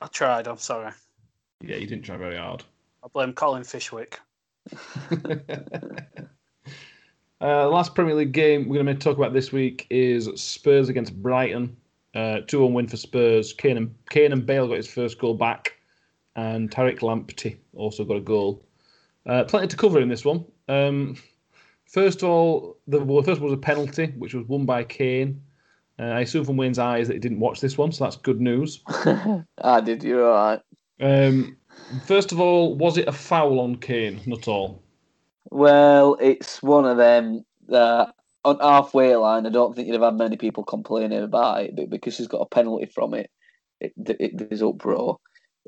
I 0.02 0.08
tried. 0.08 0.48
I'm 0.48 0.58
sorry. 0.58 0.92
yeah, 1.62 1.78
you 1.78 1.88
didn't 1.88 2.04
try 2.04 2.18
very 2.18 2.38
hard. 2.38 2.64
I 3.04 3.08
blame 3.08 3.32
Colin 3.34 3.64
Fishwick. 3.64 4.20
Uh, 7.40 7.70
last 7.70 7.94
Premier 7.94 8.16
League 8.16 8.32
game 8.32 8.68
we're 8.68 8.82
going 8.84 8.88
to 8.88 8.96
talk 8.96 9.16
about 9.16 9.32
this 9.32 9.52
week 9.52 9.86
is 9.92 10.28
Spurs 10.42 10.90
against 10.90 11.16
Brighton. 11.22 11.78
Uh, 12.16 12.40
2 12.48 12.64
1 12.64 12.74
win 12.74 12.88
for 12.88 12.98
Spurs. 12.98 13.54
Kane 13.54 13.78
and, 13.78 13.94
Kane 14.10 14.32
and 14.32 14.44
Bale 14.44 14.68
got 14.68 14.78
his 14.78 14.92
first 14.92 15.20
goal 15.20 15.36
back, 15.36 15.74
and 16.38 16.70
Tariq 16.72 17.00
Lamptey 17.00 17.58
also 17.76 18.06
got 18.06 18.18
a 18.18 18.22
goal. 18.22 18.64
Uh, 19.26 19.44
plenty 19.44 19.68
to 19.68 19.76
cover 19.76 20.00
in 20.00 20.08
this 20.08 20.24
one. 20.24 20.46
Um, 20.70 21.18
first 21.86 22.24
of 22.24 22.30
all, 22.30 22.78
the 22.88 23.04
well, 23.04 23.24
first 23.24 23.42
was 23.42 23.52
a 23.52 23.58
penalty, 23.58 24.14
which 24.18 24.34
was 24.34 24.48
won 24.48 24.66
by 24.66 24.84
Kane. 24.84 25.42
Uh, 26.00 26.04
I 26.04 26.22
assume 26.22 26.46
from 26.46 26.58
Wayne's 26.58 26.80
eyes 26.80 27.08
that 27.08 27.16
he 27.16 27.20
didn't 27.20 27.40
watch 27.40 27.60
this 27.60 27.78
one, 27.78 27.92
so 27.92 28.04
that's 28.04 28.16
good 28.16 28.40
news. 28.40 28.84
I 29.62 29.82
did. 29.82 30.04
You're 30.04 30.32
all 30.32 30.60
right. 30.60 30.62
Um, 31.02 31.58
first 32.06 32.32
of 32.32 32.40
all, 32.40 32.78
was 32.78 32.98
it 32.98 33.08
a 33.08 33.12
foul 33.12 33.60
on 33.60 33.78
Kane? 33.78 34.22
Not 34.28 34.48
all. 34.48 34.84
Well, 35.50 36.18
it's 36.22 36.62
one 36.62 36.86
of 36.86 36.98
them 36.98 37.44
that 37.68 38.14
on 38.46 38.60
halfway 38.60 39.16
line, 39.16 39.48
I 39.48 39.50
don't 39.50 39.76
think 39.76 39.88
you'd 39.88 39.94
have 39.94 40.04
had 40.04 40.18
many 40.18 40.38
people 40.38 40.64
complaining 40.64 41.24
about 41.24 41.64
it, 41.64 41.76
but 41.76 41.90
because 41.90 42.18
he's 42.18 42.28
got 42.28 42.42
a 42.42 42.46
penalty 42.46 42.86
from 42.86 43.16
it, 43.16 43.32
it, 43.82 43.94
it 43.98 44.32
there's 44.38 44.62
uproar. 44.62 45.18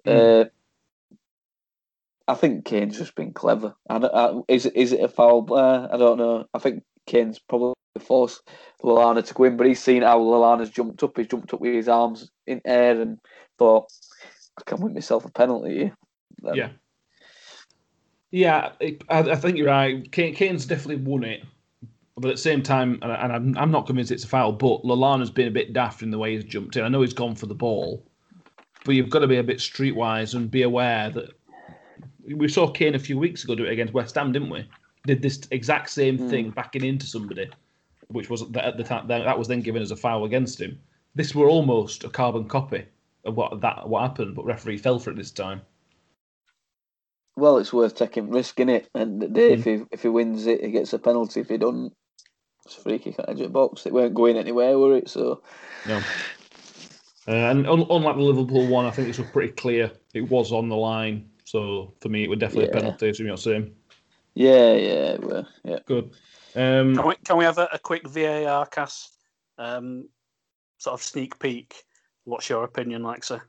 Uh, 0.05 0.45
I 2.30 2.36
think 2.36 2.65
Kane's 2.65 2.97
just 2.97 3.15
been 3.15 3.34
clever. 3.34 3.75
I, 3.89 3.97
I, 3.97 4.39
is 4.47 4.65
is 4.67 4.91
it 4.93 5.01
a 5.03 5.07
foul? 5.07 5.47
Uh, 5.51 5.88
I 5.91 5.97
don't 5.97 6.17
know. 6.17 6.45
I 6.53 6.59
think 6.59 6.84
Kane's 7.07 7.39
probably 7.39 7.73
forced 7.99 8.47
Lallana 8.84 9.25
to 9.25 9.34
go 9.34 9.45
in, 9.45 9.57
but 9.57 9.65
he's 9.67 9.82
seen 9.82 10.03
how 10.03 10.19
Lallana's 10.19 10.69
jumped 10.69 11.01
up. 11.03 11.17
He's 11.17 11.27
jumped 11.27 11.53
up 11.53 11.59
with 11.59 11.73
his 11.73 11.89
arms 11.89 12.30
in 12.45 12.61
air 12.65 13.01
and 13.01 13.17
thought, 13.57 13.88
I 14.57 14.61
can 14.65 14.80
win 14.80 14.93
myself 14.93 15.25
a 15.25 15.32
penalty. 15.32 15.91
Then- 16.41 16.55
Yeah. 16.55 16.69
Yeah, 18.32 18.73
I, 18.82 18.97
I 19.09 19.36
think 19.36 19.57
you're 19.57 19.65
right. 19.65 20.09
Kane, 20.11 20.36
Kane's 20.36 20.67
definitely 20.67 21.03
won 21.03 21.23
it, 21.23 21.41
but 22.15 22.30
at 22.30 22.36
the 22.36 22.41
same 22.41 22.61
time, 22.61 22.99
and, 23.01 23.11
I'm, 23.11 23.57
I'm 23.57 23.71
not 23.71 23.88
convinced 23.88 24.11
it's 24.11 24.23
a 24.23 24.27
foul. 24.27 24.51
But 24.51 24.84
Lallana's 24.84 25.32
been 25.32 25.47
a 25.47 25.51
bit 25.51 25.73
daft 25.73 26.03
in 26.03 26.11
the 26.11 26.19
way 26.19 26.36
he's 26.36 26.43
jumped 26.43 26.75
in. 26.75 26.84
I 26.84 26.89
know 26.89 27.01
he's 27.01 27.13
gone 27.13 27.34
for 27.34 27.47
the 27.47 27.55
ball, 27.55 28.05
but 28.86 28.93
you've 28.93 29.09
got 29.09 29.19
to 29.19 29.27
be 29.27 29.38
a 29.38 29.43
bit 29.43 29.57
streetwise 29.57 30.36
and 30.36 30.51
be 30.51 30.61
aware 30.61 31.09
that 31.09 31.32
we 32.36 32.47
saw 32.47 32.69
Kane 32.71 32.95
a 32.95 32.99
few 32.99 33.17
weeks 33.17 33.43
ago 33.43 33.55
do 33.55 33.65
it 33.65 33.71
against 33.71 33.93
West 33.93 34.15
Ham, 34.15 34.32
didn't 34.32 34.49
we? 34.49 34.67
Did 35.05 35.21
this 35.21 35.41
exact 35.51 35.89
same 35.89 36.17
Mm. 36.17 36.30
thing 36.30 36.49
backing 36.51 36.84
into 36.84 37.05
somebody, 37.05 37.49
which 38.09 38.30
was 38.30 38.43
at 38.55 38.77
the 38.77 38.84
time 38.84 39.07
that 39.07 39.38
was 39.38 39.47
then 39.47 39.61
given 39.61 39.82
as 39.82 39.91
a 39.91 39.95
foul 39.95 40.25
against 40.25 40.59
him. 40.59 40.80
This 41.15 41.34
were 41.34 41.49
almost 41.49 42.03
a 42.03 42.09
carbon 42.09 42.45
copy 42.47 42.86
of 43.25 43.36
what 43.36 43.61
that 43.61 43.88
what 43.88 44.01
happened, 44.01 44.36
but 44.36 44.45
referee 44.45 44.77
fell 44.77 44.99
for 44.99 45.11
it 45.11 45.15
this 45.15 45.32
time. 45.32 45.61
Well, 47.36 47.57
it's 47.57 47.71
worth 47.71 47.95
taking 47.95 48.30
risk 48.30 48.59
in 48.59 48.67
it, 48.69 48.89
and 48.93 49.34
day 49.34 49.53
if 49.53 49.63
he 49.63 49.84
if 49.91 50.01
he 50.03 50.09
wins 50.09 50.45
it, 50.45 50.63
he 50.63 50.71
gets 50.71 50.93
a 50.93 50.99
penalty. 50.99 51.39
If 51.39 51.49
he 51.49 51.57
doesn't, 51.57 51.93
it's 52.65 52.77
a 52.77 52.82
free 52.82 52.99
kick 52.99 53.15
edge 53.19 53.39
of 53.39 53.47
the 53.47 53.49
box. 53.49 53.86
It 53.86 53.93
weren't 53.93 54.13
going 54.13 54.38
anywhere, 54.38 54.77
were 54.77 54.97
it? 54.97 55.09
So 55.09 55.41
No. 55.88 56.01
Uh, 57.27 57.32
and 57.32 57.67
un- 57.67 57.86
unlike 57.89 58.15
the 58.15 58.23
Liverpool 58.23 58.67
one, 58.67 58.86
I 58.86 58.91
think 58.91 59.07
this 59.07 59.19
was 59.19 59.30
pretty 59.30 59.53
clear. 59.53 59.91
It 60.13 60.30
was 60.30 60.51
on 60.51 60.67
the 60.67 60.75
line. 60.75 61.30
So 61.50 61.95
for 62.00 62.10
me, 62.10 62.24
it 62.24 62.30
would 62.30 62.38
definitely 62.39 62.66
Yeah. 62.66 62.78
a 62.78 62.82
penalty. 62.82 63.12
So 63.12 63.24
you're 63.24 63.32
not 63.32 63.39
saying 63.39 63.74
Yeah, 64.36 64.74
yeah, 64.74 65.18
well, 65.18 65.47
yeah. 65.64 65.80
good. 65.88 66.12
Um, 66.56 66.95
Can 66.95 67.08
we, 67.08 67.16
can 67.26 67.38
we 67.38 67.43
have 67.45 67.58
a, 67.58 67.68
a 67.74 67.80
quick 67.80 68.08
VAR 68.08 68.68
cast, 68.68 69.14
um, 69.58 70.08
sort 70.78 70.93
of 70.93 71.02
sneak 71.02 71.39
peek? 71.39 71.84
What's 72.26 72.50
your 72.50 72.64
opinion, 72.64 73.02
Lexa? 73.02 73.41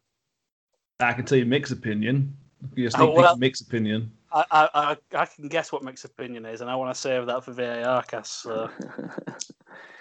I 1.01 1.13
can 1.13 1.27
tell 1.27 1.37
you 1.37 1.45
mixed 1.45 1.73
opinion. 1.73 2.35
Your 2.75 2.91
sneak 2.91 3.03
Oh, 3.03 3.13
well- 3.13 3.35
peek 3.35 3.41
mixed 3.41 3.63
opinion. 3.63 4.11
I, 4.33 4.45
I, 4.51 4.69
I, 4.75 4.97
I 5.23 5.27
can 5.27 5.49
guess 5.49 5.71
what 5.73 5.83
mixed 5.83 6.05
opinion 6.05 6.47
is, 6.47 6.61
and 6.63 6.71
I 6.71 6.77
want 6.77 6.95
to 6.95 6.99
save 7.01 7.27
that 7.27 7.45
for 7.45 7.53
VAR 7.53 8.03
cast. 8.05 8.43
So. 8.43 8.71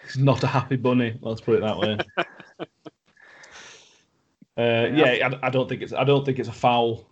It's 0.06 0.18
not 0.18 0.44
a 0.44 0.48
happy 0.48 0.76
bunny. 0.76 1.20
Let's 1.22 1.42
put 1.42 1.56
it 1.58 1.62
that 1.62 1.78
way. 1.78 1.98
uh, 4.58 4.88
yeah, 4.96 5.30
I, 5.30 5.48
I 5.48 5.50
don't 5.52 5.70
think 5.70 5.84
it's. 5.84 5.94
I 5.94 6.04
don't 6.04 6.26
think 6.26 6.40
it's 6.40 6.50
a 6.50 6.54
foul. 6.54 7.06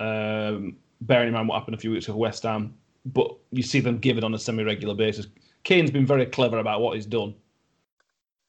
Um, 0.00 0.76
bearing 1.00 1.28
in 1.28 1.34
mind 1.34 1.48
what 1.48 1.58
happened 1.58 1.76
a 1.76 1.78
few 1.78 1.90
weeks 1.90 2.06
ago 2.06 2.14
with 2.14 2.20
West 2.20 2.42
Ham, 2.42 2.74
but 3.06 3.36
you 3.50 3.62
see 3.62 3.80
them 3.80 3.98
give 3.98 4.18
it 4.18 4.24
on 4.24 4.34
a 4.34 4.38
semi-regular 4.38 4.94
basis. 4.94 5.26
Kane's 5.62 5.90
been 5.90 6.06
very 6.06 6.26
clever 6.26 6.58
about 6.58 6.80
what 6.80 6.96
he's 6.96 7.06
done, 7.06 7.34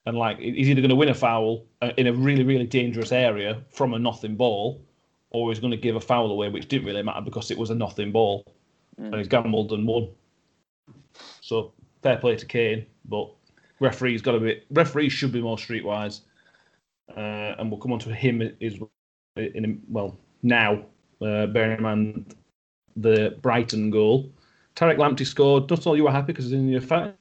and 0.06 0.18
like 0.18 0.40
he's 0.40 0.70
either 0.70 0.82
going 0.82 0.90
to 0.90 0.96
win 0.96 1.10
a 1.10 1.14
foul 1.14 1.66
uh, 1.82 1.92
in 1.98 2.08
a 2.08 2.14
really, 2.14 2.44
really 2.44 2.66
dangerous 2.66 3.12
area 3.12 3.62
from 3.70 3.94
a 3.94 4.00
nothing 4.00 4.36
ball, 4.36 4.82
or 5.32 5.50
he's 5.50 5.60
going 5.60 5.72
to 5.72 5.78
give 5.78 5.96
a 5.96 6.02
foul 6.02 6.32
away, 6.32 6.50
which 6.50 6.68
didn't 6.68 6.88
really 6.88 7.04
matter 7.04 7.22
because 7.22 7.52
it 7.52 7.58
was 7.58 7.70
a 7.70 7.76
nothing 7.76 8.12
ball, 8.12 8.46
and 8.98 9.16
he's 9.16 9.28
gambled 9.28 9.72
and 9.72 9.88
won. 9.88 10.10
So 11.42 11.74
fair 12.02 12.18
play 12.18 12.36
to 12.36 12.46
Kane, 12.46 12.86
but 13.06 13.30
referees 13.80 14.22
got 14.22 14.34
to 14.34 14.40
be 14.40 14.62
referees 14.72 15.14
should 15.14 15.32
be 15.32 15.42
more 15.42 15.58
streetwise, 15.58 16.22
uh, 17.16 17.56
and 17.60 17.70
we'll 17.70 17.80
come 17.80 17.94
on 17.94 18.00
to 18.00 18.14
him 18.14 18.42
is 18.60 18.80
in 19.36 19.82
well 19.88 20.18
now. 20.42 20.86
Uh, 21.22 21.46
bearing 21.48 21.78
in 21.78 21.84
mind 21.84 22.36
the 22.98 23.38
Brighton 23.42 23.90
goal, 23.90 24.30
Tariq 24.76 24.98
Lamptey 24.98 25.26
scored. 25.26 25.70
Nuttall 25.70 25.96
you 25.96 26.04
were 26.04 26.12
happy 26.12 26.28
because 26.28 26.46
he's 26.46 26.54
in 26.54 26.70
your 26.70 26.82
fantasy 26.82 27.16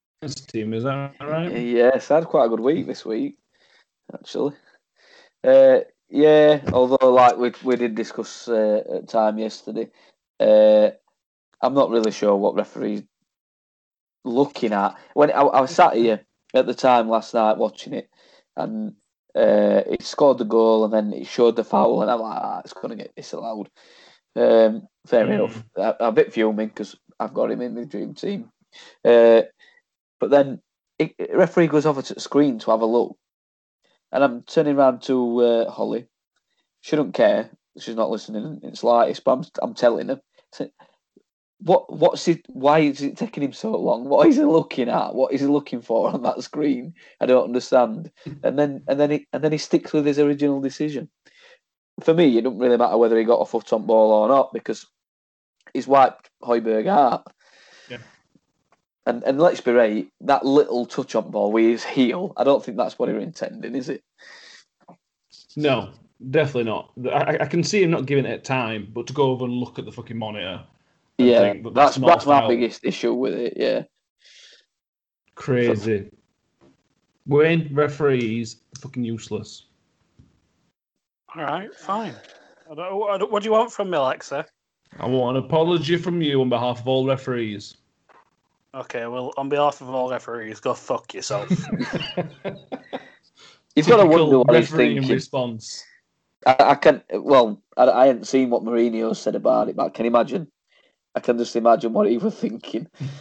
team. 0.49 0.75
Is 0.75 0.85
that 0.85 1.15
right? 1.21 1.51
Yes, 1.53 2.11
I 2.11 2.17
had 2.17 2.25
quite 2.25 2.47
a 2.47 2.49
good 2.49 2.61
week 2.61 2.87
this 2.87 3.05
week, 3.05 3.39
actually. 4.13 4.55
Uh, 5.43 5.81
yeah, 6.09 6.61
although 6.73 7.13
like 7.13 7.37
we 7.37 7.53
we 7.63 7.77
did 7.77 7.95
discuss 7.95 8.49
uh, 8.49 8.83
at 8.95 9.09
time 9.09 9.39
yesterday, 9.39 9.91
uh, 10.41 10.91
I'm 11.61 11.75
not 11.75 11.91
really 11.91 12.11
sure 12.11 12.37
what 12.37 12.55
referees 12.55 13.03
looking 14.25 14.73
at. 14.73 14.97
When 15.15 15.31
I, 15.31 15.41
I 15.41 15.61
was 15.61 15.71
sat 15.71 15.97
here 15.97 16.25
at 16.55 16.67
the 16.67 16.75
time 16.75 17.09
last 17.09 17.35
night 17.35 17.59
watching 17.59 17.95
it, 17.95 18.11
and 18.57 18.95
uh, 19.37 19.83
he 19.91 19.99
scored 20.01 20.39
the 20.39 20.45
goal, 20.45 20.85
and 20.85 20.93
then 20.93 21.13
he 21.13 21.25
showed 21.25 21.57
the 21.57 21.65
foul, 21.65 22.03
and 22.03 22.11
I'm 22.11 22.21
like, 22.21 22.41
ah, 22.43 22.61
it's 22.65 22.73
going 22.75 22.91
to 22.91 23.03
get 23.05 23.15
disallowed. 23.17 23.71
Um, 24.37 24.89
fair 25.07 25.27
Mm. 25.27 25.35
enough. 25.35 25.65
I, 25.79 25.95
I'm 26.01 26.09
a 26.09 26.13
bit 26.13 26.33
fuming 26.33 26.69
because 26.69 26.97
I've 27.21 27.35
got 27.35 27.51
him 27.51 27.63
in 27.63 27.75
the 27.75 27.87
dream 27.87 28.15
team. 28.15 28.51
Uh, 29.05 29.43
but 30.21 30.31
then 30.31 30.61
it, 30.99 31.15
referee 31.35 31.69
goes 31.69 31.87
over 31.87 32.03
to 32.03 32.15
the 32.15 32.21
screen 32.21 32.59
to 32.61 32.71
have 32.73 32.83
a 32.83 32.87
look, 32.87 33.17
and 34.13 34.25
I'm 34.25 34.43
turning 34.43 34.77
around 34.77 35.03
to 35.05 35.41
uh, 35.41 35.71
Holly. 35.71 36.07
She 36.83 36.97
don't 36.97 37.13
care. 37.15 37.51
She's 37.79 37.97
not 37.97 38.11
listening 38.11 38.61
It's 38.63 38.81
slightest. 38.81 39.25
But 39.25 39.33
I'm, 39.33 39.45
I'm 39.63 39.75
telling 39.75 40.09
her, 40.09 40.21
what 41.65 41.91
what's 41.91 42.29
it? 42.29 42.45
Why 42.49 42.81
is 42.81 43.01
it 43.01 43.17
taking 43.17 43.43
him 43.43 43.55
so 43.55 43.75
long? 43.75 44.05
What 44.05 44.29
is 44.29 44.37
he 44.37 44.45
looking 44.45 44.91
at? 44.91 45.15
What 45.15 45.33
is 45.33 45.41
he 45.41 45.47
looking 45.47 45.81
for 45.81 46.11
on 46.11 46.23
that 46.23 46.43
screen? 46.43 46.95
I 47.21 47.27
don't 47.27 47.45
understand. 47.45 48.11
And 48.43 48.59
then 48.59 48.83
and 48.87 49.01
then 49.01 49.11
he 49.11 49.27
and 49.33 49.43
then 49.43 49.53
he 49.53 49.59
sticks 49.59 49.93
with 49.93 50.05
his 50.05 50.19
original 50.19 50.61
decision. 50.61 51.09
For 52.01 52.13
me, 52.13 52.37
it 52.37 52.43
doesn't 52.43 52.59
really 52.59 52.77
matter 52.77 52.99
whether 52.99 53.17
he 53.17 53.25
got 53.25 53.41
a 53.41 53.47
foot 53.47 53.73
on 53.73 53.87
ball 53.87 54.13
or 54.13 54.29
not 54.29 54.53
because 54.53 54.87
he's 55.73 55.87
wiped 55.87 56.29
Højbjerg 56.43 56.87
out. 56.87 57.33
Yeah. 57.89 57.99
And 59.07 59.23
and 59.25 59.39
let's 59.39 59.63
be 59.63 59.73
right, 59.73 60.07
that 60.21 60.45
little 60.45 60.85
touch 60.85 61.15
on 61.15 61.31
ball 61.31 61.51
with 61.51 61.65
his 61.65 61.85
heel, 61.85 62.35
I 62.37 62.45
don't 62.45 62.63
think 62.63 62.77
that's 62.77 62.99
what 62.99 63.09
he 63.09 63.15
was 63.15 63.25
intending, 63.25 63.75
is 63.75 63.89
it? 63.89 64.03
No, 65.57 65.93
definitely 66.31 66.65
not. 66.65 66.93
I, 67.11 67.39
I 67.41 67.47
can 67.47 67.63
see 67.63 67.83
him 67.83 67.91
not 67.91 68.07
giving 68.07 68.27
it 68.27 68.45
time, 68.45 68.89
but 68.93 69.07
to 69.07 69.15
go 69.15 69.31
over 69.31 69.47
and 69.47 69.55
look 69.55 69.79
at 69.79 69.87
the 69.87 69.93
fucking 69.93 70.19
monitor, 70.19 70.65
Yeah, 71.19 71.53
think 71.53 71.65
that 71.65 71.75
that's 71.75 71.99
not 71.99 72.09
that's 72.09 72.27
my 72.27 72.41
foul. 72.41 72.49
biggest 72.49 72.85
issue 72.85 73.15
with 73.15 73.35
it. 73.35 73.55
Yeah, 73.57 73.83
Crazy. 75.35 76.11
Wayne 77.27 77.71
referees 77.73 78.57
fucking 78.81 79.05
useless. 79.05 79.67
All 81.35 81.43
right, 81.43 81.75
fine. 81.75 82.15
I 82.71 82.75
don't, 82.75 83.11
I 83.11 83.19
don't, 83.19 83.33
what 83.33 83.43
do 83.43 83.49
you 83.49 83.53
want 83.53 83.73
from 83.73 83.91
me, 83.91 83.99
Alexa? 83.99 84.47
I 84.99 85.07
want 85.07 85.37
an 85.37 85.45
apology 85.45 85.97
from 85.97 86.23
you 86.23 86.41
on 86.41 86.49
behalf 86.49 86.81
of 86.81 86.89
all 86.89 87.07
referees. 87.07 87.77
Okay, 88.75 89.07
well, 89.07 89.33
on 89.37 89.49
behalf 89.49 89.81
of 89.81 89.89
all 89.91 90.11
referees, 90.11 90.61
go 90.61 90.75
fuck 90.75 91.15
yourself. 91.15 91.49
you've 93.77 93.89
got 93.89 93.97
to 93.97 94.07
wonder 94.07 94.19
Typical 94.19 94.45
what 94.45 94.57
he's 94.57 94.71
refereeing 94.71 94.97
thinking. 94.99 95.15
response. 95.15 95.85
I, 96.47 96.57
I 96.61 96.75
can 96.75 97.03
well, 97.13 97.63
I, 97.77 97.89
I 97.89 98.07
hadn't 98.07 98.27
seen 98.27 98.51
what 98.51 98.63
Mourinho 98.63 99.17
said 99.17 99.35
about 99.35 99.69
it, 99.69 99.77
but 99.77 99.87
I 99.87 99.89
can 99.91 100.07
imagine. 100.07 100.49
I 101.15 101.21
can 101.21 101.39
just 101.39 101.55
imagine 101.57 101.93
what 101.93 102.09
he 102.11 102.19
was 102.19 102.35
thinking. 102.35 102.89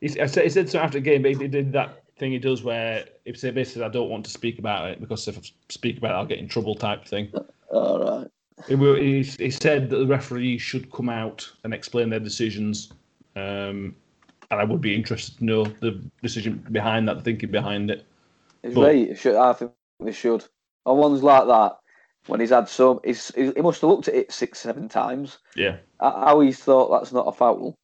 he, 0.00 0.20
I 0.20 0.26
said, 0.26 0.44
he 0.44 0.50
said 0.50 0.68
so 0.68 0.78
after 0.78 0.98
the 0.98 1.04
game, 1.04 1.22
but 1.22 1.32
he 1.32 1.48
did 1.48 1.72
that 1.72 2.02
thing 2.18 2.32
he 2.32 2.38
does 2.38 2.62
where 2.62 3.04
if 3.24 3.38
say 3.38 3.50
basically 3.50 3.82
I 3.84 3.88
don't 3.88 4.10
want 4.10 4.24
to 4.26 4.30
speak 4.30 4.58
about 4.58 4.90
it 4.90 5.00
because 5.00 5.26
if 5.26 5.38
I 5.38 5.42
speak 5.70 5.98
about 5.98 6.10
it, 6.12 6.14
I'll 6.14 6.26
get 6.26 6.38
in 6.38 6.48
trouble 6.48 6.74
type 6.74 7.06
thing. 7.06 7.32
All 7.72 7.98
right. 8.20 8.28
He, 8.68 8.76
he, 8.76 9.22
he 9.22 9.50
said 9.50 9.88
that 9.90 9.96
the 9.96 10.06
referees 10.06 10.60
should 10.60 10.92
come 10.92 11.08
out 11.08 11.50
and 11.64 11.72
explain 11.72 12.10
their 12.10 12.20
decisions, 12.20 12.92
um, 13.34 13.96
and 14.50 14.60
I 14.60 14.64
would 14.64 14.80
be 14.80 14.94
interested 14.94 15.38
to 15.38 15.44
know 15.44 15.64
the 15.64 16.00
decision 16.22 16.64
behind 16.70 17.08
that, 17.08 17.16
the 17.16 17.22
thinking 17.22 17.50
behind 17.50 17.90
it. 17.90 18.04
He's 18.62 18.74
But- 18.74 18.82
right. 18.82 19.08
it 19.10 19.18
Should, 19.18 19.36
I 19.36 19.52
think 19.54 19.72
they 19.98 20.12
should. 20.12 20.44
On 20.84 20.98
ones 20.98 21.22
like 21.22 21.46
that, 21.46 21.78
when 22.26 22.40
he's 22.40 22.50
had 22.50 22.68
some, 22.68 23.00
he's, 23.04 23.34
he 23.34 23.50
must 23.60 23.80
have 23.80 23.90
looked 23.90 24.08
at 24.08 24.14
it 24.14 24.32
six, 24.32 24.60
seven 24.60 24.88
times. 24.88 25.38
Yeah, 25.56 25.76
How 26.00 26.12
how 26.12 26.40
he's 26.40 26.58
thought 26.58 26.90
that's 26.90 27.12
not 27.12 27.26
a 27.26 27.32
foul, 27.32 27.74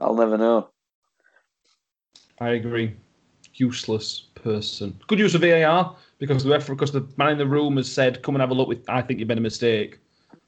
I'll 0.00 0.14
never 0.14 0.38
know. 0.38 0.68
I 2.40 2.50
agree. 2.50 2.96
Useless 3.54 4.26
person. 4.34 4.98
Good 5.08 5.18
use 5.18 5.34
of 5.34 5.40
VAR 5.40 5.96
because 6.18 6.44
the 6.44 6.50
referee, 6.50 6.76
because 6.76 6.92
the 6.92 7.06
man 7.16 7.30
in 7.30 7.38
the 7.38 7.46
room 7.46 7.76
has 7.76 7.90
said, 7.90 8.22
"Come 8.22 8.36
and 8.36 8.40
have 8.40 8.50
a 8.50 8.54
look." 8.54 8.68
With 8.68 8.84
I 8.88 9.02
think 9.02 9.18
you've 9.18 9.28
made 9.28 9.38
a 9.38 9.42
mistake, 9.42 9.98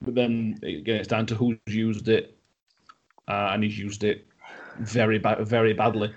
but 0.00 0.14
then 0.14 0.58
again, 0.62 0.96
it's 0.96 1.08
down 1.08 1.26
to 1.26 1.34
who's 1.34 1.58
used 1.66 2.08
it, 2.08 2.36
uh, 3.28 3.50
and 3.52 3.64
he's 3.64 3.78
used 3.78 4.04
it 4.04 4.26
very 4.78 5.18
bad, 5.18 5.46
very 5.46 5.72
badly. 5.72 6.14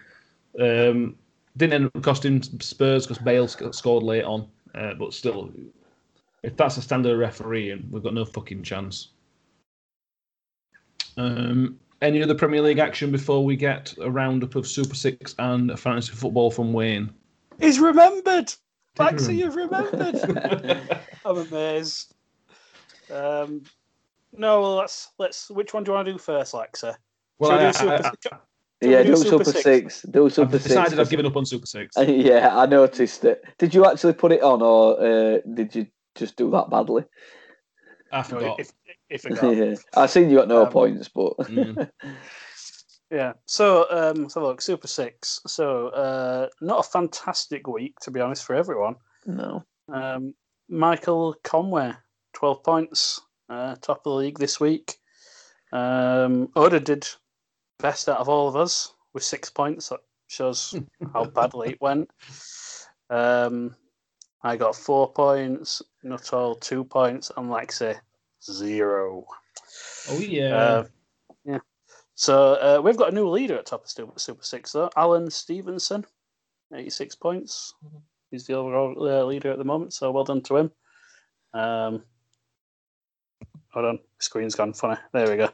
Um, 0.59 1.15
didn't 1.57 1.73
end 1.73 1.91
up 1.95 2.03
costing 2.03 2.41
Spurs 2.41 3.07
because 3.07 3.21
Bale 3.23 3.47
sc- 3.47 3.73
scored 3.73 4.03
late 4.03 4.23
on, 4.23 4.47
uh, 4.75 4.93
but 4.93 5.13
still, 5.13 5.51
if 6.43 6.55
that's 6.57 6.77
a 6.77 6.81
standard 6.81 7.17
referee, 7.17 7.71
and 7.71 7.89
we've 7.91 8.03
got 8.03 8.13
no 8.13 8.25
fucking 8.25 8.63
chance. 8.63 9.09
Um, 11.17 11.79
any 12.01 12.21
other 12.21 12.35
Premier 12.35 12.61
League 12.61 12.79
action 12.79 13.11
before 13.11 13.43
we 13.45 13.55
get 13.55 13.93
a 14.01 14.09
roundup 14.11 14.55
of 14.55 14.67
Super 14.67 14.95
Six 14.95 15.35
and 15.39 15.71
a 15.71 15.77
fantasy 15.77 16.13
football 16.13 16.51
from 16.51 16.73
Wayne? 16.73 17.11
He's 17.59 17.79
remembered. 17.79 18.47
Did 18.47 18.57
Thanks, 18.95 19.25
he? 19.25 19.39
you've 19.39 19.55
remembered. 19.55 20.19
I'm 21.25 21.37
amazed. 21.37 22.13
Um, 23.11 23.63
no, 24.35 24.61
well, 24.61 24.75
let's 24.75 25.09
let's. 25.17 25.49
Which 25.49 25.73
one 25.73 25.83
do 25.83 25.91
you 25.91 25.95
want 25.95 26.05
to 26.07 26.11
do 26.13 26.17
first, 26.17 26.53
Lexa? 26.53 26.95
well, 27.39 27.51
Shall 27.51 27.59
we 27.59 27.65
I, 27.65 27.71
do 27.71 27.77
Super 27.77 27.93
I, 27.93 28.01
Six? 28.09 28.17
Shall 28.23 28.41
Yeah, 28.81 29.03
do 29.03 29.09
do 29.09 29.15
Super 29.15 29.29
Super 29.29 29.43
Six? 29.45 29.63
Six. 29.63 30.01
Do 30.11 30.23
have 30.23 30.33
Super 30.33 30.51
Six. 30.53 30.63
decided 30.65 30.93
I've 30.93 30.97
'cause- 30.97 31.09
given 31.09 31.25
up 31.25 31.35
on 31.37 31.45
Super 31.45 31.65
Six. 31.65 31.95
Yeah, 32.07 32.57
I 32.57 32.65
noticed 32.65 33.23
it. 33.25 33.43
Did 33.57 33.73
you 33.73 33.85
actually 33.85 34.13
put 34.13 34.31
it 34.31 34.41
on, 34.43 34.61
or 34.61 34.99
uh, 34.99 35.39
did 35.53 35.73
you 35.75 35.87
just 36.15 36.35
do 36.35 36.51
that 36.51 36.69
badly? 36.69 37.03
I 38.11 38.17
No, 38.17 38.23
forgot. 38.23 38.59
if, 38.59 38.71
if 39.09 39.25
I 39.25 39.29
yeah. 39.51 39.75
I 39.95 40.05
seen 40.05 40.29
you 40.29 40.37
got 40.37 40.47
no 40.47 40.65
Um, 40.65 40.71
points, 40.71 41.09
but 41.09 41.37
Mm. 41.37 41.89
Yeah. 43.11 43.33
So, 43.45 43.85
um, 43.91 44.27
so 44.27 44.41
look, 44.41 44.59
Super 44.59 44.87
Six. 44.87 45.39
So, 45.45 45.89
uh, 45.89 46.47
not 46.61 46.79
a 46.79 46.89
fantastic 46.89 47.67
week 47.67 47.99
to 47.99 48.11
be 48.11 48.19
honest 48.19 48.43
for 48.43 48.55
everyone. 48.55 48.95
no. 49.27 49.63
Um, 49.87 50.33
Michael 50.69 51.35
Conway, 51.43 51.93
twelve 52.33 52.63
points, 52.63 53.21
uh, 53.49 53.75
top 53.81 53.97
of 53.99 54.03
the 54.03 54.09
league 54.11 54.39
this 54.39 54.59
week. 54.59 54.97
Um, 55.71 56.49
Oda 56.55 56.79
did 56.79 57.07
best 57.79 58.09
out 58.09 58.17
of 58.19 58.29
all 58.29 58.47
of 58.47 58.55
us 58.55 58.93
with 59.13 59.23
six 59.23 59.49
points. 59.49 59.89
That 59.89 59.99
shows 60.27 60.73
how 61.13 61.25
badly 61.25 61.71
it 61.71 61.81
went. 61.81 62.09
Um, 63.11 63.75
I 64.43 64.57
got 64.57 64.75
four 64.75 65.11
points. 65.11 65.81
Nuttall 66.03 66.55
two 66.55 66.83
points, 66.83 67.31
and 67.37 67.49
Lexi 67.49 67.97
zero. 68.41 69.25
Oh 70.09 70.19
yeah. 70.19 70.55
Uh, 70.55 70.83
yeah. 71.45 71.59
So 72.15 72.53
uh, 72.53 72.81
we've 72.81 72.97
got 72.97 73.11
a 73.11 73.15
new 73.15 73.27
leader 73.27 73.57
at 73.57 73.65
top 73.65 73.83
of 73.83 73.89
Super, 73.89 74.19
Super 74.19 74.43
Six, 74.43 74.71
though. 74.73 74.89
Alan 74.95 75.29
Stevenson, 75.29 76.05
86 76.73 77.15
points. 77.15 77.73
He's 78.29 78.45
the 78.45 78.53
overall 78.53 78.95
uh, 78.99 79.23
leader 79.25 79.51
at 79.51 79.57
the 79.57 79.63
moment, 79.63 79.93
so 79.93 80.11
well 80.11 80.23
done 80.23 80.41
to 80.43 80.57
him. 80.57 80.71
Um, 81.53 82.03
hold 83.69 83.85
on, 83.85 83.99
screen's 84.19 84.55
gone 84.55 84.73
funny. 84.73 84.99
There 85.11 85.29
we 85.29 85.37
go. 85.37 85.49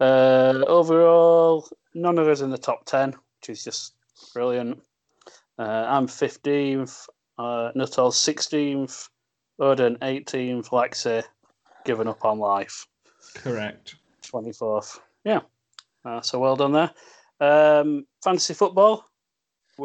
Uh, 0.00 0.64
overall, 0.66 1.68
none 1.94 2.18
of 2.18 2.28
us 2.28 2.40
in 2.40 2.50
the 2.50 2.58
top 2.58 2.84
10, 2.84 3.10
which 3.40 3.50
is 3.50 3.64
just 3.64 3.94
brilliant. 4.34 4.82
Uh, 5.58 5.86
I'm 5.88 6.06
15th, 6.06 7.08
uh, 7.38 7.70
Nuttall 7.74 8.10
16th, 8.10 9.08
Odin 9.58 9.96
18th, 9.96 10.68
Lexi 10.68 11.22
given 11.84 12.08
up 12.08 12.24
on 12.24 12.38
life. 12.38 12.86
Correct. 13.34 13.96
24th. 14.22 14.98
Yeah. 15.24 15.40
Uh, 16.04 16.20
so 16.20 16.38
well 16.38 16.56
done 16.56 16.72
there. 16.72 16.90
Um, 17.40 18.06
fantasy 18.22 18.54
football. 18.54 19.04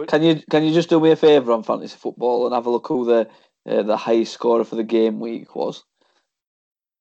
Can 0.08 0.24
you 0.24 0.41
can 0.49 0.64
you 0.64 0.74
just 0.74 0.89
do 0.89 1.02
me 1.02 1.12
a 1.12 1.18
favour 1.18 1.52
on 1.52 1.64
fantasy 1.64 1.97
football 1.97 2.45
and 2.45 2.56
have 2.56 2.66
a 2.66 2.70
look 2.70 2.88
who 2.88 3.06
the 3.06 3.28
uh, 3.70 3.84
the 3.84 3.97
highest 3.97 4.34
scorer 4.34 4.64
for 4.64 4.76
the 4.76 4.84
game 4.84 5.20
week 5.20 5.54
was? 5.54 5.84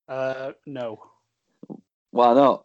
Uh, 0.09 0.53
no. 0.67 1.01
Why 2.11 2.35
not? 2.35 2.65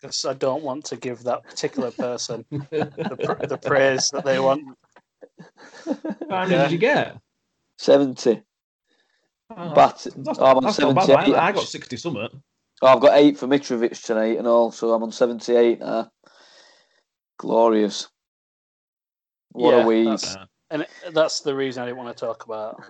Because 0.00 0.24
I 0.24 0.32
don't 0.32 0.64
want 0.64 0.84
to 0.86 0.96
give 0.96 1.22
that 1.22 1.44
particular 1.44 1.92
person 1.92 2.44
the, 2.50 3.46
the 3.48 3.58
praise 3.58 4.10
that 4.10 4.24
they 4.24 4.40
want. 4.40 4.62
How 6.30 6.46
many 6.46 6.50
did 6.56 6.72
you 6.72 6.78
get? 6.78 7.18
Seventy. 7.78 8.42
Oh, 9.56 9.72
But 9.74 10.06
that's, 10.16 10.38
oh, 10.38 10.44
I'm 10.46 10.56
on 10.58 10.62
that's 10.64 10.78
not 10.78 10.94
bad. 10.94 11.04
78. 11.06 11.34
I, 11.36 11.48
I 11.48 11.52
got 11.52 11.64
sixty 11.66 11.96
something. 11.96 12.28
Oh, 12.82 12.86
I've 12.86 13.00
got 13.00 13.18
eight 13.18 13.38
for 13.38 13.46
Mitrovic 13.46 14.02
tonight 14.04 14.38
and 14.38 14.46
all, 14.46 14.72
so 14.72 14.92
I'm 14.92 15.02
on 15.02 15.12
seventy 15.12 15.54
eight 15.56 15.80
now. 15.80 16.10
Glorious. 17.38 18.08
What 19.52 19.70
Yeah, 19.74 19.82
a 19.82 19.86
week. 19.86 20.04
that's- 20.06 20.36
And 20.70 20.86
that's 21.12 21.40
the 21.40 21.54
reason 21.54 21.82
I 21.82 21.86
didn't 21.86 21.98
want 21.98 22.16
to 22.16 22.26
talk 22.26 22.44
about 22.44 22.82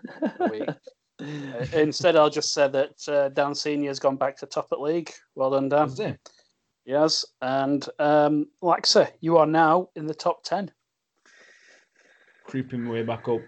week. 0.51 0.69
Uh, 1.21 1.65
Instead, 1.75 2.17
I'll 2.17 2.31
just 2.31 2.53
say 2.53 2.67
that 2.67 2.95
uh, 3.07 3.29
Dan 3.29 3.55
Senior's 3.55 4.01
gone 4.01 4.17
back 4.17 4.37
to 4.39 4.47
top 4.47 4.69
at 4.73 4.81
league. 4.81 5.13
Well 5.37 5.51
done, 5.51 5.69
Dan. 5.69 6.19
Yes, 6.85 7.25
and 7.41 7.87
um, 8.01 8.47
Laxa, 8.61 9.09
you 9.21 9.37
are 9.37 9.47
now 9.47 9.91
in 9.95 10.07
the 10.07 10.15
top 10.15 10.43
ten. 10.43 10.73
Creeping 12.53 12.87
way 12.87 13.03
back 13.03 13.29
up. 13.31 13.41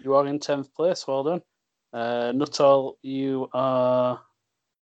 You 0.00 0.14
are 0.14 0.26
in 0.26 0.38
tenth 0.38 0.74
place. 0.74 1.06
Well 1.06 1.24
done. 1.24 1.42
Uh, 1.92 2.32
Nuttall, 2.34 2.96
you 3.02 3.50
are. 3.52 4.18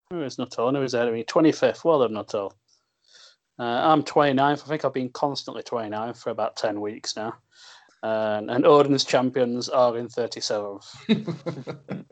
Who 0.10 0.22
is 0.22 0.38
Nuttall? 0.38 0.72
No, 0.72 0.82
he's 0.82 0.94
ahead 0.94 1.10
of 1.10 1.14
me. 1.14 1.26
Twenty 1.26 1.52
fifth. 1.52 1.84
Well 1.84 2.00
done, 2.00 2.14
Nuttall. 2.14 2.54
Uh, 3.60 3.64
I'm 3.64 4.04
29th. 4.04 4.40
I 4.40 4.56
think 4.56 4.86
I've 4.86 4.94
been 4.94 5.10
constantly 5.10 5.64
29th 5.64 6.16
for 6.16 6.30
about 6.30 6.56
10 6.56 6.80
weeks 6.80 7.18
now. 7.18 7.36
And, 8.04 8.50
and 8.50 8.66
Odin's 8.66 9.04
champions 9.04 9.68
are 9.68 9.98
in 9.98 10.08
37th. 10.08 10.86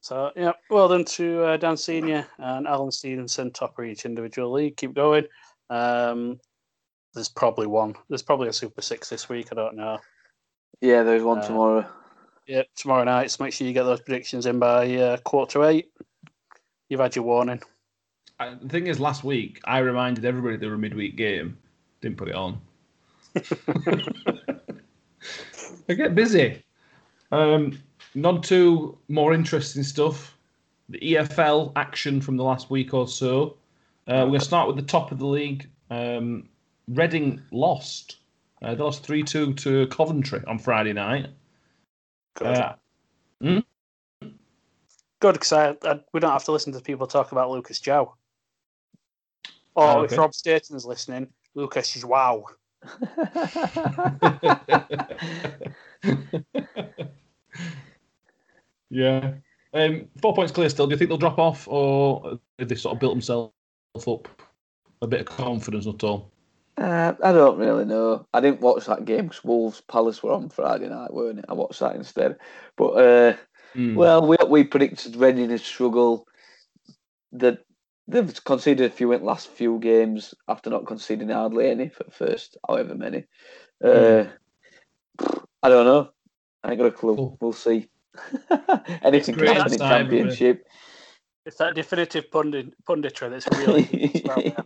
So, 0.00 0.32
yeah, 0.36 0.52
well 0.68 0.88
done 0.88 1.06
to 1.06 1.44
uh, 1.44 1.56
Dan 1.56 1.78
Senior 1.78 2.26
and 2.36 2.66
Alan 2.66 2.90
Stevenson, 2.90 3.50
top 3.50 3.78
of 3.78 3.86
each 3.86 4.04
individual 4.04 4.52
league. 4.52 4.76
Keep 4.76 4.94
going. 4.94 5.24
Um, 5.70 6.38
there's 7.14 7.28
probably 7.28 7.66
one. 7.66 7.94
There's 8.08 8.22
probably 8.22 8.48
a 8.48 8.52
Super 8.52 8.82
Six 8.82 9.08
this 9.08 9.28
week. 9.28 9.48
I 9.52 9.54
don't 9.54 9.76
know. 9.76 9.98
Yeah, 10.80 11.02
there's 11.02 11.22
one 11.22 11.38
Uh, 11.38 11.46
tomorrow. 11.46 11.86
Yeah, 12.46 12.62
tomorrow 12.76 13.04
night. 13.04 13.30
So 13.30 13.42
make 13.42 13.54
sure 13.54 13.66
you 13.66 13.72
get 13.72 13.84
those 13.84 14.00
predictions 14.00 14.46
in 14.46 14.58
by 14.58 14.94
uh, 14.96 15.16
quarter 15.18 15.52
to 15.52 15.64
eight. 15.64 15.90
You've 16.88 17.00
had 17.00 17.16
your 17.16 17.24
warning. 17.24 17.62
Uh, 18.38 18.56
the 18.60 18.68
thing 18.68 18.88
is, 18.88 19.00
last 19.00 19.24
week 19.24 19.60
I 19.64 19.78
reminded 19.78 20.24
everybody 20.24 20.56
there 20.56 20.68
were 20.68 20.74
a 20.74 20.78
midweek 20.78 21.16
game. 21.16 21.56
Didn't 22.00 22.18
put 22.18 22.28
it 22.28 22.34
on. 22.34 22.60
I 25.88 25.94
get 25.94 26.14
busy. 26.14 26.62
Um, 27.32 27.78
none 28.14 28.42
to 28.42 28.98
more 29.08 29.32
interesting 29.32 29.82
stuff. 29.82 30.36
The 30.88 30.98
EFL 30.98 31.72
action 31.76 32.20
from 32.20 32.36
the 32.36 32.44
last 32.44 32.70
week 32.70 32.92
or 32.92 33.08
so. 33.08 33.56
Uh, 34.06 34.24
we're 34.24 34.26
going 34.26 34.40
to 34.40 34.44
start 34.44 34.66
with 34.66 34.76
the 34.76 34.82
top 34.82 35.12
of 35.12 35.18
the 35.18 35.26
league. 35.26 35.68
Um, 35.90 36.48
Reading 36.88 37.42
lost. 37.50 38.18
Uh, 38.62 38.74
they 38.74 38.82
lost 38.82 39.04
3 39.04 39.22
2 39.22 39.54
to 39.54 39.86
Coventry 39.88 40.42
on 40.46 40.58
Friday 40.58 40.92
night. 40.92 41.28
Good. 42.34 42.46
Uh, 42.46 42.74
Good, 43.40 45.32
because 45.32 45.52
I, 45.52 45.76
I, 45.84 46.00
we 46.12 46.20
don't 46.20 46.32
have 46.32 46.44
to 46.44 46.52
listen 46.52 46.72
to 46.74 46.80
people 46.80 47.06
talk 47.06 47.32
about 47.32 47.50
Lucas. 47.50 47.80
Or 47.88 48.14
Oh, 49.76 50.02
if 50.02 50.12
okay. 50.12 50.20
Rob 50.20 50.34
Staten's 50.34 50.84
listening, 50.84 51.28
Lucas 51.54 51.96
is 51.96 52.04
wow. 52.04 52.44
yeah. 58.90 59.32
Um, 59.72 60.08
four 60.20 60.34
points 60.34 60.52
clear 60.52 60.68
still. 60.68 60.86
Do 60.86 60.92
you 60.92 60.98
think 60.98 61.08
they'll 61.08 61.16
drop 61.16 61.38
off, 61.38 61.66
or 61.68 62.38
have 62.58 62.68
they 62.68 62.74
sort 62.74 62.94
of 62.94 63.00
built 63.00 63.14
themselves 63.14 63.52
up 64.06 64.28
a 65.02 65.06
bit 65.06 65.20
of 65.20 65.26
confidence 65.26 65.86
at 65.86 66.04
all? 66.04 66.30
Uh, 66.76 67.14
I 67.22 67.32
don't 67.32 67.58
really 67.58 67.84
know. 67.84 68.26
I 68.34 68.40
didn't 68.40 68.60
watch 68.60 68.86
that 68.86 69.04
game 69.04 69.28
because 69.28 69.44
Wolves 69.44 69.80
Palace 69.82 70.22
were 70.22 70.32
on 70.32 70.48
Friday 70.48 70.88
night, 70.88 71.12
weren't 71.12 71.38
it? 71.38 71.44
I 71.48 71.54
watched 71.54 71.80
that 71.80 71.94
instead. 71.96 72.36
But 72.76 72.88
uh, 72.90 73.36
Hmm. 73.74 73.96
well, 73.96 74.26
we 74.26 74.36
we 74.48 74.64
predicted 74.64 75.16
Reading 75.16 75.50
would 75.50 75.60
struggle. 75.60 76.26
That 77.32 77.64
they've 78.06 78.44
conceded 78.44 78.86
a 78.90 78.94
few 78.94 79.12
in 79.12 79.20
the 79.20 79.26
last 79.26 79.48
few 79.48 79.78
games 79.78 80.34
after 80.48 80.70
not 80.70 80.86
conceding 80.86 81.28
hardly 81.30 81.68
any 81.70 81.88
for 81.88 82.04
first 82.10 82.56
however 82.68 82.94
many. 82.94 83.24
Uh, 83.82 84.24
I 85.62 85.68
don't 85.68 85.86
know. 85.86 86.10
I 86.62 86.70
ain't 86.70 86.78
got 86.78 86.86
a 86.86 86.92
clue. 86.92 87.16
Cool. 87.16 87.38
We'll 87.40 87.52
see. 87.52 87.88
Anything 89.02 89.34
can 89.36 89.46
happen 89.48 89.72
in 89.72 89.78
time, 89.78 89.88
championship. 90.08 90.66
It's 91.46 91.56
that 91.58 91.74
definitive 91.74 92.30
pundit, 92.30 92.72
punditry 92.88 93.28
that's 93.30 93.46
really. 93.58 94.22
well, 94.24 94.42
yeah. 94.42 94.62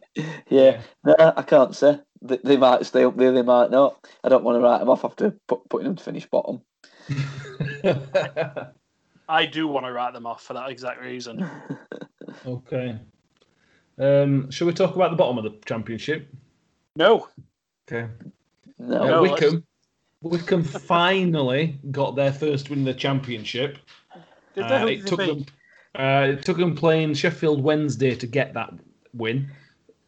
yeah, 0.48 0.80
no, 1.04 1.14
I 1.36 1.42
can't 1.42 1.74
say. 1.74 1.98
They, 2.22 2.38
they 2.42 2.56
might 2.56 2.86
stay 2.86 3.04
up 3.04 3.16
there, 3.16 3.32
they 3.32 3.42
might 3.42 3.70
not. 3.70 4.06
I 4.22 4.28
don't 4.28 4.44
want 4.44 4.56
to 4.56 4.60
write 4.60 4.78
them 4.78 4.90
off 4.90 5.04
after 5.04 5.36
put, 5.48 5.68
putting 5.68 5.88
them 5.88 5.96
to 5.96 6.04
finish 6.04 6.26
bottom. 6.26 6.62
I 9.28 9.46
do 9.46 9.66
want 9.66 9.86
to 9.86 9.92
write 9.92 10.14
them 10.14 10.26
off 10.26 10.42
for 10.42 10.54
that 10.54 10.70
exact 10.70 11.00
reason. 11.02 11.48
okay. 12.46 12.98
Um, 13.98 14.50
shall 14.50 14.66
we 14.66 14.72
talk 14.72 14.94
about 14.94 15.10
the 15.10 15.16
bottom 15.16 15.38
of 15.38 15.44
the 15.44 15.58
championship? 15.66 16.32
No, 16.94 17.28
Okay. 17.90 18.08
No, 18.78 19.02
Uh, 19.02 19.06
No, 19.06 19.22
Wycombe. 19.22 19.64
Wycombe 20.22 20.64
finally 20.64 21.78
got 21.90 22.16
their 22.16 22.32
first 22.32 22.70
win 22.70 22.80
in 22.80 22.84
the 22.84 22.94
championship. 22.94 23.78
did 24.54 24.64
Uh, 24.64 24.68
they? 24.68 24.80
Who 24.80 24.86
it 24.88 25.06
took 25.06 25.18
they 25.18 25.26
them. 25.26 25.46
Beat? 25.94 26.00
Uh, 26.00 26.32
it 26.32 26.44
took 26.44 26.56
them 26.58 26.74
playing 26.74 27.14
Sheffield 27.14 27.62
Wednesday 27.62 28.14
to 28.14 28.26
get 28.26 28.54
that 28.54 28.72
win. 29.14 29.50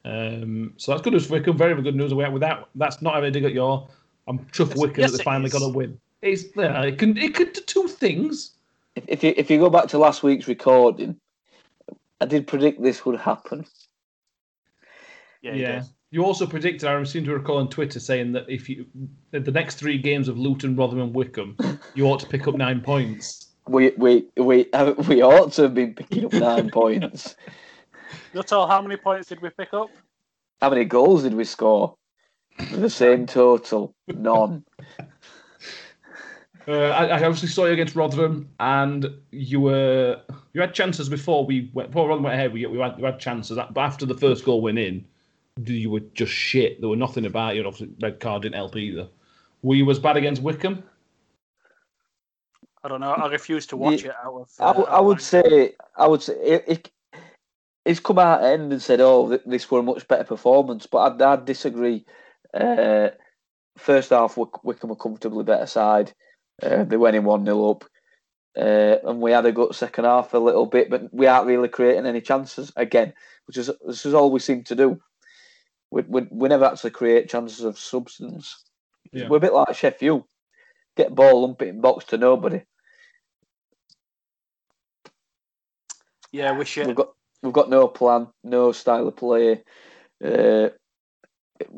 Um, 0.04 0.72
so 0.76 0.92
that's 0.92 1.02
good 1.02 1.12
news 1.12 1.26
for 1.26 1.34
Wycombe. 1.34 1.56
Very, 1.58 1.72
very 1.72 1.82
good 1.82 1.96
news. 1.96 2.14
Without 2.14 2.68
that's 2.74 3.02
not 3.02 3.14
having 3.14 3.28
a 3.28 3.30
dig 3.30 3.44
at 3.44 3.52
your. 3.52 3.88
I'm 4.28 4.38
chuffed 4.46 4.70
Yes- 4.70 4.78
Wycombe 4.78 5.00
yes, 5.00 5.12
that 5.12 5.18
they 5.18 5.24
finally 5.24 5.46
is. 5.46 5.52
got 5.52 5.62
a 5.62 5.68
win. 5.68 6.00
It's 6.22 6.44
yeah, 6.56 6.82
it 6.82 6.98
can 6.98 7.16
it 7.16 7.34
could 7.34 7.52
do 7.52 7.60
two 7.62 7.88
things. 7.88 8.52
if, 8.96 9.04
if 9.08 9.24
you 9.24 9.34
if 9.36 9.50
you 9.50 9.58
go 9.58 9.70
back 9.70 9.88
to 9.88 9.98
last 9.98 10.22
week's 10.22 10.48
recording, 10.48 11.16
I 12.20 12.26
did 12.26 12.46
predict 12.46 12.82
this 12.82 13.04
would 13.06 13.18
happen. 13.18 13.66
Yeah, 15.42 15.52
he 15.54 15.58
did. 15.60 15.84
You 16.10 16.24
also 16.24 16.46
predicted. 16.46 16.88
I 16.88 17.02
seem 17.04 17.24
to 17.24 17.32
recall 17.32 17.58
on 17.58 17.68
Twitter 17.68 18.00
saying 18.00 18.32
that 18.32 18.44
if 18.48 18.68
you 18.68 18.84
the 19.30 19.50
next 19.50 19.76
three 19.76 19.96
games 19.96 20.28
of 20.28 20.38
Luton, 20.38 20.76
Rotherham, 20.76 21.04
and 21.04 21.14
Wycombe, 21.14 21.56
you 21.94 22.06
ought 22.06 22.20
to 22.20 22.26
pick 22.26 22.48
up 22.48 22.56
nine 22.56 22.80
points. 22.80 23.49
We 23.68 23.90
we 23.96 24.26
we 24.36 24.68
we 25.08 25.22
ought 25.22 25.52
to 25.52 25.62
have 25.62 25.74
been 25.74 25.94
picking 25.94 26.24
up 26.26 26.32
nine 26.32 26.70
points. 26.72 27.36
Nuttall, 28.34 28.66
how 28.66 28.82
many 28.82 28.96
points 28.96 29.28
did 29.28 29.40
we 29.40 29.50
pick 29.50 29.72
up? 29.74 29.90
How 30.60 30.70
many 30.70 30.84
goals 30.84 31.22
did 31.22 31.34
we 31.34 31.44
score? 31.44 31.96
The 32.72 32.90
same 32.90 33.26
total, 33.26 33.94
none. 34.08 34.64
Uh, 36.68 36.90
I, 36.90 37.06
I 37.06 37.24
obviously 37.24 37.48
saw 37.48 37.64
you 37.64 37.72
against 37.72 37.96
Rotherham, 37.96 38.48
and 38.60 39.06
you 39.32 39.60
were 39.60 40.20
you 40.52 40.60
had 40.60 40.74
chances 40.74 41.08
before 41.08 41.44
we 41.44 41.70
went 41.72 41.90
before 41.90 42.06
Rotherham 42.06 42.24
went 42.24 42.34
ahead. 42.34 42.52
We, 42.52 42.64
we 42.66 42.78
had 42.78 42.96
we 42.98 43.04
had 43.04 43.18
chances, 43.18 43.56
but 43.56 43.80
after 43.80 44.04
the 44.06 44.14
first 44.14 44.44
goal 44.44 44.60
went 44.60 44.78
in, 44.78 45.04
you 45.64 45.90
were 45.90 46.00
just 46.14 46.32
shit. 46.32 46.80
There 46.80 46.90
were 46.90 46.96
nothing 46.96 47.24
about 47.24 47.54
you. 47.54 47.62
and 47.62 47.66
Obviously, 47.66 47.94
red 48.00 48.20
card 48.20 48.42
didn't 48.42 48.56
help 48.56 48.76
either. 48.76 49.08
Were 49.62 49.74
you 49.74 49.90
as 49.90 49.98
bad 49.98 50.16
against 50.16 50.42
Wycombe? 50.42 50.84
I 52.82 52.88
don't 52.88 53.00
know. 53.00 53.12
I 53.12 53.28
refuse 53.28 53.66
to 53.66 53.76
watch 53.76 54.04
it 54.04 54.12
out 54.24 54.34
of. 54.34 54.50
Uh, 54.58 54.82
I 54.82 55.00
would 55.00 55.20
say 55.20 55.74
I 55.96 56.06
would 56.06 56.22
say 56.22 56.34
it, 56.34 56.64
it, 56.66 56.90
it's 57.84 58.00
come 58.00 58.18
out 58.18 58.42
end 58.42 58.72
and 58.72 58.80
said, 58.80 59.00
"Oh, 59.00 59.28
th- 59.28 59.42
this 59.44 59.70
were 59.70 59.80
a 59.80 59.82
much 59.82 60.08
better 60.08 60.24
performance," 60.24 60.86
but 60.86 60.98
I'd, 61.12 61.22
I'd 61.22 61.44
disagree. 61.44 62.04
Uh, 62.54 63.08
first 63.76 64.10
half, 64.10 64.36
Wick- 64.36 64.64
Wycombe 64.64 64.90
were 64.90 64.96
comfortably 64.96 65.44
better 65.44 65.66
side. 65.66 66.12
Uh, 66.62 66.84
they 66.84 66.96
went 66.96 67.16
in 67.16 67.24
one 67.24 67.44
0 67.44 67.70
up, 67.70 67.84
uh, 68.58 68.96
and 69.04 69.20
we 69.20 69.30
had 69.32 69.46
a 69.46 69.52
good 69.52 69.74
second 69.74 70.04
half 70.04 70.34
a 70.34 70.38
little 70.38 70.66
bit, 70.66 70.90
but 70.90 71.12
we 71.12 71.26
aren't 71.26 71.46
really 71.46 71.68
creating 71.68 72.06
any 72.06 72.20
chances 72.20 72.72
again, 72.76 73.12
which 73.46 73.56
is 73.56 73.70
this 73.86 74.04
is 74.06 74.14
all 74.14 74.30
we 74.30 74.40
seem 74.40 74.64
to 74.64 74.74
do. 74.74 75.00
We, 75.90 76.02
we, 76.02 76.22
we 76.30 76.48
never 76.48 76.64
actually 76.66 76.90
create 76.90 77.28
chances 77.28 77.64
of 77.64 77.78
substance. 77.78 78.64
Yeah. 79.12 79.28
We're 79.28 79.38
a 79.38 79.40
bit 79.40 79.52
like 79.52 79.74
Sheffield. 79.74 80.24
get 80.96 81.14
ball, 81.14 81.42
lump 81.42 81.62
it 81.62 81.68
in 81.68 81.80
box 81.80 82.04
to 82.06 82.18
nobody. 82.18 82.62
Yeah, 86.32 86.52
we 86.56 86.64
should. 86.64 86.86
We've 86.86 86.96
got 86.96 87.12
we've 87.42 87.52
got 87.52 87.70
no 87.70 87.88
plan, 87.88 88.28
no 88.44 88.72
style 88.72 89.08
of 89.08 89.16
play. 89.16 89.62
Uh, 90.24 90.68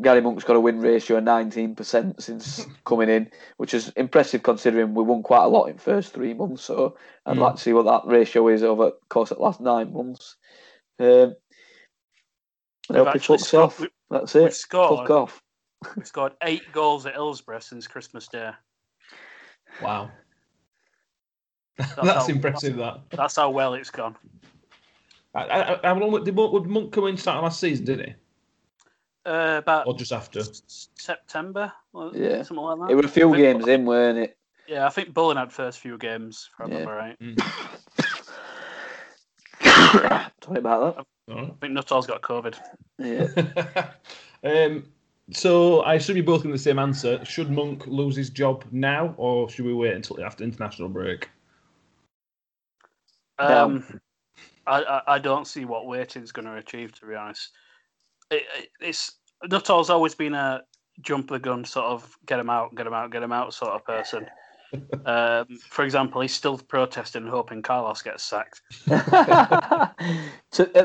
Gary 0.00 0.20
Monk's 0.20 0.44
got 0.44 0.56
a 0.56 0.60
win 0.60 0.80
ratio 0.80 1.16
of 1.18 1.24
nineteen 1.24 1.74
percent 1.74 2.22
since 2.22 2.66
coming 2.84 3.08
in, 3.08 3.30
which 3.56 3.74
is 3.74 3.88
impressive 3.96 4.42
considering 4.42 4.94
we 4.94 5.02
won 5.02 5.22
quite 5.22 5.44
a 5.44 5.48
lot 5.48 5.66
in 5.66 5.78
first 5.78 6.12
three 6.12 6.34
months. 6.34 6.62
So 6.62 6.96
I'd 7.26 7.36
Mm. 7.36 7.40
like 7.40 7.56
to 7.56 7.60
see 7.62 7.72
what 7.72 7.84
that 7.86 8.10
ratio 8.10 8.48
is 8.48 8.62
over 8.62 8.86
the 8.86 8.92
course 9.08 9.30
of 9.30 9.38
the 9.38 9.42
last 9.42 9.60
nine 9.60 9.92
months. 9.92 10.36
Um, 11.00 11.34
I 12.90 12.94
We've 12.94 13.04
hope 13.04 13.08
he 13.08 13.18
actually 13.18 13.38
fucks 13.38 13.44
scored- 13.46 13.64
off. 13.64 13.80
we- 13.80 13.88
That's 14.10 14.34
We've 14.34 14.42
it. 14.44 14.46
Fuck 14.48 14.54
scored, 14.54 15.10
off. 15.10 15.42
we've 15.96 16.06
scored 16.06 16.32
eight 16.42 16.62
goals 16.72 17.06
at 17.06 17.14
Hillsborough 17.14 17.60
since 17.60 17.86
Christmas 17.86 18.28
Day. 18.28 18.50
Wow. 19.80 20.10
That's, 21.78 21.94
how- 21.96 22.26
impressive. 22.26 22.76
That. 22.76 23.00
That's 23.10 23.36
how 23.36 23.50
well 23.50 23.74
it's 23.74 23.90
gone. 23.90 24.16
I, 25.34 25.44
I, 25.44 25.72
I, 25.72 25.92
I, 25.92 26.18
did 26.24 26.34
Monk, 26.34 26.52
would 26.52 26.66
Monk 26.66 26.92
come 26.92 27.06
in 27.06 27.16
start 27.16 27.42
last 27.42 27.58
season? 27.58 27.86
Did 27.86 28.00
he? 28.00 28.14
Uh, 29.24 29.56
about 29.58 29.86
Or 29.86 29.94
just 29.96 30.12
after? 30.12 30.42
September, 30.66 31.72
Yeah. 32.12 32.42
something 32.42 32.56
like 32.64 32.78
that. 32.80 32.90
It 32.90 32.94
was 32.96 33.06
a 33.06 33.08
few 33.08 33.30
I 33.32 33.36
think- 33.36 33.42
games 33.60 33.68
in, 33.68 33.86
weren't 33.86 34.18
it? 34.18 34.36
Yeah, 34.68 34.86
I 34.86 34.90
think 34.90 35.12
Bullen 35.12 35.36
had 35.36 35.52
first 35.52 35.80
few 35.80 35.98
games, 35.98 36.48
if 36.52 36.60
I 36.60 36.68
Yeah. 36.68 36.78
remember 36.78 36.94
right. 36.96 37.16
Sorry 40.42 40.58
about 40.58 40.96
that. 40.96 41.06
All 41.34 41.44
I 41.46 41.50
think 41.60 41.72
Nuttall's 41.72 42.06
got 42.06 42.22
COVID. 42.22 42.56
Yeah. 42.98 43.90
um, 44.44 44.84
so 45.30 45.80
I 45.80 45.94
assume 45.94 46.16
you're 46.16 46.24
both 46.26 46.44
in 46.44 46.50
the 46.50 46.58
same 46.58 46.78
answer. 46.78 47.24
Should 47.24 47.50
Monk 47.50 47.86
lose 47.86 48.16
his 48.16 48.30
job 48.30 48.64
now, 48.70 49.14
or 49.16 49.48
should 49.48 49.64
we 49.64 49.74
wait 49.74 49.94
until 49.94 50.22
after 50.24 50.44
international 50.44 50.88
break? 50.88 51.28
No. 53.40 53.64
Um, 53.64 54.00
I, 54.66 54.82
I 54.82 55.02
I 55.14 55.18
don't 55.18 55.46
see 55.46 55.64
what 55.64 55.86
waiting's 55.86 56.32
going 56.32 56.46
to 56.46 56.56
achieve. 56.56 56.92
To 57.00 57.06
be 57.06 57.14
honest, 57.14 57.50
it, 58.30 58.42
it, 58.58 58.68
it's 58.80 59.12
Nuttall's 59.48 59.90
always 59.90 60.14
been 60.14 60.34
a 60.34 60.62
jump 61.00 61.28
the 61.28 61.38
gun 61.38 61.64
sort 61.64 61.86
of 61.86 62.16
get 62.26 62.38
him 62.38 62.50
out, 62.50 62.74
get 62.74 62.86
him 62.86 62.94
out, 62.94 63.10
get 63.10 63.22
him 63.22 63.32
out 63.32 63.54
sort 63.54 63.72
of 63.72 63.84
person. 63.84 64.26
um, 65.06 65.46
for 65.68 65.84
example, 65.84 66.20
he's 66.20 66.34
still 66.34 66.58
protesting, 66.58 67.26
hoping 67.26 67.62
Carlos 67.62 68.02
gets 68.02 68.22
sacked. 68.22 68.60
at 68.90 69.94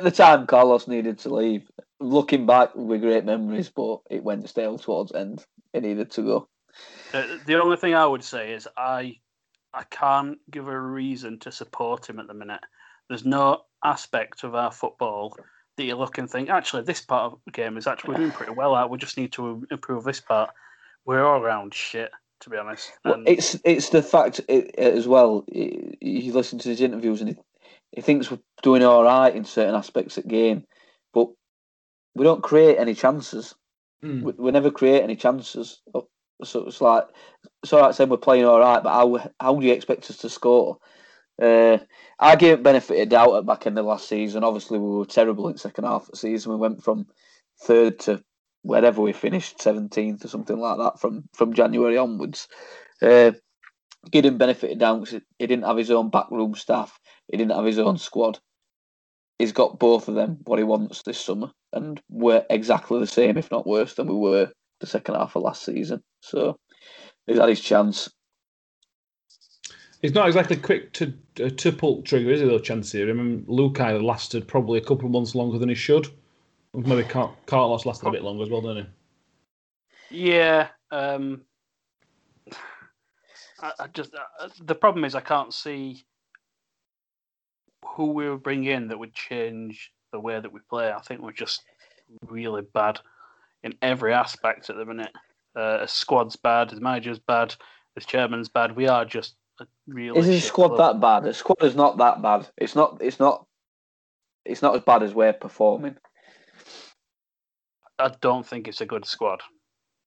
the 0.04 0.14
time, 0.14 0.46
Carlos 0.48 0.88
needed 0.88 1.20
to 1.20 1.34
leave. 1.34 1.70
Looking 2.00 2.46
back 2.46 2.76
with 2.76 3.02
great 3.02 3.26
memories, 3.26 3.70
but 3.70 4.02
it 4.10 4.24
went 4.24 4.48
stale 4.48 4.78
towards 4.78 5.12
the 5.12 5.20
end. 5.20 5.46
He 5.74 5.80
needed 5.80 6.12
to 6.12 6.22
go. 6.22 6.48
Uh, 7.14 7.38
the 7.46 7.60
only 7.60 7.78
thing 7.78 7.96
I 7.96 8.06
would 8.06 8.24
say 8.24 8.54
is 8.54 8.68
I 8.78 9.16
I 9.78 9.84
can't 9.84 10.40
give 10.50 10.68
a 10.68 10.80
reason 10.80 11.38
to 11.40 11.52
support 11.52 12.10
him 12.10 12.20
at 12.20 12.28
the 12.28 12.34
minute. 12.34 12.62
There's 13.08 13.26
no 13.26 13.62
aspect 13.84 14.44
of 14.44 14.56
our 14.56 14.72
football 14.72 15.38
that 15.78 15.84
you 15.84 15.96
look 15.96 16.18
and 16.18 16.28
think, 16.28 16.50
actually, 16.50 16.82
this 16.82 17.02
part 17.02 17.32
of 17.32 17.40
the 17.46 17.52
game 17.52 17.78
is 17.78 17.86
actually 17.86 18.18
doing 18.18 18.32
pretty 18.32 18.54
well 18.54 18.76
at. 18.76 18.90
We 18.90 18.98
just 18.98 19.18
need 19.18 19.32
to 19.34 19.66
improve 19.70 20.04
this 20.04 20.20
part. 20.20 20.50
We're 21.06 21.24
all 21.24 21.42
around 21.42 21.76
shit, 21.76 22.10
to 22.42 22.50
be 22.50 22.58
honest. 22.58 22.92
Well, 23.06 23.22
it's 23.28 23.56
it's 23.64 23.90
the 23.90 24.02
fact 24.02 24.42
it, 24.48 24.74
as 24.78 25.08
well. 25.08 25.46
You 25.48 25.96
you 26.02 26.34
listen 26.34 26.58
to 26.60 26.70
his 26.70 26.82
interviews 26.82 27.22
and 27.22 27.30
he, 27.30 27.38
he 27.92 28.02
thinks 28.02 28.32
we're 28.32 28.40
doing 28.64 28.84
all 28.84 29.04
right 29.04 29.34
in 29.34 29.46
certain 29.46 29.76
aspects 29.76 30.18
of 30.18 30.24
the 30.24 30.30
game, 30.30 30.66
but 31.14 31.30
we 32.16 32.24
don't 32.24 32.44
create 32.44 32.80
any 32.80 32.96
chances. 32.96 33.54
Mm. 34.04 34.24
We, 34.24 34.34
we 34.38 34.52
never 34.52 34.72
create 34.72 35.04
any 35.04 35.16
chances. 35.16 35.82
So 36.44 36.68
it's 36.68 36.82
like 36.82 37.06
all 37.72 37.82
right 37.82 37.96
saying 37.96 38.10
we're 38.10 38.18
playing 38.18 38.46
all 38.46 38.60
right, 38.60 38.84
but 38.84 38.94
how 38.94 39.32
how 39.40 39.56
do 39.56 39.66
you 39.66 39.74
expect 39.74 40.10
us 40.10 40.18
to 40.18 40.30
score? 40.30 40.78
Uh, 41.42 41.78
I 42.20 42.36
gave 42.36 42.54
it 42.54 42.64
benefit 42.64 43.00
of 43.02 43.10
doubt 43.10 43.36
at 43.36 43.46
back 43.46 43.68
in 43.68 43.76
the 43.76 43.84
last 43.84 44.08
season. 44.08 44.44
Obviously, 44.44 44.80
we 44.80 44.90
were 44.90 45.06
terrible 45.06 45.48
in 45.48 45.54
the 45.54 45.60
second 45.60 45.86
half 45.86 46.04
of 46.04 46.12
the 46.12 46.18
season. 46.18 46.52
We 46.52 46.58
went 46.58 46.84
from 46.84 47.08
third 47.64 48.00
to 48.02 48.24
wherever 48.64 49.02
we 49.02 49.14
finished, 49.14 49.62
seventeenth 49.62 50.26
or 50.26 50.28
something 50.28 50.60
like 50.60 50.78
that 50.78 51.00
from 51.00 51.24
from 51.34 51.54
January 51.54 51.98
onwards. 51.98 52.48
Uh, 53.02 53.32
give 54.12 54.26
him 54.26 54.38
benefit 54.38 54.72
of 54.72 54.80
doubt 54.80 55.00
'cause 55.00 55.22
he 55.40 55.48
didn't 55.48 55.66
have 55.66 55.78
his 55.78 55.92
own 55.92 56.10
backroom 56.10 56.56
staff. 56.56 57.00
He 57.32 57.38
didn't 57.38 57.56
have 57.56 57.66
his 57.66 57.80
own 57.80 57.98
squad. 57.98 58.40
He's 59.38 59.52
got 59.52 59.80
both 59.80 60.08
of 60.08 60.16
them 60.16 60.40
what 60.46 60.60
he 60.60 60.64
wants 60.64 61.04
this 61.04 61.20
summer, 61.20 61.52
and 61.74 62.02
we're 62.10 62.46
exactly 62.50 63.00
the 63.00 63.08
same, 63.08 63.38
if 63.38 63.52
not 63.52 63.68
worse, 63.68 63.94
than 63.94 64.08
we 64.08 64.16
were 64.16 64.52
the 64.80 64.88
second 64.88 65.16
half 65.16 65.36
of 65.36 65.44
last 65.44 65.64
season. 65.64 66.04
So 66.22 66.58
he's 67.26 67.38
had 67.38 67.50
his 67.50 67.62
chance. 67.62 68.10
He's 70.02 70.14
not 70.14 70.28
exactly 70.28 70.58
quick 70.58 70.94
to 70.94 71.14
uh, 71.44 71.50
to 71.50 71.72
pull 71.72 72.04
trigger, 72.04 72.30
is 72.32 72.42
he? 72.42 72.48
Though, 72.48 72.60
Chansiri. 72.60 73.10
I 73.10 73.14
mean, 73.14 73.46
Luhukay 73.48 74.04
lasted 74.04 74.48
probably 74.48 74.78
a 74.78 74.84
couple 74.84 75.06
of 75.06 75.12
months 75.12 75.34
longer 75.34 75.58
than 75.58 75.70
he 75.70 75.76
should. 75.76 76.08
Maybe 76.74 77.04
Car- 77.04 77.34
Carlos 77.48 77.86
lasted 77.86 78.08
a 78.08 78.12
bit 78.12 78.24
longer 78.24 78.44
as 78.44 78.50
well, 78.50 78.62
didn't 78.62 78.86
he? 80.10 80.32
yeah, 80.32 80.68
um, 80.92 81.42
I, 83.60 83.72
I 83.80 83.88
just 83.88 84.14
uh, 84.14 84.50
the 84.64 84.76
problem 84.76 85.04
is 85.06 85.16
I 85.16 85.22
can't 85.22 85.54
see 85.54 86.06
who 87.84 88.12
we 88.12 88.30
would 88.30 88.44
bring 88.44 88.66
in 88.66 88.88
that 88.90 89.00
would 89.00 89.14
change 89.14 89.92
the 90.12 90.20
way 90.20 90.40
that 90.40 90.52
we 90.52 90.60
play. 90.70 90.92
I 90.92 91.00
think 91.00 91.22
we're 91.22 91.32
just 91.32 91.64
really 92.28 92.62
bad 92.74 93.00
in 93.68 93.76
every 93.82 94.14
aspect 94.14 94.70
at 94.70 94.76
the 94.78 94.86
minute. 94.86 95.12
Uh, 95.56 95.80
the 95.80 95.88
squad's 95.88 96.36
bad, 96.36 96.70
the 96.70 96.80
manager's 96.82 97.20
bad, 97.20 97.56
the 97.96 98.02
chairman's 98.02 98.50
bad. 98.50 98.76
We 98.76 98.88
are 98.88 99.06
just 99.06 99.36
a 99.60 99.66
really. 99.88 100.20
Is 100.20 100.26
his 100.26 100.44
squad 100.46 100.70
club. 100.70 100.96
that 100.96 101.02
bad? 101.02 101.24
The 101.24 101.34
squad 101.34 101.64
is 101.64 101.76
not 101.76 101.98
that 101.98 102.22
bad. 102.22 102.48
It's 102.58 102.76
not. 102.76 102.98
It's 103.02 103.20
not. 103.20 103.46
It's 104.46 104.62
not 104.62 104.76
as 104.76 104.82
bad 104.82 105.04
as 105.04 105.14
we're 105.14 105.34
performing. 105.34 105.96
I 108.00 108.12
don't 108.22 108.46
think 108.46 108.68
it's 108.68 108.82
a 108.82 108.86
good 108.86 109.06
squad. 109.06 109.42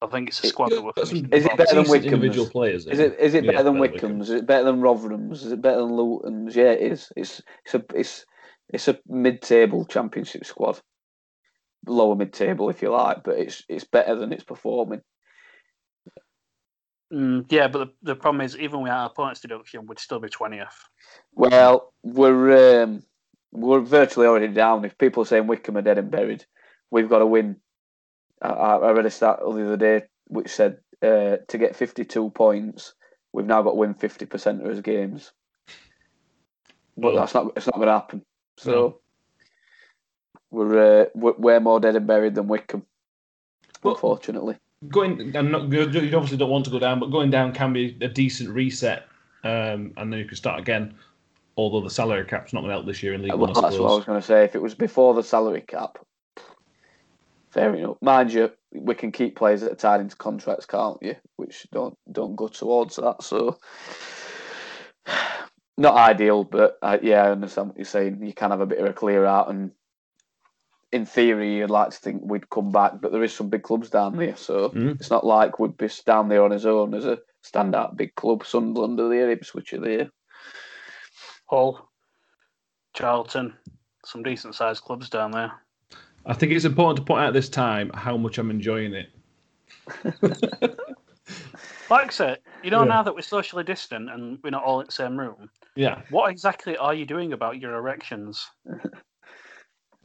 I 0.03 0.07
think 0.07 0.29
it's 0.29 0.43
a 0.43 0.47
It- 0.47 0.51
squad 0.51 0.71
that 0.71 0.83
will 0.83 0.93
Got 0.93 1.09
some. 1.09 1.29
Is 1.33 1.45
it 1.45 1.57
better 1.57 1.75
than 1.75 1.85
decent 1.85 1.89
Wycombe's? 1.89 2.07
individual 2.15 2.49
players? 2.49 2.87
Is 2.87 2.99
it? 3.01 3.19
Is 3.19 3.35
it 3.35 3.45
Yeah, 3.45 3.53
better 3.53 3.65
than 3.65 3.81
better 3.81 3.93
than 3.93 4.01
Wycombe's? 4.01 4.31
Is 4.31 4.41
it 4.41 4.47
better 4.47 4.65
than 4.65 4.81
Rotherham's? 4.81 5.45
Is 5.45 5.53
it 5.53 5.61
better 5.61 5.81
than 5.81 5.95
Luton's? 5.97 6.57
Yeah, 6.57 6.71
it 6.73 6.93
is. 6.93 7.13
It's 7.17 7.43
it's 7.67 7.75
a 7.75 7.85
it's 7.95 8.25
it's 8.73 8.89
a 8.89 8.99
mid-table 9.09 9.85
championship 9.87 10.45
squad, 10.47 10.81
lower 11.87 12.15
mid-table 12.15 12.71
if 12.71 12.83
you 12.83 12.91
like, 12.91 13.23
but 13.25 13.39
it's 13.39 13.65
it's 13.69 13.85
better 13.85 14.15
than 14.17 14.33
it's 14.33 14.45
performing. 14.45 15.01
Mm, 17.13 17.47
yeah, 17.51 17.67
but 17.69 17.79
the, 17.79 18.15
the 18.15 18.17
problem 18.17 18.41
is, 18.43 18.57
even 18.57 18.83
with 18.83 18.93
our 18.93 19.07
opponents' 19.07 19.41
deduction, 19.41 19.87
we'd 19.87 19.99
still 19.99 20.21
be 20.21 20.29
twentieth. 20.29 20.77
Well, 21.35 21.93
we're 22.03 22.83
um, 22.83 23.03
we're 23.53 23.81
virtually 23.81 24.27
already 24.27 24.49
down. 24.49 24.85
If 24.85 24.97
people 24.97 25.23
are 25.23 25.27
saying 25.27 25.47
Wycombe 25.47 25.79
are 25.79 25.83
dead 25.83 25.99
and 25.99 26.11
buried, 26.11 26.45
we've 26.91 27.09
got 27.09 27.19
to 27.19 27.27
win. 27.27 27.57
I, 28.41 28.49
I 28.49 28.93
read 28.93 29.07
a 29.07 29.11
stat 29.11 29.41
the 29.41 29.49
other 29.49 29.77
day 29.77 30.03
which 30.31 30.49
said 30.49 30.79
uh, 31.03 31.39
to 31.49 31.59
get 31.59 31.77
52 31.77 32.31
points, 32.31 32.95
we've 33.33 33.47
now 33.47 33.63
got 33.63 33.71
to 33.71 33.77
win 33.77 33.95
50% 33.95 34.63
of 34.63 34.71
his 34.71 34.81
games. 34.81 35.33
But 36.97 37.15
Well- 37.15 37.17
that's 37.17 37.35
not 37.35 37.53
it's 37.57 37.67
not 37.67 37.77
going 37.77 37.89
to 37.89 37.93
happen. 37.93 38.25
So 38.57 39.01
we're, 40.51 41.03
uh, 41.03 41.07
we're 41.15 41.61
more 41.61 41.81
dead 41.81 41.97
and 41.97 42.07
buried 42.07 42.35
than 42.35 42.49
Wycombe, 42.49 42.87
Well- 43.83 43.95
unfortunately. 43.95 44.57
going 44.89 45.37
and 45.37 45.53
not, 45.53 45.71
you 45.71 45.83
obviously 45.83 46.39
don't 46.39 46.51
want 46.51 46.65
to 46.65 46.71
go 46.71 46.79
down, 46.79 47.01
but 47.01 47.11
going 47.11 47.31
down 47.31 47.53
can 47.53 47.73
be 47.73 47.97
a 48.01 48.09
decent 48.09 48.51
reset, 48.51 49.07
um, 49.45 49.93
and 49.97 50.13
then 50.13 50.19
you 50.19 50.25
can 50.25 50.37
start 50.37 50.59
again. 50.59 50.95
Although 51.57 51.83
the 51.83 51.91
salary 51.91 52.25
cap's 52.25 52.53
not 52.53 52.61
going 52.61 52.71
to 52.71 52.77
help 52.77 52.87
this 52.87 53.03
year 53.03 53.13
in 53.13 53.23
League 53.23 53.33
Well, 53.33 53.41
One, 53.41 53.51
I 53.51 53.61
that's 53.61 53.79
what 53.79 53.91
I 53.91 53.97
was 53.97 54.05
going 54.05 54.21
to 54.21 54.27
say. 54.27 54.45
If 54.45 54.55
it 54.55 54.63
was 54.63 54.75
before 54.75 55.13
the 55.13 55.23
salary 55.23 55.61
cap, 55.61 55.99
fair 57.51 57.75
enough. 57.75 57.99
Mind 58.01 58.33
you, 58.33 58.51
we 58.73 58.95
can 58.95 59.13
keep 59.13 59.37
players 59.37 59.61
that 59.61 59.73
are 59.73 59.77
tied 59.77 60.01
into 60.01 60.17
contracts, 60.17 60.65
can't 60.65 60.99
you? 61.03 61.17
Which 61.37 61.67
don't 61.73 61.99
don't 62.11 62.37
go 62.37 62.49
towards 62.49 62.97
that. 62.97 63.23
So 63.23 63.59
not 65.77 65.97
ideal, 65.97 66.45
but 66.45 66.79
uh, 66.83 66.99
yeah, 67.03 67.25
I 67.25 67.31
understand 67.31 67.69
what 67.69 67.77
you're 67.77 67.85
saying. 67.85 68.25
You 68.25 68.33
can 68.33 68.51
have 68.51 68.61
a 68.61 68.67
bit 68.67 68.79
of 68.79 68.89
a 68.89 68.93
clear 68.93 69.27
out, 69.27 69.51
and 69.51 69.73
in 70.93 71.07
theory, 71.07 71.57
you'd 71.59 71.71
like 71.71 71.91
to 71.91 71.97
think 71.97 72.23
we'd 72.25 72.51
come 72.51 72.73
back, 72.73 73.01
but 73.01 73.13
there 73.13 73.23
is 73.23 73.33
some 73.35 73.49
big 73.49 73.63
clubs 73.63 73.91
down 73.91 74.17
there, 74.17 74.37
so 74.37 74.71
Mm. 74.71 74.97
it's 74.97 75.11
not 75.11 75.25
like 75.25 75.59
we'd 75.59 75.77
be 75.77 75.89
down 76.05 76.29
there 76.29 76.43
on 76.45 76.51
his 76.51 76.67
own 76.67 76.95
as 76.95 77.07
a 77.07 77.19
standout 77.45 77.97
big 77.97 78.15
club. 78.17 78.45
Sunderland 78.45 78.99
are 79.01 79.09
there, 79.09 79.31
Ipswich 79.31 79.73
are 79.73 79.81
there. 79.81 80.11
Hull, 81.49 81.89
Charlton, 82.95 83.55
some 84.05 84.23
decent 84.23 84.55
sized 84.55 84.83
clubs 84.83 85.09
down 85.09 85.31
there. 85.31 85.53
I 86.27 86.35
think 86.35 86.53
it's 86.53 86.65
important 86.65 86.99
to 86.99 87.05
point 87.05 87.23
out 87.25 87.33
this 87.33 87.49
time 87.49 87.91
how 87.95 88.17
much 88.17 88.39
I'm 88.39 88.51
enjoying 88.51 88.95
it. 88.95 89.11
Like 91.89 92.07
I 92.07 92.11
said, 92.11 92.39
you 92.63 92.71
know, 92.71 92.83
Yeah. 92.83 92.89
now 92.89 93.03
that 93.03 93.15
we're 93.15 93.21
socially 93.23 93.65
distant 93.65 94.11
and 94.11 94.39
we're 94.45 94.51
not 94.51 94.63
all 94.63 94.79
in 94.81 94.87
the 94.87 94.93
same 94.93 95.19
room, 95.19 95.51
Yeah, 95.75 96.03
what 96.11 96.31
exactly 96.31 96.77
are 96.77 96.95
you 96.95 97.05
doing 97.05 97.33
about 97.33 97.59
your 97.61 97.75
erections? 97.75 98.49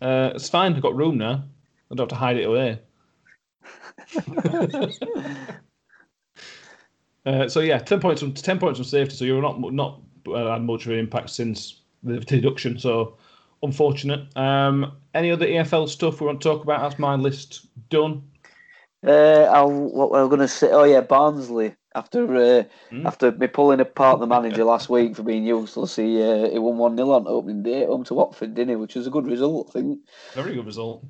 uh, 0.02 0.32
it's 0.36 0.50
fine. 0.50 0.74
I've 0.74 0.82
got 0.82 0.96
room 0.96 1.18
now. 1.18 1.44
I 1.92 1.96
don't 1.96 2.10
have 2.10 2.10
to 2.10 2.16
hide 2.16 2.38
it 2.38 2.46
away. 2.46 2.80
Uh, 7.26 7.50
so 7.50 7.60
yeah, 7.60 7.80
ten 7.80 8.00
points 8.00 8.22
from 8.22 8.34
ten 8.34 8.60
points 8.60 8.78
from 8.78 8.86
safety. 8.86 9.16
So 9.16 9.26
you're 9.26 9.42
not 9.42 9.60
not 9.60 10.02
uh, 10.28 10.52
had 10.52 10.62
much 10.62 10.86
of 10.86 10.92
an 10.92 11.00
impact 11.00 11.32
since 11.32 11.82
the 12.04 12.20
deduction. 12.20 12.78
So 12.78 13.18
unfortunate. 13.64 14.36
Um, 14.38 14.94
any 15.14 15.32
other 15.32 15.48
EFL 15.48 15.90
stuff 15.90 16.22
we 16.22 16.28
want 16.28 16.42
to 16.42 16.48
talk 16.48 16.64
about? 16.64 16.82
That's 16.82 17.00
my 17.00 17.16
list 17.16 17.66
done. 17.90 18.22
Uh, 19.06 19.48
I'll, 19.52 19.72
what 19.72 20.12
we're 20.12 20.28
going 20.28 20.40
to 20.40 20.48
say? 20.48 20.70
Oh 20.72 20.84
yeah, 20.84 21.02
Barnsley. 21.02 21.76
After 21.96 22.36
uh, 22.36 22.64
Hmm. 22.90 23.08
after 23.08 23.32
me 23.32 23.48
pulling 23.48 23.80
apart 23.80 24.20
the 24.20 24.28
manager 24.28 24.66
last 24.66 24.90
week 24.90 25.16
for 25.16 25.24
being 25.24 25.46
useless, 25.46 25.96
he 25.96 26.22
uh, 26.22 26.50
he 26.52 26.60
won 26.60 26.78
one 26.78 26.98
0 26.98 27.10
on 27.12 27.28
opening 27.28 27.64
day 27.64 27.84
at 27.84 27.88
home 27.90 28.04
to 28.04 28.14
Watford, 28.14 28.54
didn't 28.54 28.70
he? 28.70 28.76
Which 28.76 28.96
was 28.96 29.08
a 29.08 29.12
good 29.12 29.26
result, 29.26 29.70
I 29.70 29.80
think. 29.80 30.00
Very 30.34 30.54
good 30.54 30.66
result. 30.66 31.06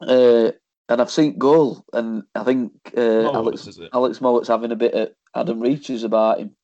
Uh, 0.00 0.52
and 0.88 1.00
I've 1.00 1.10
seen 1.10 1.36
goal, 1.38 1.84
and 1.92 2.22
I 2.34 2.44
think 2.44 2.72
uh, 2.96 3.32
Alex? 3.32 3.68
Alex 3.92 4.20
Mowatt's 4.20 4.48
having 4.48 4.72
a 4.72 4.76
bit 4.76 4.94
of 4.94 5.10
Adam 5.34 5.60
Reaches 5.60 6.04
about 6.04 6.38
him 6.38 6.54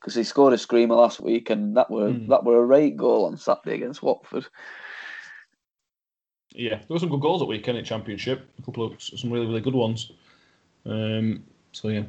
because 0.00 0.14
he 0.14 0.22
scored 0.22 0.52
a 0.52 0.58
screamer 0.58 0.94
last 0.94 1.18
week, 1.20 1.48
and 1.48 1.76
that 1.78 1.90
were 1.90 2.12
Hmm. 2.12 2.28
that 2.28 2.44
were 2.44 2.58
a 2.62 2.66
rate 2.66 2.96
goal 2.98 3.24
on 3.24 3.38
Saturday 3.38 3.76
against 3.76 4.02
Watford. 4.02 4.46
Yeah, 6.54 6.76
there 6.76 6.86
were 6.90 6.98
some 6.98 7.08
good 7.10 7.20
goals 7.20 7.42
at 7.42 7.48
weekend 7.48 7.78
in 7.78 7.84
Championship. 7.84 8.48
A 8.58 8.62
couple 8.62 8.84
of 8.84 9.02
some 9.02 9.30
really 9.32 9.46
really 9.46 9.60
good 9.62 9.74
ones. 9.74 10.12
Um, 10.84 11.44
so 11.72 11.88
yeah, 11.88 12.04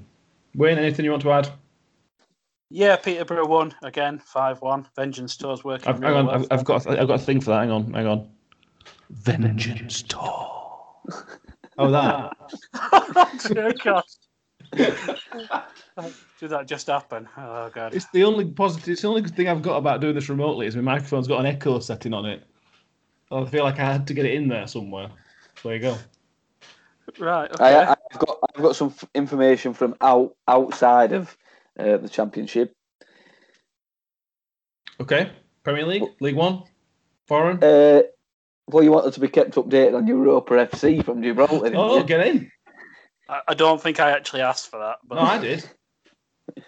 Wayne, 0.57 0.79
anything 0.79 1.05
you 1.05 1.11
want 1.11 1.21
to 1.21 1.31
add? 1.31 1.49
Yeah, 2.69 2.97
Peterborough 2.97 3.47
won 3.47 3.73
again, 3.83 4.19
five 4.19 4.61
one. 4.61 4.87
Vengeance 4.95 5.37
Tour's 5.37 5.63
working. 5.63 5.87
I've, 5.93 6.01
hang 6.01 6.13
on, 6.13 6.25
well. 6.25 6.35
I've, 6.35 6.47
I've 6.51 6.65
got 6.65 6.87
I've 6.87 7.07
got 7.07 7.21
a 7.21 7.23
thing 7.23 7.39
for 7.39 7.51
that. 7.51 7.59
Hang 7.59 7.71
on, 7.71 7.93
hang 7.93 8.07
on. 8.07 8.29
Vengeance 9.11 10.01
Tour. 10.01 10.53
Oh, 11.79 11.91
that. 11.91 12.33
Dear 13.53 13.71
God. 13.83 14.03
Did 16.39 16.49
that 16.49 16.63
just 16.65 16.87
happen? 16.87 17.29
Oh 17.37 17.69
god. 17.71 17.93
It's 17.93 18.07
the 18.11 18.23
only 18.23 18.45
positive. 18.45 18.89
It's 18.89 19.03
the 19.03 19.07
only 19.09 19.21
good 19.21 19.35
thing 19.35 19.47
I've 19.47 19.61
got 19.61 19.77
about 19.77 20.01
doing 20.01 20.15
this 20.15 20.27
remotely 20.27 20.65
is 20.65 20.75
my 20.75 20.81
microphone's 20.81 21.27
got 21.27 21.39
an 21.39 21.45
echo 21.45 21.77
setting 21.77 22.15
on 22.15 22.25
it. 22.25 22.43
I 23.31 23.45
feel 23.45 23.63
like 23.63 23.77
I 23.79 23.91
had 23.91 24.07
to 24.07 24.15
get 24.15 24.25
it 24.25 24.33
in 24.33 24.47
there 24.47 24.65
somewhere. 24.65 25.09
There 25.63 25.75
you 25.75 25.81
go. 25.81 25.97
Right. 27.19 27.51
Okay. 27.51 27.75
I, 27.75 27.95
I've 28.11 28.19
got 28.19 28.37
I've 28.55 28.63
got 28.63 28.75
some 28.75 28.89
f- 28.89 29.09
information 29.13 29.73
from 29.73 29.95
out 30.01 30.35
outside 30.47 31.11
of 31.13 31.35
uh, 31.79 31.97
the 31.97 32.09
championship. 32.09 32.73
Okay. 34.99 35.31
Premier 35.63 35.85
League, 35.85 36.03
League 36.21 36.35
One, 36.35 36.63
foreign. 37.27 37.61
Uh, 37.61 38.03
well, 38.67 38.83
you 38.83 38.91
wanted 38.91 39.13
to 39.13 39.19
be 39.19 39.27
kept 39.27 39.55
updated 39.55 39.95
on 39.95 40.07
Europa 40.07 40.53
FC 40.53 41.03
from 41.03 41.21
Gibraltar. 41.21 41.71
oh, 41.75 41.97
you? 41.97 42.03
get 42.03 42.25
in. 42.25 42.51
I, 43.29 43.41
I 43.49 43.53
don't 43.53 43.81
think 43.81 43.99
I 43.99 44.11
actually 44.11 44.41
asked 44.41 44.69
for 44.69 44.79
that, 44.79 44.97
but 45.05 45.15
No, 45.15 45.21
I 45.21 45.37
did. 45.37 45.69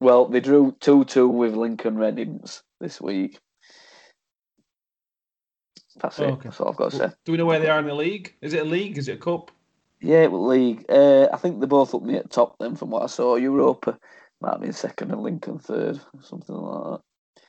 Well, 0.00 0.26
they 0.26 0.38
drew 0.38 0.76
two 0.78 1.04
two 1.06 1.26
with 1.26 1.54
Lincoln 1.54 1.96
Red 1.96 2.20
Imps 2.20 2.62
this 2.80 3.00
week. 3.00 3.40
That's 6.00 6.20
it. 6.20 6.24
Oh, 6.24 6.32
okay. 6.34 6.42
That's 6.44 6.60
all 6.60 6.68
I've 6.68 6.76
got 6.76 6.92
to 6.92 6.96
say. 6.96 7.10
Do 7.24 7.32
we 7.32 7.38
know 7.38 7.46
where 7.46 7.58
they 7.58 7.68
are 7.68 7.80
in 7.80 7.86
the 7.86 7.94
league? 7.94 8.32
Is 8.40 8.54
it 8.54 8.60
a 8.60 8.64
league? 8.64 8.96
Is 8.96 9.08
it 9.08 9.14
a 9.14 9.16
cup? 9.16 9.50
Yeah, 10.00 10.26
well, 10.26 10.46
league. 10.46 10.84
Uh, 10.88 11.28
I 11.32 11.36
think 11.36 11.58
they're 11.58 11.66
both 11.66 11.94
up 11.94 12.02
near 12.02 12.22
the 12.22 12.28
top. 12.28 12.56
Then, 12.58 12.76
from 12.76 12.90
what 12.90 13.02
I 13.02 13.06
saw, 13.06 13.36
Europa 13.36 13.98
might 14.40 14.52
have 14.52 14.60
been 14.60 14.72
second 14.72 15.10
and 15.10 15.22
Lincoln 15.22 15.58
third, 15.58 16.00
something 16.20 16.54
like 16.54 16.84
that. 16.84 17.42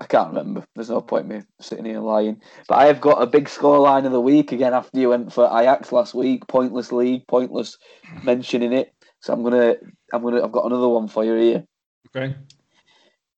I 0.00 0.06
can't 0.06 0.28
remember. 0.28 0.64
There's 0.74 0.88
no 0.88 1.02
point 1.02 1.28
me 1.28 1.42
sitting 1.60 1.84
here 1.84 2.00
lying. 2.00 2.40
But 2.68 2.76
I 2.76 2.86
have 2.86 3.02
got 3.02 3.22
a 3.22 3.26
big 3.26 3.46
scoreline 3.46 4.06
of 4.06 4.12
the 4.12 4.20
week 4.20 4.50
again 4.50 4.72
after 4.72 4.98
you 4.98 5.10
went 5.10 5.32
for 5.32 5.44
Ajax 5.44 5.92
last 5.92 6.14
week. 6.14 6.46
Pointless 6.48 6.90
league, 6.90 7.26
pointless 7.26 7.76
mentioning 8.22 8.72
it. 8.72 8.94
So 9.20 9.34
I'm 9.34 9.42
gonna, 9.42 9.74
I'm 10.12 10.22
gonna, 10.22 10.42
I've 10.42 10.52
got 10.52 10.64
another 10.64 10.88
one 10.88 11.06
for 11.06 11.22
you 11.22 11.34
here. 11.34 11.64
Okay. 12.08 12.34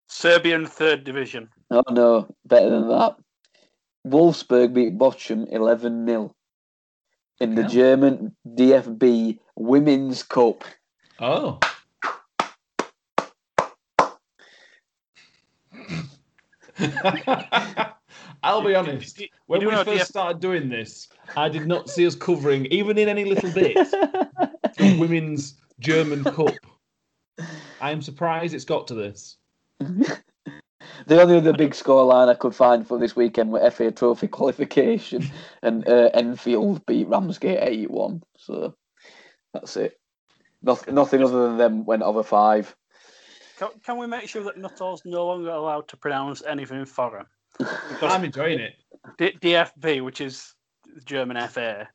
Serbian 0.08 0.66
third 0.66 1.02
division. 1.02 1.48
Oh 1.70 1.82
no, 1.90 2.28
better 2.44 2.70
than 2.70 2.88
that. 2.88 3.16
Wolfsburg 4.06 4.72
beat 4.72 4.96
Bochum 4.96 5.46
11 5.50 6.06
0 6.06 6.34
in 7.42 7.56
the 7.56 7.62
Yeah. 7.62 7.68
German 7.68 8.36
DFB 8.46 9.38
Women's 9.56 10.22
Cup. 10.22 10.64
Oh. 11.18 11.58
I'll 18.42 18.62
be 18.62 18.74
honest. 18.74 19.18
You- 19.20 19.24
you 19.26 19.28
When 19.46 19.64
we 19.66 19.72
first 19.72 19.88
DF 19.88 20.06
started 20.06 20.40
doing 20.40 20.68
this, 20.68 21.08
I 21.36 21.48
did 21.48 21.66
not 21.66 21.88
see 21.90 22.06
us 22.06 22.14
covering, 22.14 22.66
even 22.66 22.98
in 22.98 23.08
any 23.08 23.24
little 23.24 23.50
bit, 23.52 23.74
the 23.74 24.96
women's 25.00 25.54
German 25.80 26.24
Cup. 26.24 26.54
I 27.80 27.90
am 27.90 28.02
surprised 28.02 28.54
it's 28.54 28.64
got 28.64 28.86
to 28.88 28.94
this. 28.94 29.36
The 31.06 31.20
only 31.20 31.36
other 31.36 31.52
big 31.52 31.72
scoreline 31.72 32.28
I 32.28 32.34
could 32.34 32.54
find 32.54 32.86
for 32.86 32.98
this 32.98 33.16
weekend 33.16 33.50
were 33.50 33.70
FA 33.70 33.90
Trophy 33.90 34.28
qualification, 34.28 35.30
and 35.62 35.86
uh, 35.88 36.10
Enfield 36.14 36.84
beat 36.86 37.08
Ramsgate 37.08 37.58
8 37.60 37.90
1. 37.90 38.22
So 38.38 38.74
that's 39.52 39.76
it. 39.76 39.98
Nothing, 40.62 40.94
nothing 40.94 41.22
other 41.24 41.48
than 41.48 41.58
them 41.58 41.84
went 41.84 42.02
over 42.02 42.22
five. 42.22 42.74
Can, 43.58 43.68
can 43.84 43.98
we 43.98 44.06
make 44.06 44.28
sure 44.28 44.44
that 44.44 44.56
Nuttall's 44.56 45.02
no 45.04 45.26
longer 45.26 45.50
allowed 45.50 45.88
to 45.88 45.96
pronounce 45.96 46.42
anything 46.46 46.84
foreign? 46.84 47.26
I'm 48.02 48.24
enjoying 48.24 48.60
it. 48.60 48.74
D- 49.18 49.36
DFB, 49.40 50.04
which 50.04 50.20
is 50.20 50.54
German 51.04 51.36
FA. 51.48 51.88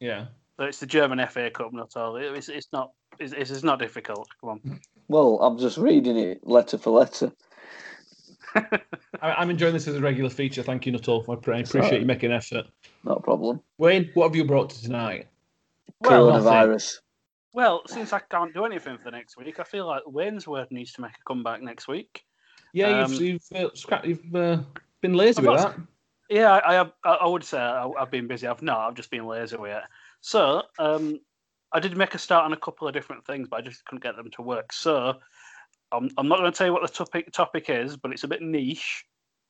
Yeah. 0.00 0.26
So 0.56 0.64
it's 0.64 0.80
the 0.80 0.86
German 0.86 1.24
FA 1.28 1.50
Cup, 1.50 1.72
Nuttall. 1.72 2.16
It- 2.16 2.34
It's, 2.34 2.48
it's 2.48 2.68
not. 2.72 2.90
It's, 3.18 3.32
it's 3.32 3.62
not 3.64 3.78
difficult. 3.78 4.28
Come 4.40 4.50
on. 4.50 4.80
Well, 5.08 5.40
I'm 5.40 5.58
just 5.58 5.78
reading 5.78 6.16
it 6.18 6.46
letter 6.46 6.78
for 6.78 6.90
letter. 6.90 7.32
I, 9.20 9.32
I'm 9.36 9.50
enjoying 9.50 9.72
this 9.72 9.88
as 9.88 9.96
a 9.96 10.00
regular 10.00 10.30
feature. 10.30 10.62
Thank 10.62 10.86
you, 10.86 10.92
Nuttall. 10.92 11.24
I 11.30 11.34
pre- 11.36 11.56
I 11.56 11.58
appreciate 11.60 12.00
you 12.00 12.06
making 12.06 12.30
an 12.30 12.36
effort. 12.36 12.66
Not 13.04 13.18
a 13.18 13.20
problem. 13.22 13.60
Wayne, 13.78 14.10
what 14.14 14.28
have 14.28 14.36
you 14.36 14.44
brought 14.44 14.70
to 14.70 14.82
tonight? 14.82 15.26
Well, 16.00 16.30
Coronavirus. 16.30 16.98
well, 17.52 17.82
since 17.86 18.12
I 18.12 18.20
can't 18.20 18.54
do 18.54 18.64
anything 18.64 18.98
for 18.98 19.04
the 19.04 19.10
next 19.10 19.36
week, 19.36 19.58
I 19.60 19.64
feel 19.64 19.86
like 19.86 20.02
Wayne's 20.06 20.46
Word 20.46 20.68
needs 20.70 20.92
to 20.94 21.00
make 21.00 21.12
a 21.12 21.24
comeback 21.26 21.62
next 21.62 21.88
week. 21.88 22.22
Yeah, 22.72 23.02
Um, 23.04 23.12
you've, 23.12 23.22
you've, 23.22 23.64
uh, 23.64 23.70
scrap, 23.74 24.06
you've 24.06 24.34
uh, 24.34 24.58
been 25.00 25.14
lazy 25.14 25.38
I've 25.40 25.46
with 25.48 25.56
got- 25.60 25.76
that. 25.76 25.84
Yeah, 26.30 26.52
I, 26.52 26.70
I 26.70 26.74
have. 26.74 26.92
I 27.04 27.10
I 27.14 27.26
would 27.26 27.42
say 27.42 27.56
I, 27.58 27.88
I've 27.98 28.10
been 28.10 28.26
busy. 28.26 28.46
I've 28.46 28.60
not. 28.60 28.80
I've 28.80 28.94
just 28.94 29.10
been 29.10 29.26
lazy 29.26 29.56
with 29.56 29.70
it. 29.70 29.82
So, 30.20 30.62
um, 30.78 31.18
I 31.72 31.80
did 31.80 31.96
make 31.96 32.14
a 32.14 32.18
start 32.18 32.44
on 32.44 32.52
a 32.52 32.56
couple 32.58 32.86
of 32.86 32.92
different 32.92 33.24
things, 33.24 33.48
but 33.48 33.56
I 33.56 33.62
just 33.62 33.82
couldn't 33.86 34.02
get 34.02 34.14
them 34.14 34.30
to 34.32 34.42
work. 34.42 34.70
So, 34.74 35.14
I'm, 35.92 36.10
I'm 36.18 36.28
not 36.28 36.38
going 36.38 36.52
to 36.52 36.56
tell 36.56 36.66
you 36.66 36.72
what 36.72 36.82
the 36.82 36.88
topic 36.88 37.32
topic 37.32 37.70
is, 37.70 37.96
but 37.96 38.12
it's 38.12 38.24
a 38.24 38.28
bit 38.28 38.42
niche, 38.42 39.04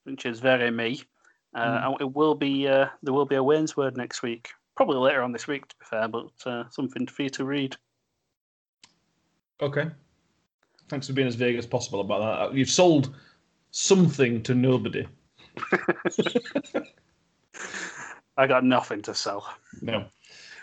which 0.04 0.26
is 0.26 0.40
very 0.40 0.70
me. 0.70 1.02
Uh, 1.54 1.80
and 1.84 2.00
it 2.00 2.14
will 2.14 2.34
be 2.34 2.68
uh, 2.68 2.86
there 3.02 3.14
will 3.14 3.26
be 3.26 3.36
a 3.36 3.42
Wayne's 3.42 3.76
Word 3.76 3.96
next 3.96 4.22
week, 4.22 4.50
probably 4.76 4.98
later 4.98 5.22
on 5.22 5.32
this 5.32 5.46
week, 5.46 5.66
to 5.68 5.76
be 5.78 5.84
fair, 5.84 6.08
but 6.08 6.30
uh, 6.46 6.64
something 6.70 7.06
for 7.06 7.22
you 7.22 7.30
to 7.30 7.44
read. 7.44 7.76
Okay. 9.60 9.86
Thanks 10.88 11.06
for 11.06 11.12
being 11.12 11.28
as 11.28 11.34
vague 11.34 11.56
as 11.56 11.66
possible 11.66 12.00
about 12.00 12.50
that. 12.50 12.56
You've 12.56 12.70
sold 12.70 13.14
something 13.70 14.42
to 14.44 14.54
nobody. 14.54 15.06
I 18.36 18.46
got 18.46 18.64
nothing 18.64 19.02
to 19.02 19.14
sell. 19.14 19.52
No. 19.82 20.06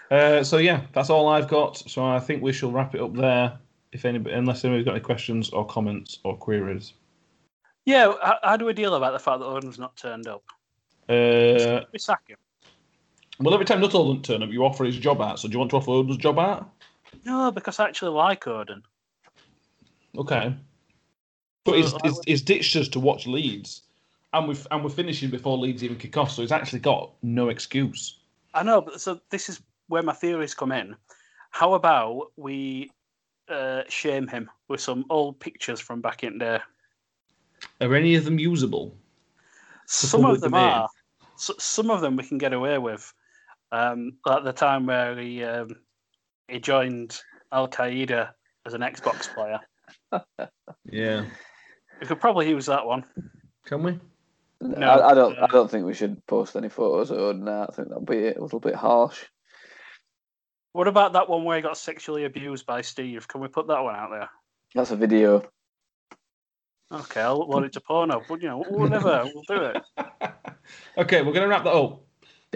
Uh, 0.10 0.44
so 0.44 0.58
yeah, 0.58 0.82
that's 0.94 1.10
all 1.10 1.28
I've 1.28 1.48
got. 1.48 1.78
So 1.78 2.06
I 2.06 2.20
think 2.20 2.42
we 2.42 2.54
shall 2.54 2.72
wrap 2.72 2.96
it 2.96 3.02
up 3.02 3.14
there. 3.14 3.60
If 3.96 4.04
anybody, 4.04 4.36
unless 4.36 4.66
anybody's 4.66 4.84
got 4.84 4.92
any 4.92 5.00
questions 5.00 5.52
or 5.52 5.66
comments 5.66 6.20
or 6.26 6.36
queries. 6.36 6.92
Yeah, 7.86 8.12
how, 8.22 8.38
how 8.44 8.58
do 8.58 8.66
we 8.66 8.74
deal 8.74 8.96
about 8.96 9.14
the 9.14 9.20
fact 9.20 9.40
that 9.40 9.46
Odin's 9.46 9.80
not 9.80 9.96
turned 9.96 10.28
up? 10.28 10.44
Uh, 11.08 11.86
We 11.94 12.00
sack 12.00 12.28
him. 12.28 12.36
well, 13.40 13.54
every 13.54 13.66
time 13.66 13.80
Nuttall 13.80 14.08
doesn't 14.08 14.26
turn 14.26 14.44
up, 14.44 14.50
you 14.50 14.66
offer 14.66 14.84
his 14.84 14.98
job 14.98 15.22
out. 15.22 15.40
So 15.40 15.48
do 15.48 15.54
you 15.54 15.60
want 15.60 15.72
to 15.72 15.78
offer 15.78 15.92
Odin's 15.92 16.18
job 16.18 16.40
out? 16.40 16.70
No, 17.24 17.52
because 17.52 17.80
I 17.80 17.88
actually 17.88 18.12
like 18.12 18.46
Odin. 18.48 18.84
Okay. 20.18 20.54
But 21.64 21.76
he's, 21.76 21.94
he's, 22.04 22.20
he's 22.26 22.42
ditched 22.42 22.76
us 22.76 22.90
to 22.90 23.00
watch 23.00 23.26
Leeds, 23.28 23.84
and 24.34 24.46
we've 24.46 24.68
and 24.72 24.84
we're 24.84 24.90
finishing 24.90 25.30
before 25.30 25.58
Leeds 25.58 25.86
even 25.86 25.96
kick 25.96 26.18
off. 26.18 26.32
So 26.32 26.42
he's 26.42 26.52
actually 26.52 26.80
got 26.80 27.14
no 27.24 27.48
excuse. 27.48 28.20
I 28.54 28.62
know, 28.62 28.82
but 28.82 29.00
so 29.00 29.22
this 29.30 29.48
is 29.48 29.62
where 29.88 30.04
my 30.04 30.12
theories 30.14 30.54
come 30.54 30.74
in. 30.74 30.98
How 31.52 31.76
about 31.76 32.34
we 32.36 32.92
uh, 33.50 33.84
shame 33.90 34.28
him 34.28 34.50
with 34.68 34.82
some 34.82 35.06
old 35.10 35.40
pictures 35.40 35.80
from 35.80 36.02
back 36.02 36.24
in 36.24 36.38
there? 36.38 36.64
Are 37.82 37.96
any 37.96 38.16
of 38.16 38.26
them 38.26 38.40
usable? 38.40 38.96
Some 39.88 40.26
of 40.26 40.42
them 40.42 40.52
domain? 40.52 40.70
are. 40.70 40.90
So, 41.38 41.54
some 41.58 41.90
of 41.90 42.02
them 42.02 42.16
we 42.16 42.24
can 42.24 42.38
get 42.38 42.54
away 42.54 42.78
with. 42.78 43.14
Um, 43.72 44.14
like 44.26 44.44
the 44.44 44.54
time 44.54 44.86
where 44.86 45.18
he 45.18 45.44
um, 45.44 45.76
he 46.48 46.60
joined 46.60 47.20
Al 47.52 47.68
Qaeda 47.68 48.30
as 48.66 48.74
an 48.74 48.82
Xbox 48.82 49.34
player. 49.34 49.60
Yeah. 50.90 51.26
We 52.00 52.08
could 52.08 52.20
probably 52.22 52.50
use 52.50 52.66
that 52.68 52.86
one. 52.86 53.06
Can 53.66 53.84
we? 53.84 54.00
No, 54.62 54.88
I, 54.88 55.12
I 55.12 55.14
don't. 55.14 55.38
uh, 55.38 55.48
I 55.50 55.52
don't 55.52 55.70
think 55.70 55.86
we 55.86 55.94
should 55.94 56.26
post 56.28 56.56
any 56.56 56.70
photos 56.70 57.12
Or 57.12 57.20
Odin. 57.20 57.48
I 57.48 57.68
think 57.68 57.90
that'd 57.90 58.06
be 58.06 58.30
a 58.30 58.42
little 58.42 58.60
bit 58.60 58.76
harsh. 58.76 59.26
What 60.76 60.90
about 60.90 61.14
that 61.14 61.30
one 61.30 61.46
where 61.46 61.56
he 61.56 61.62
got 61.62 61.78
sexually 61.78 62.26
abused 62.26 62.66
by 62.66 62.82
Steve? 62.82 63.30
Can 63.30 63.40
we 63.40 63.48
put 63.48 63.66
that 63.68 63.82
one 63.82 63.96
out 63.96 64.10
there? 64.10 64.30
That's 64.74 64.92
a 64.92 64.98
video. 64.98 65.42
Okay, 66.92 67.22
I'll 67.22 67.48
upload 67.48 67.64
it 67.64 67.72
to 67.74 67.80
porno, 67.80 68.22
but 68.28 68.42
you 68.42 68.50
know, 68.50 68.62
whatever, 68.68 69.24
we'll 69.34 69.44
do 69.48 69.64
it. 69.64 69.82
okay, 70.98 71.22
we're 71.22 71.32
going 71.32 71.44
to 71.44 71.48
wrap 71.48 71.64
that 71.64 71.74
up. 71.74 72.02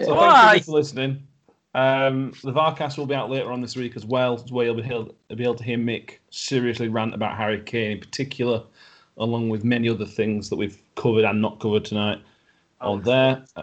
So 0.02 0.14
Why? 0.14 0.50
thank 0.50 0.58
you 0.58 0.64
for 0.64 0.72
listening. 0.72 1.26
Um, 1.74 2.34
the 2.44 2.52
Varcast 2.52 2.98
will 2.98 3.06
be 3.06 3.14
out 3.14 3.30
later 3.30 3.50
on 3.52 3.62
this 3.62 3.74
week 3.74 3.96
as 3.96 4.04
well, 4.04 4.36
where 4.50 4.66
you'll 4.66 4.74
be 4.74 4.82
able, 4.82 5.14
be 5.34 5.42
able 5.42 5.54
to 5.54 5.64
hear 5.64 5.78
Mick 5.78 6.18
seriously 6.28 6.88
rant 6.88 7.14
about 7.14 7.38
Harry 7.38 7.62
Kane 7.62 7.92
in 7.92 8.00
particular, 8.00 8.64
along 9.16 9.48
with 9.48 9.64
many 9.64 9.88
other 9.88 10.04
things 10.04 10.50
that 10.50 10.56
we've 10.56 10.78
covered 10.94 11.24
and 11.24 11.40
not 11.40 11.58
covered 11.58 11.86
tonight 11.86 12.20
on 12.82 13.00
there. 13.00 13.46
Uh, 13.56 13.62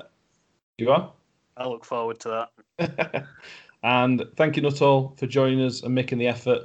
you 0.80 0.90
are? 0.90 1.12
I 1.56 1.68
look 1.68 1.86
forward 1.86 2.20
to 2.22 2.48
that. 2.80 3.28
and 3.84 4.24
thank 4.36 4.56
you, 4.56 4.62
Nuttall, 4.62 5.16
for 5.18 5.28
joining 5.28 5.62
us 5.64 5.84
and 5.84 5.94
making 5.94 6.18
the 6.18 6.28
effort. 6.28 6.64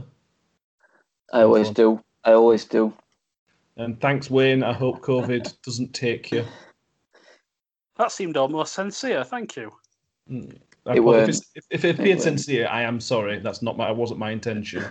I 1.32 1.42
always 1.42 1.70
do. 1.70 2.00
I 2.24 2.32
always 2.32 2.64
do. 2.64 2.92
And 3.76 4.00
thanks, 4.00 4.30
Wayne. 4.30 4.62
I 4.62 4.72
hope 4.72 5.00
COVID 5.00 5.54
doesn't 5.64 5.94
take 5.94 6.30
you. 6.30 6.44
That 7.96 8.12
seemed 8.12 8.36
almost 8.36 8.74
sincere. 8.74 9.24
Thank 9.24 9.56
you. 9.56 9.72
Mm. 10.30 10.52
It 10.52 10.60
Well, 10.84 10.96
if, 10.96 11.04
weren't. 11.04 11.28
it's, 11.30 11.40
if, 11.54 11.64
if 11.70 11.84
it 11.84 11.88
It 11.88 11.94
appeared 12.00 12.08
weren't. 12.18 12.22
sincere, 12.22 12.68
I 12.68 12.82
am 12.82 13.00
sorry. 13.00 13.38
That's 13.38 13.62
not 13.62 13.76
my. 13.76 13.88
It 13.90 13.96
wasn't 13.96 14.18
my 14.18 14.30
intention. 14.30 14.82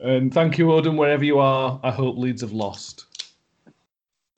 and 0.00 0.32
thank 0.34 0.58
you, 0.58 0.72
Odin, 0.72 0.96
wherever 0.96 1.24
you 1.24 1.38
are. 1.38 1.80
I 1.82 1.90
hope 1.90 2.16
Leeds 2.18 2.42
have 2.42 2.52
lost. 2.52 3.06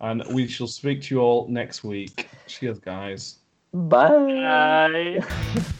And 0.01 0.23
we 0.33 0.47
shall 0.47 0.67
speak 0.67 1.03
to 1.03 1.15
you 1.15 1.21
all 1.21 1.49
next 1.49 1.85
week. 1.85 2.29
Cheers, 2.47 2.79
guys. 2.79 3.40
Bye. 3.73 4.09
Bye. 4.09 5.21